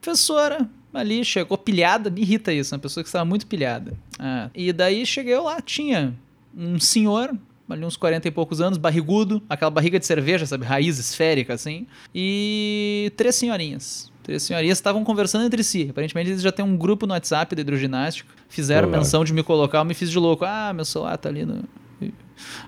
Professora 0.00 0.68
ali 0.92 1.24
chegou 1.24 1.56
pilhada, 1.56 2.10
me 2.10 2.20
irrita 2.20 2.52
isso, 2.52 2.74
uma 2.74 2.78
pessoa 2.80 3.02
que 3.02 3.08
estava 3.08 3.24
muito 3.24 3.46
pilhada. 3.46 3.94
Ah, 4.18 4.48
e 4.54 4.72
daí 4.72 5.04
cheguei 5.06 5.34
eu 5.34 5.44
lá, 5.44 5.60
tinha 5.60 6.14
um 6.56 6.78
senhor, 6.78 7.32
ali 7.68 7.84
uns 7.84 7.96
40 7.96 8.28
e 8.28 8.30
poucos 8.30 8.60
anos, 8.60 8.78
barrigudo, 8.78 9.42
aquela 9.48 9.70
barriga 9.70 9.98
de 9.98 10.06
cerveja, 10.06 10.46
sabe, 10.46 10.64
raiz 10.64 10.98
esférica 10.98 11.54
assim, 11.54 11.86
e 12.14 13.12
três 13.16 13.34
senhorinhas. 13.34 14.12
Três 14.22 14.42
senhorinhas 14.42 14.78
estavam 14.78 15.04
conversando 15.04 15.44
entre 15.44 15.62
si. 15.62 15.88
Aparentemente 15.90 16.30
eles 16.30 16.42
já 16.42 16.50
têm 16.50 16.64
um 16.64 16.76
grupo 16.76 17.06
no 17.06 17.12
WhatsApp 17.12 17.54
da 17.54 17.60
hidroginástica. 17.60 18.32
Fizeram 18.48 18.88
Provável. 18.88 19.04
menção 19.04 19.24
de 19.24 19.34
me 19.34 19.42
colocar, 19.42 19.78
eu 19.80 19.84
me 19.84 19.92
fiz 19.92 20.10
de 20.10 20.18
louco. 20.18 20.46
Ah, 20.46 20.72
meu 20.72 20.84
celular 20.84 21.18
tá 21.18 21.28
ali 21.28 21.44
no. 21.44 21.62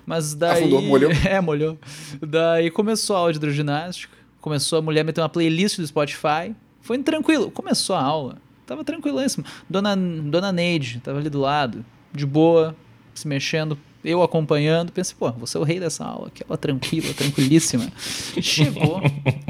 Mas 0.05 0.33
daí. 0.35 0.61
Afundou, 0.63 0.81
molhou? 0.83 1.11
É, 1.25 1.41
molhou. 1.41 1.77
Daí 2.21 2.69
começou 2.69 3.15
a 3.15 3.19
aula 3.19 3.31
de 3.31 3.37
hidroginástica. 3.37 4.15
Começou 4.39 4.79
a 4.79 4.81
mulher 4.81 5.03
meter 5.03 5.21
uma 5.21 5.29
playlist 5.29 5.77
do 5.77 5.87
Spotify. 5.87 6.55
Foi 6.81 6.97
tranquilo. 6.99 7.49
Começou 7.51 7.95
a 7.95 8.01
aula. 8.01 8.37
Tava 8.65 8.83
tranquilíssimo. 8.83 9.45
Dona, 9.69 9.95
Dona 9.95 10.51
Neide 10.51 10.99
tava 10.99 11.19
ali 11.19 11.29
do 11.29 11.39
lado, 11.39 11.83
de 12.13 12.25
boa, 12.25 12.75
se 13.13 13.27
mexendo. 13.27 13.77
Eu 14.03 14.21
acompanhando. 14.21 14.91
Pensei, 14.91 15.15
pô, 15.17 15.31
você 15.31 15.57
é 15.57 15.59
o 15.59 15.63
rei 15.63 15.79
dessa 15.79 16.05
aula. 16.05 16.27
Aquela 16.27 16.57
tranquila, 16.57 17.13
tranquilíssima. 17.13 17.87
Chegou. 18.41 19.01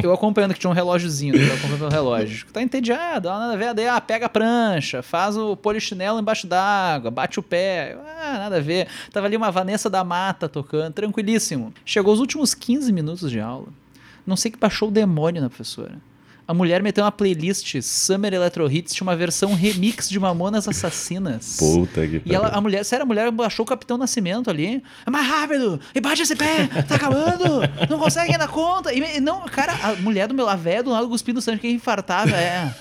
Eu 0.02 0.14
acompanhando 0.14 0.54
que 0.54 0.60
tinha 0.60 0.70
um 0.70 0.74
relógiozinho. 0.74 1.36
Eu 1.36 1.54
acompanhando 1.54 1.80
pelo 1.80 1.92
relógio. 1.92 2.48
Tá 2.52 2.62
entediado. 2.62 3.30
Ah, 3.30 3.40
nada 3.40 3.54
a 3.54 3.58
ver. 3.58 3.74
Daí, 3.74 3.88
ah, 3.88 4.00
pega 4.02 4.26
a 4.26 4.30
prancha, 4.30 5.02
faz 5.02 5.38
o 5.38 5.56
polichinelo 5.56 6.20
embaixo 6.20 6.48
d'água, 6.48 7.12
bate 7.12 7.40
o 7.40 7.44
pé. 7.44 7.98
Ah, 8.20 8.38
nada 8.40 8.58
a 8.58 8.62
ver. 8.62 8.88
Tava 9.12 9.28
ali 9.28 9.38
uma 9.38 9.52
Vanessa 9.52 9.90
da 9.90 10.04
Mata 10.04 10.50
tocando, 10.50 10.94
tranquilíssimo. 10.94 11.74
Chegou 11.86 12.14
os 12.14 12.20
últimos 12.20 12.54
15 12.54 12.92
minutos 12.92 13.30
de 13.30 13.40
aula. 13.40 13.68
Não 14.26 14.36
sei 14.36 14.52
que 14.52 14.58
baixou 14.58 14.90
o 14.90 14.92
demônio 14.92 15.42
na 15.42 15.50
professora. 15.50 15.96
A 16.48 16.54
mulher 16.54 16.82
meteu 16.82 17.04
uma 17.04 17.12
playlist 17.12 17.82
Summer 17.82 18.34
Electro 18.34 18.72
Hits, 18.72 18.94
tinha 18.94 19.06
uma 19.06 19.18
versão 19.18 19.54
remix 19.54 20.08
de 20.08 20.18
Mamonas 20.18 20.66
Assassinas. 20.66 21.58
Puta 21.60 22.08
que 22.08 22.22
E 22.26 22.34
ela, 22.34 22.48
a 22.48 22.62
mulher, 22.62 22.86
sério, 22.86 23.04
a 23.04 23.06
mulher 23.06 23.30
baixou 23.32 23.64
o 23.64 23.68
Capitão 23.68 23.98
Nascimento 23.98 24.50
ali. 24.50 24.82
É 25.06 25.10
mais 25.10 25.28
rápido! 25.28 25.78
E 25.94 26.00
bate 26.00 26.22
esse 26.22 26.38
pé! 26.38 26.68
Tá 26.88 26.96
acabando! 26.96 27.44
Não 27.90 28.00
consegue 28.00 28.38
dar 28.38 28.48
conta! 28.48 28.94
E, 28.94 29.20
não, 29.20 29.42
cara, 29.42 29.74
a 29.84 29.96
mulher 29.98 30.30
do 30.30 30.34
meu, 30.34 30.48
a 30.48 30.56
véia 30.56 30.82
do 30.82 30.90
lado 30.90 31.10
cuspindo 31.10 31.42
sangue, 31.42 31.60
que 31.60 31.68
ia 31.68 31.74
infartar, 31.74 32.26
velho. 32.26 32.74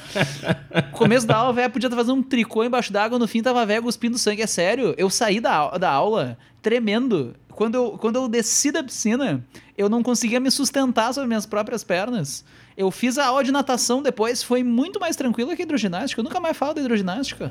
Começo 0.92 1.26
da 1.26 1.37
aula, 1.37 1.50
a 1.50 1.52
véia 1.52 1.68
podia 1.68 1.88
estar 1.88 1.96
fazendo 1.96 2.14
um 2.14 2.22
tricô 2.22 2.62
embaixo 2.62 2.92
d'água, 2.92 3.18
no 3.18 3.26
fim 3.26 3.42
tava 3.42 3.62
a 3.62 3.64
véia 3.64 3.83
cuspindo 3.83 4.16
sangue. 4.16 4.42
É 4.42 4.46
sério, 4.46 4.94
eu 4.96 5.11
saí 5.11 5.40
da, 5.40 5.70
da 5.76 5.90
aula 5.90 6.38
tremendo. 6.62 7.35
Quando 7.48 7.74
eu, 7.74 7.90
quando 7.98 8.16
eu 8.16 8.29
desci 8.29 8.70
da 8.70 8.85
piscina, 8.85 9.42
eu 9.76 9.88
não 9.88 10.02
conseguia 10.02 10.38
me 10.38 10.50
sustentar 10.50 11.12
sobre 11.14 11.26
minhas 11.26 11.46
próprias 11.46 11.83
pernas. 11.83 12.44
Eu 12.77 12.91
fiz 12.91 13.17
a 13.17 13.25
aula 13.27 13.43
de 13.43 13.51
natação 13.51 14.03
depois, 14.03 14.43
foi 14.43 14.62
muito 14.62 15.01
mais 15.01 15.17
tranquila 15.17 15.57
que 15.57 15.62
a 15.62 15.65
hidroginástica. 15.65 16.21
Eu 16.21 16.25
nunca 16.25 16.39
mais 16.39 16.55
falo 16.57 16.75
da 16.75 16.81
hidroginástica. 16.83 17.51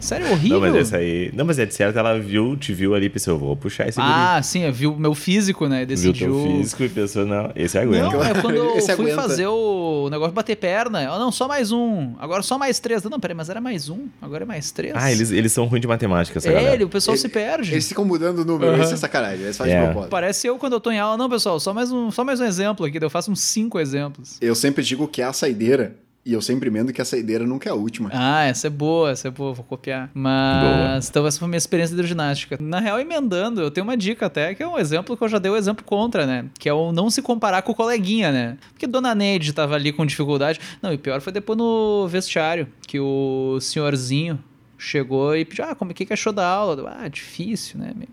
Sério, 0.00 0.30
horrível. 0.32 0.60
Não, 0.60 0.66
mas 0.66 0.74
essa 0.74 0.96
aí. 0.96 1.30
Não, 1.32 1.44
mas 1.44 1.58
é 1.58 1.64
de 1.66 1.72
certo, 1.72 1.96
ela 1.98 2.18
viu, 2.18 2.56
te 2.56 2.72
viu 2.74 2.92
ali 2.94 3.06
e 3.06 3.08
pensou, 3.08 3.34
eu 3.34 3.38
vou 3.38 3.56
puxar 3.56 3.88
esse 3.88 3.98
Ah, 4.00 4.40
sim, 4.42 4.62
eu 4.64 4.72
vi 4.72 4.86
o 4.88 4.96
meu 4.96 5.14
físico, 5.14 5.66
né? 5.68 5.84
guri. 5.84 5.96
Viu 5.96 6.12
Decidiu. 6.12 6.32
teu 6.44 6.56
físico 6.58 6.82
e 6.82 6.88
pensou, 6.88 7.24
não, 7.24 7.50
esse 7.54 7.78
aguenta. 7.78 8.10
Não, 8.10 8.24
é 8.24 8.34
quando 8.40 8.56
eu 8.56 8.76
Esse 8.76 8.92
fui 8.96 9.04
aguenta. 9.12 9.22
fazer 9.22 9.46
o 9.46 10.08
negócio 10.10 10.32
de 10.32 10.34
bater 10.34 10.56
perna. 10.56 11.02
Eu, 11.02 11.16
não, 11.18 11.30
só 11.30 11.46
mais 11.46 11.70
um. 11.70 12.14
Agora 12.18 12.42
só 12.42 12.58
mais 12.58 12.80
três. 12.80 13.04
Não, 13.04 13.20
peraí, 13.20 13.36
mas 13.36 13.48
era 13.48 13.60
mais 13.60 13.88
um. 13.88 14.06
Agora 14.20 14.42
é 14.42 14.46
mais 14.46 14.72
três. 14.72 14.92
Ah, 14.96 15.12
eles, 15.12 15.30
eles 15.30 15.52
são 15.52 15.64
ruins 15.66 15.80
de 15.80 15.86
matemática, 15.86 16.38
essa 16.40 16.48
É, 16.48 16.52
galera. 16.52 16.84
o 16.84 16.88
pessoal 16.88 17.14
Ele- 17.14 17.20
se 17.22 17.28
perde. 17.28 17.72
Eles 17.72 17.86
ficam 17.88 18.04
mudando 18.04 18.40
o 18.40 18.44
número, 18.44 18.72
Aham. 18.72 18.82
isso 18.82 18.94
é 18.94 18.96
sacanagem. 18.96 19.42
Eles 19.44 19.56
fazem 19.56 19.74
É. 19.74 19.78
de 19.78 19.84
propósito. 19.86 20.10
Parece 20.10 20.46
eu 20.48 20.58
quando 20.58 20.72
eu 20.72 20.80
tô 20.80 20.90
em 20.90 20.98
aula. 20.98 21.16
Não, 21.16 21.30
pessoal, 21.30 21.60
só 21.60 21.72
mais 21.72 21.92
um, 21.92 22.10
só 22.10 22.24
mais 22.24 22.40
um 22.40 22.44
exemplo 22.44 22.84
aqui. 22.84 22.98
Eu 23.00 23.08
faço 23.08 23.30
uns 23.30 23.40
cinco 23.40 23.78
exemplos. 23.78 24.36
Eu 24.40 24.55
sempre 24.56 24.82
digo 24.82 25.06
que 25.06 25.22
a 25.22 25.32
saideira 25.32 25.96
E 26.24 26.32
eu 26.32 26.42
sempre 26.42 26.68
emendo 26.68 26.92
que 26.92 27.00
a 27.00 27.04
saideira 27.04 27.46
nunca 27.46 27.68
é 27.68 27.72
a 27.72 27.74
última. 27.76 28.10
Ah, 28.12 28.42
essa 28.42 28.66
é 28.66 28.70
boa, 28.70 29.12
essa 29.12 29.28
é 29.28 29.30
boa, 29.30 29.52
vou 29.52 29.64
copiar. 29.64 30.10
Mas, 30.12 31.08
então 31.08 31.24
essa 31.24 31.38
foi 31.38 31.46
a 31.46 31.48
minha 31.48 31.58
experiência 31.58 31.94
de 31.94 32.00
hidroginástica. 32.00 32.58
Na 32.60 32.80
real, 32.80 32.98
emendando, 32.98 33.60
eu 33.60 33.70
tenho 33.70 33.86
uma 33.86 33.96
dica 33.96 34.26
até, 34.26 34.52
que 34.52 34.60
é 34.60 34.66
um 34.66 34.76
exemplo 34.76 35.16
que 35.16 35.22
eu 35.22 35.28
já 35.28 35.38
dei 35.38 35.52
o 35.52 35.54
um 35.54 35.56
exemplo 35.56 35.84
contra, 35.84 36.26
né? 36.26 36.46
Que 36.58 36.68
é 36.68 36.72
o 36.72 36.90
não 36.90 37.10
se 37.10 37.22
comparar 37.22 37.62
com 37.62 37.70
o 37.70 37.74
coleguinha, 37.76 38.32
né? 38.32 38.58
Porque 38.72 38.88
Dona 38.88 39.14
Neide 39.14 39.52
tava 39.52 39.76
ali 39.76 39.92
com 39.92 40.04
dificuldade. 40.04 40.58
Não, 40.82 40.92
e 40.92 40.98
pior 40.98 41.20
foi 41.20 41.32
depois 41.32 41.56
no 41.56 42.08
vestiário, 42.08 42.66
que 42.88 42.98
o 42.98 43.58
senhorzinho 43.60 44.42
chegou 44.76 45.36
e 45.36 45.44
pediu, 45.44 45.64
ah, 45.64 45.76
como 45.76 45.92
é 45.92 45.94
que 45.94 46.12
achou 46.12 46.32
da 46.32 46.44
aula? 46.44 46.96
Ah, 46.98 47.06
difícil, 47.06 47.78
né? 47.78 47.92
Meio 47.94 48.10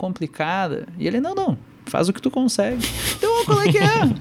complicada. 0.00 0.86
E 0.98 1.06
ele, 1.06 1.20
não, 1.20 1.34
não, 1.34 1.58
faz 1.84 2.08
o 2.08 2.12
que 2.12 2.22
tu 2.22 2.30
consegue. 2.30 2.82
Então, 3.18 3.44
qual 3.44 3.60
é 3.60 3.70
que 3.70 3.76
é? 3.84 4.14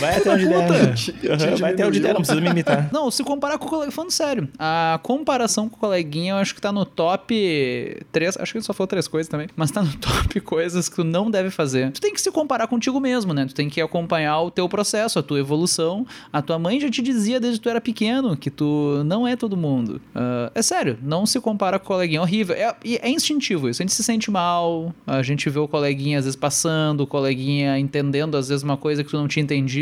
Vai 0.00 0.16
até 0.16 0.30
onde 0.30 0.46
der. 0.46 0.60
Uhum, 0.60 1.56
vai 1.58 1.72
até 1.72 1.86
onde 1.86 2.00
der, 2.00 2.14
não 2.14 2.20
precisa 2.20 2.40
me 2.40 2.50
imitar. 2.50 2.88
Não, 2.92 3.10
se 3.10 3.22
comparar 3.22 3.58
com 3.58 3.66
o 3.66 3.68
colega, 3.68 3.90
falando 3.90 4.10
sério, 4.10 4.48
a 4.58 4.98
comparação 5.02 5.68
com 5.68 5.76
o 5.76 5.78
coleguinha 5.78 6.32
eu 6.32 6.36
acho 6.36 6.54
que 6.54 6.60
tá 6.60 6.72
no 6.72 6.84
top 6.84 8.04
3, 8.10 8.38
acho 8.38 8.52
que 8.52 8.58
ele 8.58 8.64
só 8.64 8.72
falou 8.72 8.86
três 8.86 9.08
coisas 9.08 9.28
também, 9.28 9.48
mas 9.56 9.70
tá 9.70 9.82
no 9.82 9.92
top 9.96 10.40
coisas 10.40 10.88
que 10.88 10.96
tu 10.96 11.04
não 11.04 11.30
deve 11.30 11.50
fazer. 11.50 11.90
Tu 11.92 12.00
tem 12.00 12.12
que 12.12 12.20
se 12.20 12.30
comparar 12.30 12.66
contigo 12.66 13.00
mesmo, 13.00 13.32
né? 13.34 13.46
Tu 13.46 13.54
tem 13.54 13.68
que 13.68 13.80
acompanhar 13.80 14.40
o 14.40 14.50
teu 14.50 14.68
processo, 14.68 15.18
a 15.18 15.22
tua 15.22 15.38
evolução. 15.38 16.06
A 16.32 16.40
tua 16.40 16.58
mãe 16.58 16.80
já 16.80 16.90
te 16.90 17.02
dizia 17.02 17.38
desde 17.38 17.58
que 17.58 17.64
tu 17.64 17.68
era 17.68 17.80
pequeno 17.80 18.36
que 18.36 18.50
tu 18.50 19.02
não 19.04 19.26
é 19.26 19.36
todo 19.36 19.56
mundo. 19.56 20.00
Uh, 20.14 20.50
é 20.54 20.62
sério, 20.62 20.98
não 21.02 21.26
se 21.26 21.40
compara 21.40 21.78
com 21.78 21.84
o 21.84 21.88
coleguinha, 21.88 22.18
é 22.18 22.22
horrível. 22.22 22.56
É, 22.56 22.74
é 22.84 23.10
instintivo 23.10 23.68
isso, 23.68 23.82
a 23.82 23.84
gente 23.84 23.94
se 23.94 24.02
sente 24.02 24.30
mal, 24.30 24.94
a 25.06 25.22
gente 25.22 25.48
vê 25.48 25.58
o 25.58 25.68
coleguinha 25.68 26.18
às 26.18 26.24
vezes 26.24 26.36
passando, 26.36 27.02
o 27.02 27.06
coleguinha 27.06 27.78
entendendo 27.78 28.36
às 28.36 28.48
vezes 28.48 28.62
uma 28.62 28.76
coisa 28.76 29.02
que 29.04 29.10
tu 29.10 29.16
não 29.16 29.28
tinha 29.28 29.42
entendido 29.42 29.81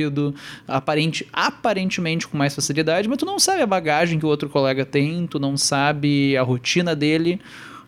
aparente, 0.66 1.26
aparentemente 1.32 2.26
com 2.26 2.36
mais 2.36 2.54
facilidade, 2.54 3.08
mas 3.08 3.18
tu 3.18 3.26
não 3.26 3.38
sabe 3.38 3.62
a 3.62 3.66
bagagem 3.66 4.18
que 4.18 4.26
o 4.26 4.28
outro 4.28 4.48
colega 4.48 4.84
tem, 4.84 5.26
tu 5.26 5.38
não 5.38 5.56
sabe 5.56 6.36
a 6.36 6.42
rotina 6.42 6.94
dele, 6.94 7.40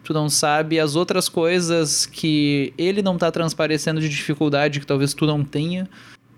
tu 0.02 0.12
não 0.12 0.28
sabe 0.28 0.78
as 0.78 0.96
outras 0.96 1.28
coisas 1.28 2.06
que 2.06 2.72
ele 2.76 3.02
não 3.02 3.16
tá 3.16 3.30
transparecendo 3.30 4.00
de 4.00 4.08
dificuldade 4.08 4.80
que 4.80 4.86
talvez 4.86 5.14
tu 5.14 5.26
não 5.26 5.44
tenha. 5.44 5.88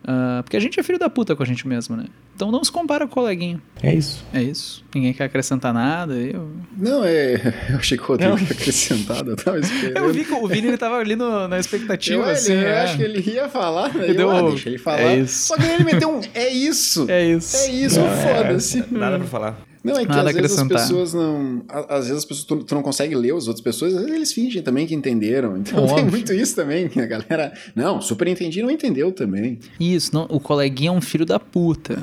Uh, 0.04 0.42
porque 0.42 0.56
a 0.56 0.60
gente 0.60 0.78
é 0.78 0.82
filho 0.82 0.98
da 0.98 1.08
puta 1.08 1.34
com 1.34 1.42
a 1.42 1.46
gente 1.46 1.66
mesmo, 1.66 1.96
né? 1.96 2.04
Então 2.34 2.50
não 2.50 2.62
se 2.62 2.70
compara 2.70 3.06
com 3.06 3.12
o 3.12 3.14
coleguinha. 3.14 3.58
É 3.82 3.94
isso. 3.94 4.22
É 4.34 4.42
isso. 4.42 4.84
Ninguém 4.94 5.14
quer 5.14 5.24
acrescentar 5.24 5.72
nada. 5.72 6.14
Eu... 6.14 6.50
Não, 6.76 7.02
é. 7.02 7.34
Eu 7.70 7.76
achei 7.78 7.96
que 7.96 8.04
o 8.04 8.06
Rodrigo 8.08 8.38
ia 8.38 8.44
acrescentar. 8.50 9.26
Eu 9.26 9.34
tava 9.34 9.58
esperando. 9.58 9.96
Eu 9.96 10.12
vi 10.12 10.24
que 10.24 10.32
o 10.34 10.46
Vini 10.46 10.68
ele 10.68 10.76
tava 10.76 10.96
ali 10.96 11.16
no, 11.16 11.48
na 11.48 11.58
expectativa. 11.58 12.22
Eu, 12.22 12.28
assim, 12.28 12.52
ele, 12.52 12.64
eu 12.64 12.68
é. 12.68 12.80
acho 12.82 12.96
que 12.98 13.02
ele 13.02 13.30
ia 13.30 13.48
falar, 13.48 13.94
né? 13.94 14.08
Deu... 14.08 14.30
Eu, 14.30 14.30
ah, 14.30 14.42
deixa 14.50 14.68
ele 14.68 14.78
falar. 14.78 15.00
É 15.00 15.16
isso. 15.20 15.46
Só 15.46 15.56
que 15.56 15.64
ele 15.64 15.84
meteu 15.84 16.10
um. 16.14 16.20
É 16.34 16.48
isso. 16.50 17.10
É 17.10 17.24
isso. 17.24 17.56
É 17.56 17.70
isso, 17.70 18.00
é, 18.00 18.16
foda-se. 18.16 18.84
Nada 18.90 19.18
pra 19.18 19.26
falar. 19.26 19.73
Não, 19.84 19.98
é 19.98 20.06
que 20.06 20.08
Nada 20.08 20.30
às 20.30 20.34
vezes 20.34 20.58
as 20.58 20.66
pessoas 20.66 21.12
não. 21.12 21.62
Às 21.68 22.06
vezes 22.06 22.18
as 22.18 22.24
pessoas 22.24 22.46
tu, 22.46 22.64
tu, 22.64 22.74
não 22.74 22.82
consegue 22.82 23.14
ler 23.14 23.34
as 23.34 23.46
outras 23.46 23.62
pessoas, 23.62 23.92
às 23.92 24.00
vezes 24.00 24.16
eles 24.16 24.32
fingem 24.32 24.62
também 24.62 24.86
que 24.86 24.94
entenderam. 24.94 25.54
Então 25.64 25.82
Óbvio. 25.82 25.96
tem 25.96 26.04
muito 26.04 26.32
isso 26.32 26.54
também, 26.54 26.88
que 26.88 27.00
a 27.00 27.06
galera. 27.06 27.52
Não, 27.74 28.00
super 28.00 28.28
entendi 28.28 28.62
não 28.62 28.70
entendeu 28.70 29.10
também. 29.10 29.58
Isso, 29.80 30.10
não, 30.14 30.26
o 30.28 30.38
coleguinha 30.38 30.90
é 30.90 30.92
um 30.92 31.00
filho 31.00 31.24
da 31.24 31.40
puta. 31.40 31.98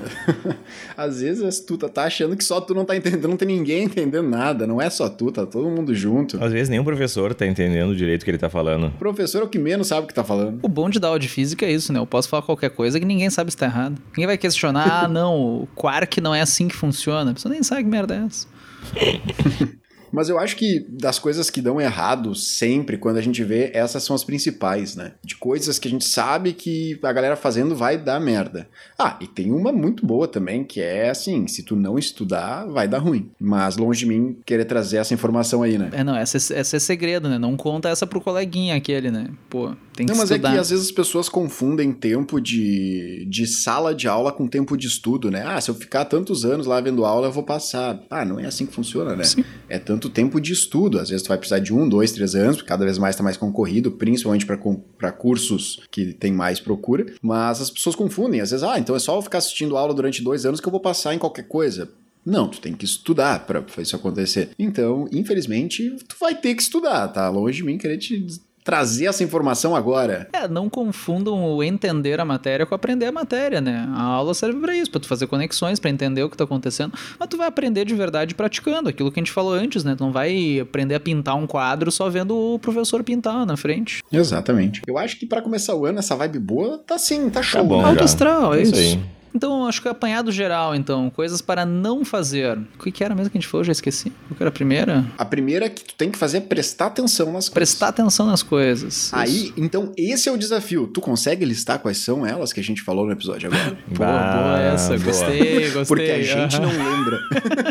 às 0.97 1.21
vezes 1.21 1.59
tu 1.59 1.77
tá, 1.77 1.87
tá 1.87 2.03
achando 2.03 2.35
que 2.35 2.43
só 2.43 2.59
tu 2.59 2.73
não 2.73 2.83
tá 2.83 2.95
entendendo, 2.95 3.27
não 3.27 3.37
tem 3.37 3.47
ninguém 3.47 3.83
entendendo 3.85 4.27
nada. 4.27 4.67
Não 4.67 4.81
é 4.81 4.89
só 4.89 5.09
tu, 5.09 5.31
tá 5.31 5.45
todo 5.45 5.69
mundo 5.69 5.93
junto. 5.93 6.43
Às 6.43 6.51
vezes 6.51 6.69
nem 6.69 6.79
o 6.79 6.83
professor 6.83 7.33
tá 7.33 7.45
entendendo 7.45 7.95
direito 7.95 8.21
o 8.23 8.25
que 8.25 8.31
ele 8.31 8.37
tá 8.37 8.49
falando. 8.49 8.87
O 8.87 8.91
professor 8.91 9.41
é 9.41 9.45
o 9.45 9.47
que 9.47 9.59
menos 9.59 9.87
sabe 9.87 10.05
o 10.05 10.07
que 10.07 10.13
tá 10.13 10.23
falando. 10.23 10.59
O 10.61 10.69
bom 10.69 10.89
de 10.89 10.99
dar 10.99 11.09
aula 11.09 11.19
de 11.19 11.27
física 11.27 11.65
é 11.65 11.71
isso, 11.71 11.93
né? 11.93 11.99
Eu 11.99 12.07
posso 12.07 12.27
falar 12.27 12.43
qualquer 12.43 12.69
coisa 12.69 12.99
que 12.99 13.05
ninguém 13.05 13.29
sabe 13.29 13.51
se 13.51 13.57
tá 13.57 13.65
errado. 13.65 14.01
Ninguém 14.09 14.27
vai 14.27 14.37
questionar, 14.37 15.05
ah, 15.05 15.07
não, 15.07 15.61
o 15.61 15.67
quark 15.75 16.19
não 16.19 16.33
é 16.33 16.41
assim 16.41 16.67
que 16.67 16.75
funciona. 16.75 17.31
A 17.31 17.33
pessoa 17.33 17.51
nem 17.51 17.63
sabe 17.63 17.70
que 17.77 17.83
merda 17.83 18.15
é 18.15 18.25
essa. 18.25 18.47
Mas 20.11 20.27
eu 20.27 20.37
acho 20.37 20.55
que 20.57 20.85
das 20.89 21.17
coisas 21.17 21.49
que 21.49 21.61
dão 21.61 21.79
errado 21.79 22.35
sempre, 22.35 22.97
quando 22.97 23.17
a 23.17 23.21
gente 23.21 23.43
vê, 23.43 23.71
essas 23.73 24.03
são 24.03 24.15
as 24.15 24.23
principais, 24.23 24.95
né? 24.95 25.13
De 25.23 25.35
coisas 25.35 25.79
que 25.79 25.87
a 25.87 25.91
gente 25.91 26.05
sabe 26.05 26.53
que 26.53 26.99
a 27.01 27.13
galera 27.13 27.35
fazendo 27.35 27.75
vai 27.75 27.97
dar 27.97 28.19
merda. 28.19 28.67
Ah, 28.99 29.17
e 29.21 29.27
tem 29.27 29.51
uma 29.51 29.71
muito 29.71 30.05
boa 30.05 30.27
também, 30.27 30.63
que 30.63 30.81
é 30.81 31.09
assim: 31.09 31.47
se 31.47 31.63
tu 31.63 31.75
não 31.75 31.97
estudar, 31.97 32.65
vai 32.65 32.87
dar 32.87 32.99
ruim. 32.99 33.31
Mas 33.39 33.77
longe 33.77 33.99
de 34.01 34.05
mim 34.05 34.37
querer 34.45 34.65
trazer 34.65 34.97
essa 34.97 35.13
informação 35.13 35.63
aí, 35.63 35.77
né? 35.77 35.89
É, 35.93 36.03
não, 36.03 36.15
essa, 36.15 36.37
essa 36.53 36.75
é 36.75 36.79
segredo, 36.79 37.29
né? 37.29 37.39
Não 37.39 37.55
conta 37.55 37.87
essa 37.87 38.05
pro 38.05 38.19
coleguinha 38.19 38.75
aquele, 38.75 39.09
né? 39.09 39.29
Pô, 39.49 39.73
tem 39.95 40.05
que 40.05 40.11
Não, 40.11 40.17
mas 40.17 40.31
estudar. 40.31 40.49
é 40.49 40.53
que 40.53 40.59
às 40.59 40.69
vezes 40.69 40.85
as 40.85 40.91
pessoas 40.91 41.27
confundem 41.27 41.91
tempo 41.91 42.39
de, 42.39 43.25
de 43.29 43.45
sala 43.45 43.93
de 43.93 44.07
aula 44.07 44.31
com 44.31 44.47
tempo 44.47 44.77
de 44.77 44.87
estudo, 44.87 45.29
né? 45.29 45.43
Ah, 45.45 45.59
se 45.59 45.69
eu 45.69 45.75
ficar 45.75 46.05
tantos 46.05 46.45
anos 46.45 46.65
lá 46.65 46.79
vendo 46.79 47.03
aula, 47.05 47.27
eu 47.27 47.31
vou 47.31 47.43
passar. 47.43 48.01
Ah, 48.09 48.23
não 48.23 48.39
é 48.39 48.45
assim 48.45 48.65
que 48.65 48.73
funciona, 48.73 49.15
né? 49.15 49.23
Sim. 49.23 49.43
É 49.67 49.77
tanto 49.77 50.09
tempo 50.09 50.39
de 50.39 50.53
estudo. 50.53 50.99
Às 50.99 51.09
vezes 51.09 51.23
tu 51.23 51.27
vai 51.29 51.37
precisar 51.37 51.59
de 51.59 51.73
um, 51.73 51.87
dois, 51.87 52.11
três 52.11 52.35
anos, 52.35 52.57
porque 52.57 52.69
cada 52.69 52.85
vez 52.85 52.97
mais 52.97 53.15
está 53.15 53.23
mais 53.23 53.37
concorrido, 53.37 53.91
principalmente 53.91 54.45
para 54.45 55.11
cursos 55.11 55.81
que 55.91 56.13
tem 56.13 56.31
mais 56.31 56.59
procura. 56.59 57.05
Mas 57.21 57.61
as 57.61 57.69
pessoas 57.69 57.95
confundem. 57.95 58.41
Às 58.41 58.51
vezes, 58.51 58.63
ah, 58.63 58.79
então 58.79 58.95
é 58.95 58.99
só 58.99 59.15
eu 59.17 59.21
ficar 59.21 59.39
assistindo 59.39 59.75
aula 59.77 59.93
durante 59.93 60.23
dois 60.23 60.45
anos 60.45 60.59
que 60.61 60.67
eu 60.67 60.71
vou 60.71 60.79
passar 60.81 61.13
em 61.13 61.19
qualquer 61.19 61.47
coisa. 61.47 61.89
Não, 62.25 62.47
tu 62.47 62.61
tem 62.61 62.73
que 62.73 62.85
estudar 62.85 63.47
para 63.47 63.63
isso 63.79 63.95
acontecer. 63.95 64.51
Então, 64.57 65.07
infelizmente, 65.11 65.95
tu 66.07 66.15
vai 66.19 66.35
ter 66.35 66.53
que 66.53 66.61
estudar, 66.61 67.07
tá? 67.07 67.27
Longe 67.29 67.57
de 67.57 67.63
mim 67.63 67.79
querer 67.79 67.97
te 67.97 68.25
trazer 68.63 69.05
essa 69.05 69.23
informação 69.23 69.75
agora. 69.75 70.27
É, 70.33 70.47
não 70.47 70.69
confundam 70.69 71.43
o 71.43 71.63
entender 71.63 72.19
a 72.19 72.25
matéria 72.25 72.65
com 72.65 72.75
aprender 72.75 73.05
a 73.05 73.11
matéria, 73.11 73.61
né? 73.61 73.87
A 73.93 74.03
aula 74.03 74.33
serve 74.33 74.59
para 74.59 74.75
isso, 74.75 74.91
para 74.91 75.01
tu 75.01 75.07
fazer 75.07 75.27
conexões, 75.27 75.79
para 75.79 75.89
entender 75.89 76.23
o 76.23 76.29
que 76.29 76.37
tá 76.37 76.43
acontecendo, 76.43 76.93
mas 77.19 77.27
tu 77.27 77.37
vai 77.37 77.47
aprender 77.47 77.85
de 77.85 77.95
verdade 77.95 78.35
praticando, 78.35 78.89
aquilo 78.89 79.11
que 79.11 79.19
a 79.19 79.21
gente 79.21 79.31
falou 79.31 79.53
antes, 79.53 79.83
né? 79.83 79.95
Tu 79.95 80.03
não 80.03 80.11
vai 80.11 80.59
aprender 80.59 80.95
a 80.95 80.99
pintar 80.99 81.35
um 81.35 81.47
quadro 81.47 81.91
só 81.91 82.09
vendo 82.09 82.37
o 82.37 82.59
professor 82.59 83.03
pintar 83.03 83.45
na 83.45 83.57
frente. 83.57 84.03
Exatamente. 84.11 84.81
Eu 84.87 84.97
acho 84.97 85.17
que 85.17 85.25
para 85.25 85.41
começar 85.41 85.75
o 85.75 85.85
ano 85.85 85.99
essa 85.99 86.15
vibe 86.15 86.39
boa 86.39 86.77
tá 86.79 86.97
sim, 86.97 87.29
tá 87.29 87.41
show. 87.41 87.61
Tá 87.61 87.67
bom, 87.67 87.81
né? 87.81 87.89
Alto 87.89 88.03
astral, 88.03 88.53
é 88.53 88.61
isso. 88.61 88.75
isso 88.75 88.97
aí. 88.97 89.20
Então, 89.33 89.65
acho 89.65 89.81
que 89.81 89.87
é 89.87 89.91
apanhado 89.91 90.31
geral, 90.31 90.75
então. 90.75 91.09
Coisas 91.09 91.41
para 91.41 91.65
não 91.65 92.03
fazer. 92.03 92.57
O 92.57 92.83
que, 92.83 92.91
que 92.91 93.03
era 93.03 93.15
mesmo 93.15 93.29
que 93.29 93.37
a 93.37 93.41
gente 93.41 93.49
falou? 93.49 93.63
Já 93.63 93.71
esqueci. 93.71 94.11
O 94.29 94.35
que 94.35 94.43
era 94.43 94.49
a 94.49 94.51
primeira? 94.51 95.05
A 95.17 95.25
primeira 95.25 95.69
que 95.69 95.83
tu 95.83 95.95
tem 95.95 96.11
que 96.11 96.17
fazer 96.17 96.37
é 96.37 96.41
prestar 96.41 96.87
atenção 96.87 97.31
nas 97.31 97.49
Prestar 97.49 97.89
atenção 97.89 98.25
nas 98.25 98.43
coisas. 98.43 99.13
Aí, 99.13 99.45
Isso. 99.45 99.53
então, 99.57 99.91
esse 99.97 100.27
é 100.27 100.31
o 100.31 100.37
desafio. 100.37 100.87
Tu 100.87 100.99
consegue 100.99 101.45
listar 101.45 101.79
quais 101.79 101.97
são 101.97 102.25
elas 102.25 102.51
que 102.51 102.59
a 102.59 102.63
gente 102.63 102.81
falou 102.81 103.05
no 103.05 103.11
episódio 103.11 103.49
agora? 103.51 103.77
boa, 103.87 104.07
boa 104.07 104.59
essa. 104.59 104.97
boa. 104.97 104.99
Gostei, 104.99 105.71
gostei. 105.71 105.85
Porque 105.85 106.11
a 106.11 106.23
gente 106.23 106.59
não 106.59 106.69
lembra. 106.69 107.19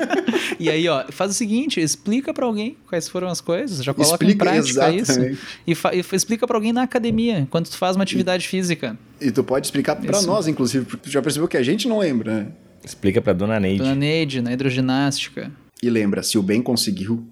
e 0.59 0.71
aí, 0.71 0.89
ó, 0.89 1.05
faz 1.11 1.31
o 1.31 1.35
seguinte, 1.35 1.81
explica 1.81 2.33
para 2.33 2.47
alguém 2.47 2.77
quais 2.89 3.09
foram 3.09 3.29
as 3.29 3.41
coisas, 3.41 3.85
já 3.85 3.93
coloca 3.93 4.15
explica, 4.15 4.33
em 4.33 4.37
prática 4.39 4.93
exatamente. 4.95 5.39
isso. 5.67 5.93
E, 5.95 5.99
e 5.99 6.17
explica 6.17 6.47
para 6.47 6.57
alguém 6.57 6.73
na 6.73 6.83
academia, 6.83 7.47
quando 7.51 7.69
tu 7.69 7.77
faz 7.77 7.97
uma 7.97 8.03
atividade 8.03 8.45
e, 8.45 8.49
física. 8.49 8.97
E 9.21 9.31
tu 9.31 9.45
pode 9.45 9.67
explicar 9.67 9.97
para 9.97 10.23
nós, 10.23 10.49
inclusive, 10.49 10.85
porque 10.85 11.05
tu 11.05 11.11
já 11.11 11.21
percebeu 11.21 11.47
que 11.47 11.57
a 11.57 11.63
gente 11.63 11.87
não 11.87 11.99
lembra, 11.99 12.35
né? 12.35 12.47
Explica 12.85 13.21
pra 13.21 13.33
Dona 13.33 13.61
Neide. 13.61 13.79
Dona 13.79 13.95
Neide, 13.95 14.41
na 14.41 14.53
hidroginástica. 14.53 15.51
E 15.83 15.91
lembra, 15.91 16.23
se 16.23 16.39
o 16.39 16.43
bem 16.43 16.63
conseguiu, 16.63 17.27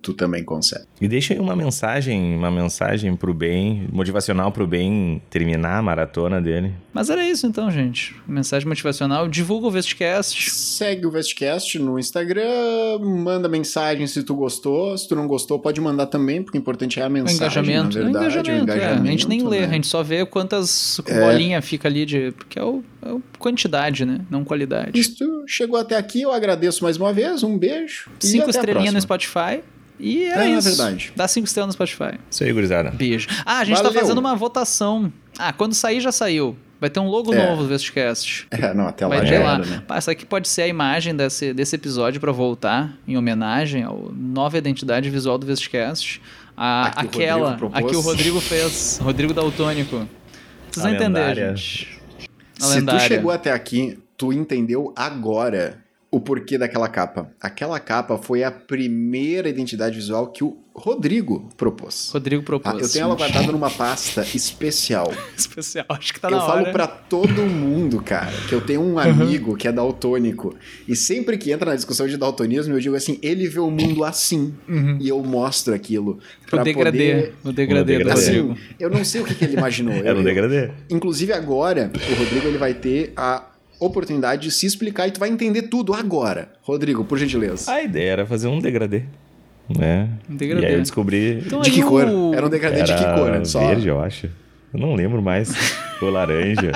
tu 0.00 0.14
também 0.14 0.44
consegue. 0.44 0.84
E 1.00 1.08
deixa 1.08 1.34
aí 1.34 1.40
uma 1.40 1.54
mensagem, 1.56 2.36
uma 2.36 2.50
mensagem 2.50 3.14
pro 3.16 3.34
bem, 3.34 3.88
motivacional 3.92 4.50
pro 4.52 4.66
bem 4.66 5.20
terminar 5.30 5.78
a 5.78 5.82
maratona 5.82 6.40
dele. 6.40 6.72
Mas 6.92 7.10
era 7.10 7.26
isso 7.26 7.46
então, 7.46 7.70
gente. 7.70 8.14
Mensagem 8.26 8.66
motivacional. 8.68 9.28
Divulga 9.28 9.66
o 9.66 9.70
Vestcast. 9.70 10.50
Segue 10.50 11.06
o 11.06 11.10
Vestcast 11.10 11.78
no 11.78 11.98
Instagram, 11.98 12.98
manda 13.00 13.48
mensagem 13.48 14.06
se 14.06 14.22
tu 14.22 14.34
gostou. 14.34 14.96
Se 14.96 15.08
tu 15.08 15.14
não 15.14 15.26
gostou, 15.26 15.58
pode 15.58 15.80
mandar 15.80 16.06
também, 16.06 16.42
porque 16.42 16.58
o 16.58 16.60
importante 16.60 17.00
é 17.00 17.02
a 17.02 17.08
mensagem, 17.08 17.34
o 17.34 17.38
engajamento. 17.38 17.98
na 17.98 18.04
verdade. 18.04 18.06
O 18.06 18.10
engajamento, 18.10 18.50
o 18.50 18.62
engajamento 18.62 19.06
é. 19.06 19.08
A 19.08 19.10
gente 19.10 19.28
nem 19.28 19.46
lê, 19.46 19.60
né? 19.60 19.66
a 19.66 19.72
gente 19.74 19.86
só 19.86 20.02
vê 20.02 20.24
quantas 20.24 21.00
É. 21.06 21.20
bolinha 21.20 21.60
fica 21.62 21.88
ali 21.88 22.04
de... 22.06 22.32
Porque 22.32 22.58
é 22.58 22.64
o, 22.64 22.82
é 23.02 23.12
o 23.12 23.22
quantidade, 23.38 24.04
né? 24.04 24.20
Não 24.30 24.44
qualidade. 24.44 25.02
Se 25.02 25.16
tu 25.16 25.44
chegou 25.46 25.78
até 25.78 25.96
aqui, 25.96 26.22
eu 26.22 26.32
agradeço 26.32 26.82
mais 26.84 26.96
uma 26.96 27.12
vez. 27.12 27.42
Um 27.42 27.58
beijo. 27.58 28.10
Cinco 28.20 28.50
estrelinhas 28.50 28.94
no. 28.94 29.00
Spotify. 29.00 29.60
E 30.00 30.22
é, 30.24 30.38
É, 30.46 30.50
isso. 30.50 30.68
verdade. 30.68 31.12
Dá 31.16 31.26
cinco 31.26 31.46
estrelas 31.46 31.68
no 31.68 31.72
Spotify. 31.72 32.18
Isso 32.30 32.44
aí, 32.44 32.52
gurizada. 32.52 32.90
Beijo. 32.90 33.26
Ah, 33.44 33.58
a 33.58 33.64
gente 33.64 33.76
tá 33.78 33.82
Valeu. 33.84 34.00
fazendo 34.00 34.18
uma 34.18 34.34
votação. 34.36 35.12
Ah, 35.38 35.52
quando 35.52 35.74
sair, 35.74 36.00
já 36.00 36.12
saiu. 36.12 36.56
Vai 36.80 36.88
ter 36.88 37.00
um 37.00 37.08
logo 37.08 37.34
É. 37.34 37.44
novo 37.50 37.62
do 37.64 37.68
Vestcast. 37.68 38.46
É, 38.52 38.72
não, 38.72 38.86
até 38.86 39.04
lá 39.04 39.16
Vai 39.16 39.26
já 39.26 39.32
ter 39.38 39.42
lá. 39.44 39.58
né? 39.58 39.82
Pá, 39.86 39.96
essa 39.96 40.12
aqui 40.12 40.24
pode 40.24 40.46
ser 40.46 40.62
a 40.62 40.68
imagem 40.68 41.16
desse, 41.16 41.52
desse 41.52 41.74
episódio 41.74 42.20
pra 42.20 42.30
voltar, 42.30 42.96
em 43.06 43.16
homenagem 43.16 43.82
ao 43.82 44.12
nova 44.14 44.56
identidade 44.56 45.10
visual 45.10 45.36
do 45.38 45.44
Vestcast. 45.46 46.22
A, 46.56 46.86
A 47.00 47.02
o 47.02 47.06
aquela, 47.06 47.50
Rodrigo 47.56 47.70
a 47.74 47.82
que 47.82 47.96
o. 47.96 48.00
Rodrigo 48.00 48.40
fez, 48.40 49.00
Rodrigo 49.02 49.34
Daltônico. 49.34 50.08
Vocês 50.70 50.86
vão 50.86 50.94
entender, 50.94 51.34
gente. 51.34 51.98
A 52.60 52.64
Se 52.64 52.70
tu 52.72 52.74
lendária. 52.76 53.00
chegou 53.00 53.30
até 53.32 53.50
aqui, 53.52 53.98
tu 54.16 54.32
entendeu 54.32 54.92
agora 54.96 55.78
o 56.10 56.20
porquê 56.20 56.56
daquela 56.56 56.88
capa. 56.88 57.30
Aquela 57.40 57.78
capa 57.78 58.16
foi 58.16 58.42
a 58.42 58.50
primeira 58.50 59.48
identidade 59.48 59.94
visual 59.96 60.28
que 60.28 60.42
o 60.42 60.56
Rodrigo 60.74 61.48
propôs. 61.56 62.10
Rodrigo 62.12 62.42
propôs. 62.42 62.74
Ah, 62.76 62.78
eu 62.80 62.88
tenho 62.88 63.02
ela 63.06 63.16
guardada 63.16 63.50
numa 63.52 63.68
pasta 63.68 64.22
especial. 64.32 65.12
especial. 65.36 65.84
Acho 65.88 66.14
que 66.14 66.20
tá 66.20 66.28
eu 66.28 66.36
na 66.36 66.44
hora. 66.44 66.62
falo 66.62 66.72
pra 66.72 66.86
todo 66.86 67.42
mundo, 67.42 68.00
cara, 68.00 68.30
que 68.48 68.54
eu 68.54 68.60
tenho 68.60 68.80
um 68.80 68.96
amigo 68.98 69.56
que 69.56 69.66
é 69.68 69.72
daltônico. 69.72 70.54
E 70.86 70.94
sempre 70.94 71.36
que 71.36 71.50
entra 71.50 71.70
na 71.70 71.76
discussão 71.76 72.06
de 72.06 72.16
daltonismo, 72.16 72.74
eu 72.74 72.80
digo 72.80 72.94
assim, 72.94 73.18
ele 73.20 73.48
vê 73.48 73.58
o 73.60 73.70
mundo 73.70 74.04
assim. 74.04 74.54
E 75.00 75.08
eu 75.08 75.20
mostro 75.22 75.74
aquilo. 75.74 76.20
Pra 76.48 76.60
o 76.62 76.64
degradê. 76.64 76.98
poder... 76.98 77.34
O 77.44 77.52
degradê 77.52 77.96
O 77.96 78.04
do. 78.04 78.10
Rodrigo. 78.10 78.52
Assim, 78.52 78.60
eu 78.78 78.88
não 78.88 79.04
sei 79.04 79.20
o 79.20 79.24
que, 79.24 79.34
que 79.34 79.44
ele 79.44 79.56
imaginou. 79.56 79.94
Era 79.94 80.14
um 80.14 80.18
Eu- 80.18 80.24
degradê. 80.24 80.70
Inclusive 80.88 81.32
agora, 81.32 81.90
o 81.92 82.14
Rodrigo 82.22 82.46
ele 82.46 82.56
vai 82.56 82.72
ter 82.72 83.12
a 83.16 83.44
oportunidade 83.80 84.42
de 84.42 84.50
se 84.50 84.66
explicar 84.66 85.06
e 85.08 85.10
tu 85.12 85.20
vai 85.20 85.28
entender 85.28 85.62
tudo 85.62 85.92
agora. 85.94 86.50
Rodrigo, 86.62 87.04
por 87.04 87.18
gentileza. 87.18 87.70
A 87.70 87.82
ideia 87.82 88.10
era 88.10 88.26
fazer 88.26 88.48
um 88.48 88.58
degradê. 88.58 89.02
Né? 89.68 90.08
Um 90.28 90.36
degradê. 90.36 90.64
E 90.66 90.68
aí 90.68 90.74
eu 90.74 90.80
descobri. 90.80 91.42
Então 91.46 91.60
de 91.60 91.70
que 91.70 91.82
cor? 91.82 92.04
o- 92.06 92.34
Era 92.34 92.46
um 92.46 92.48
degradê 92.50 92.82
de 92.82 92.94
que 92.94 93.04
era 93.04 93.14
cor? 93.14 93.46
Só... 93.46 93.66
verde, 93.66 93.88
eu 93.88 94.00
acho. 94.00 94.26
Eu 94.72 94.80
não 94.80 94.94
lembro 94.94 95.20
mais. 95.22 95.52
Ou 96.00 96.10
laranja. 96.10 96.72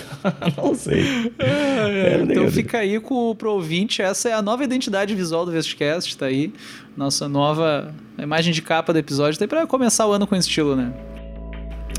não 0.56 0.74
sei. 0.74 1.32
Era 1.38 2.18
um 2.18 2.22
Então 2.22 2.26
degradê. 2.26 2.50
fica 2.50 2.78
aí 2.78 2.98
com, 3.00 3.34
pro 3.34 3.52
ouvinte, 3.52 4.00
essa 4.00 4.28
é 4.30 4.32
a 4.32 4.40
nova 4.40 4.64
identidade 4.64 5.14
visual 5.14 5.44
do 5.44 5.52
Vestcast, 5.52 6.16
tá 6.16 6.26
aí. 6.26 6.52
Nossa 6.96 7.28
nova 7.28 7.94
imagem 8.18 8.52
de 8.54 8.62
capa 8.62 8.92
do 8.92 8.98
episódio, 8.98 9.38
tá 9.38 9.44
aí 9.44 9.48
pra 9.48 9.66
começar 9.66 10.06
o 10.06 10.12
ano 10.12 10.26
com 10.26 10.34
estilo, 10.36 10.74
né? 10.76 10.92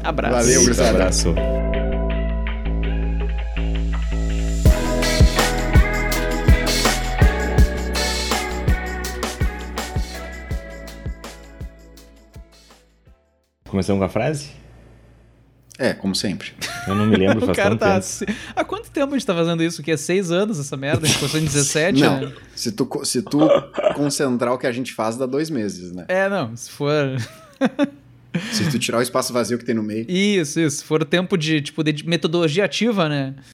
Abraço. 0.04 0.34
Valeu, 0.36 0.62
gurizada. 0.62 0.90
abraço. 0.90 1.34
Começamos 13.74 14.00
com 14.00 14.06
a 14.06 14.10
frase? 14.10 14.50
É, 15.80 15.94
como 15.94 16.14
sempre. 16.14 16.52
Eu 16.88 16.94
não 16.94 17.08
me 17.08 17.16
lembro, 17.16 17.40
O 17.42 17.46
faz 17.48 17.56
cara 17.58 17.70
tanto 17.72 17.80
tá. 17.80 17.86
tempo. 17.88 17.98
assim- 17.98 18.26
Há 18.56 18.64
quanto 18.64 18.92
tempo 18.92 19.16
a 19.16 19.18
gente 19.18 19.26
tá 19.26 19.34
fazendo 19.34 19.64
isso? 19.64 19.82
Que 19.82 19.90
é 19.90 19.98
seis 19.98 20.30
anos 20.32 20.60
essa 20.60 20.78
merda? 20.78 21.08
A 21.08 21.10
gente 21.10 21.18
começou 21.18 21.40
em 21.40 21.44
17, 21.46 22.00
Não, 22.00 22.22
né? 22.22 22.34
se 22.56 22.72
tu, 22.72 22.88
se 23.04 23.24
tu 23.24 23.40
concentrar 23.96 24.54
o 24.54 24.60
que 24.60 24.68
a 24.68 24.72
gente 24.72 24.94
faz, 24.94 25.18
dá 25.18 25.26
dois 25.26 25.50
meses, 25.50 25.92
né? 25.92 26.06
É, 26.08 26.30
não. 26.30 26.56
Se 26.56 26.70
for. 26.70 27.18
Se 28.52 28.70
tu 28.70 28.78
tirar 28.78 29.00
o 29.00 29.02
espaço 29.02 29.34
vazio 29.34 29.58
que 29.58 29.66
tem 29.66 29.74
no 29.74 29.82
meio. 29.82 30.06
Isso, 30.08 30.60
isso. 30.60 30.78
Se 30.78 30.84
for 30.84 31.02
o 31.02 31.06
tempo 31.06 31.36
de, 31.36 31.60
tipo, 31.60 31.84
de 31.84 32.08
metodologia 32.08 32.66
ativa, 32.66 33.10
né? 33.10 33.34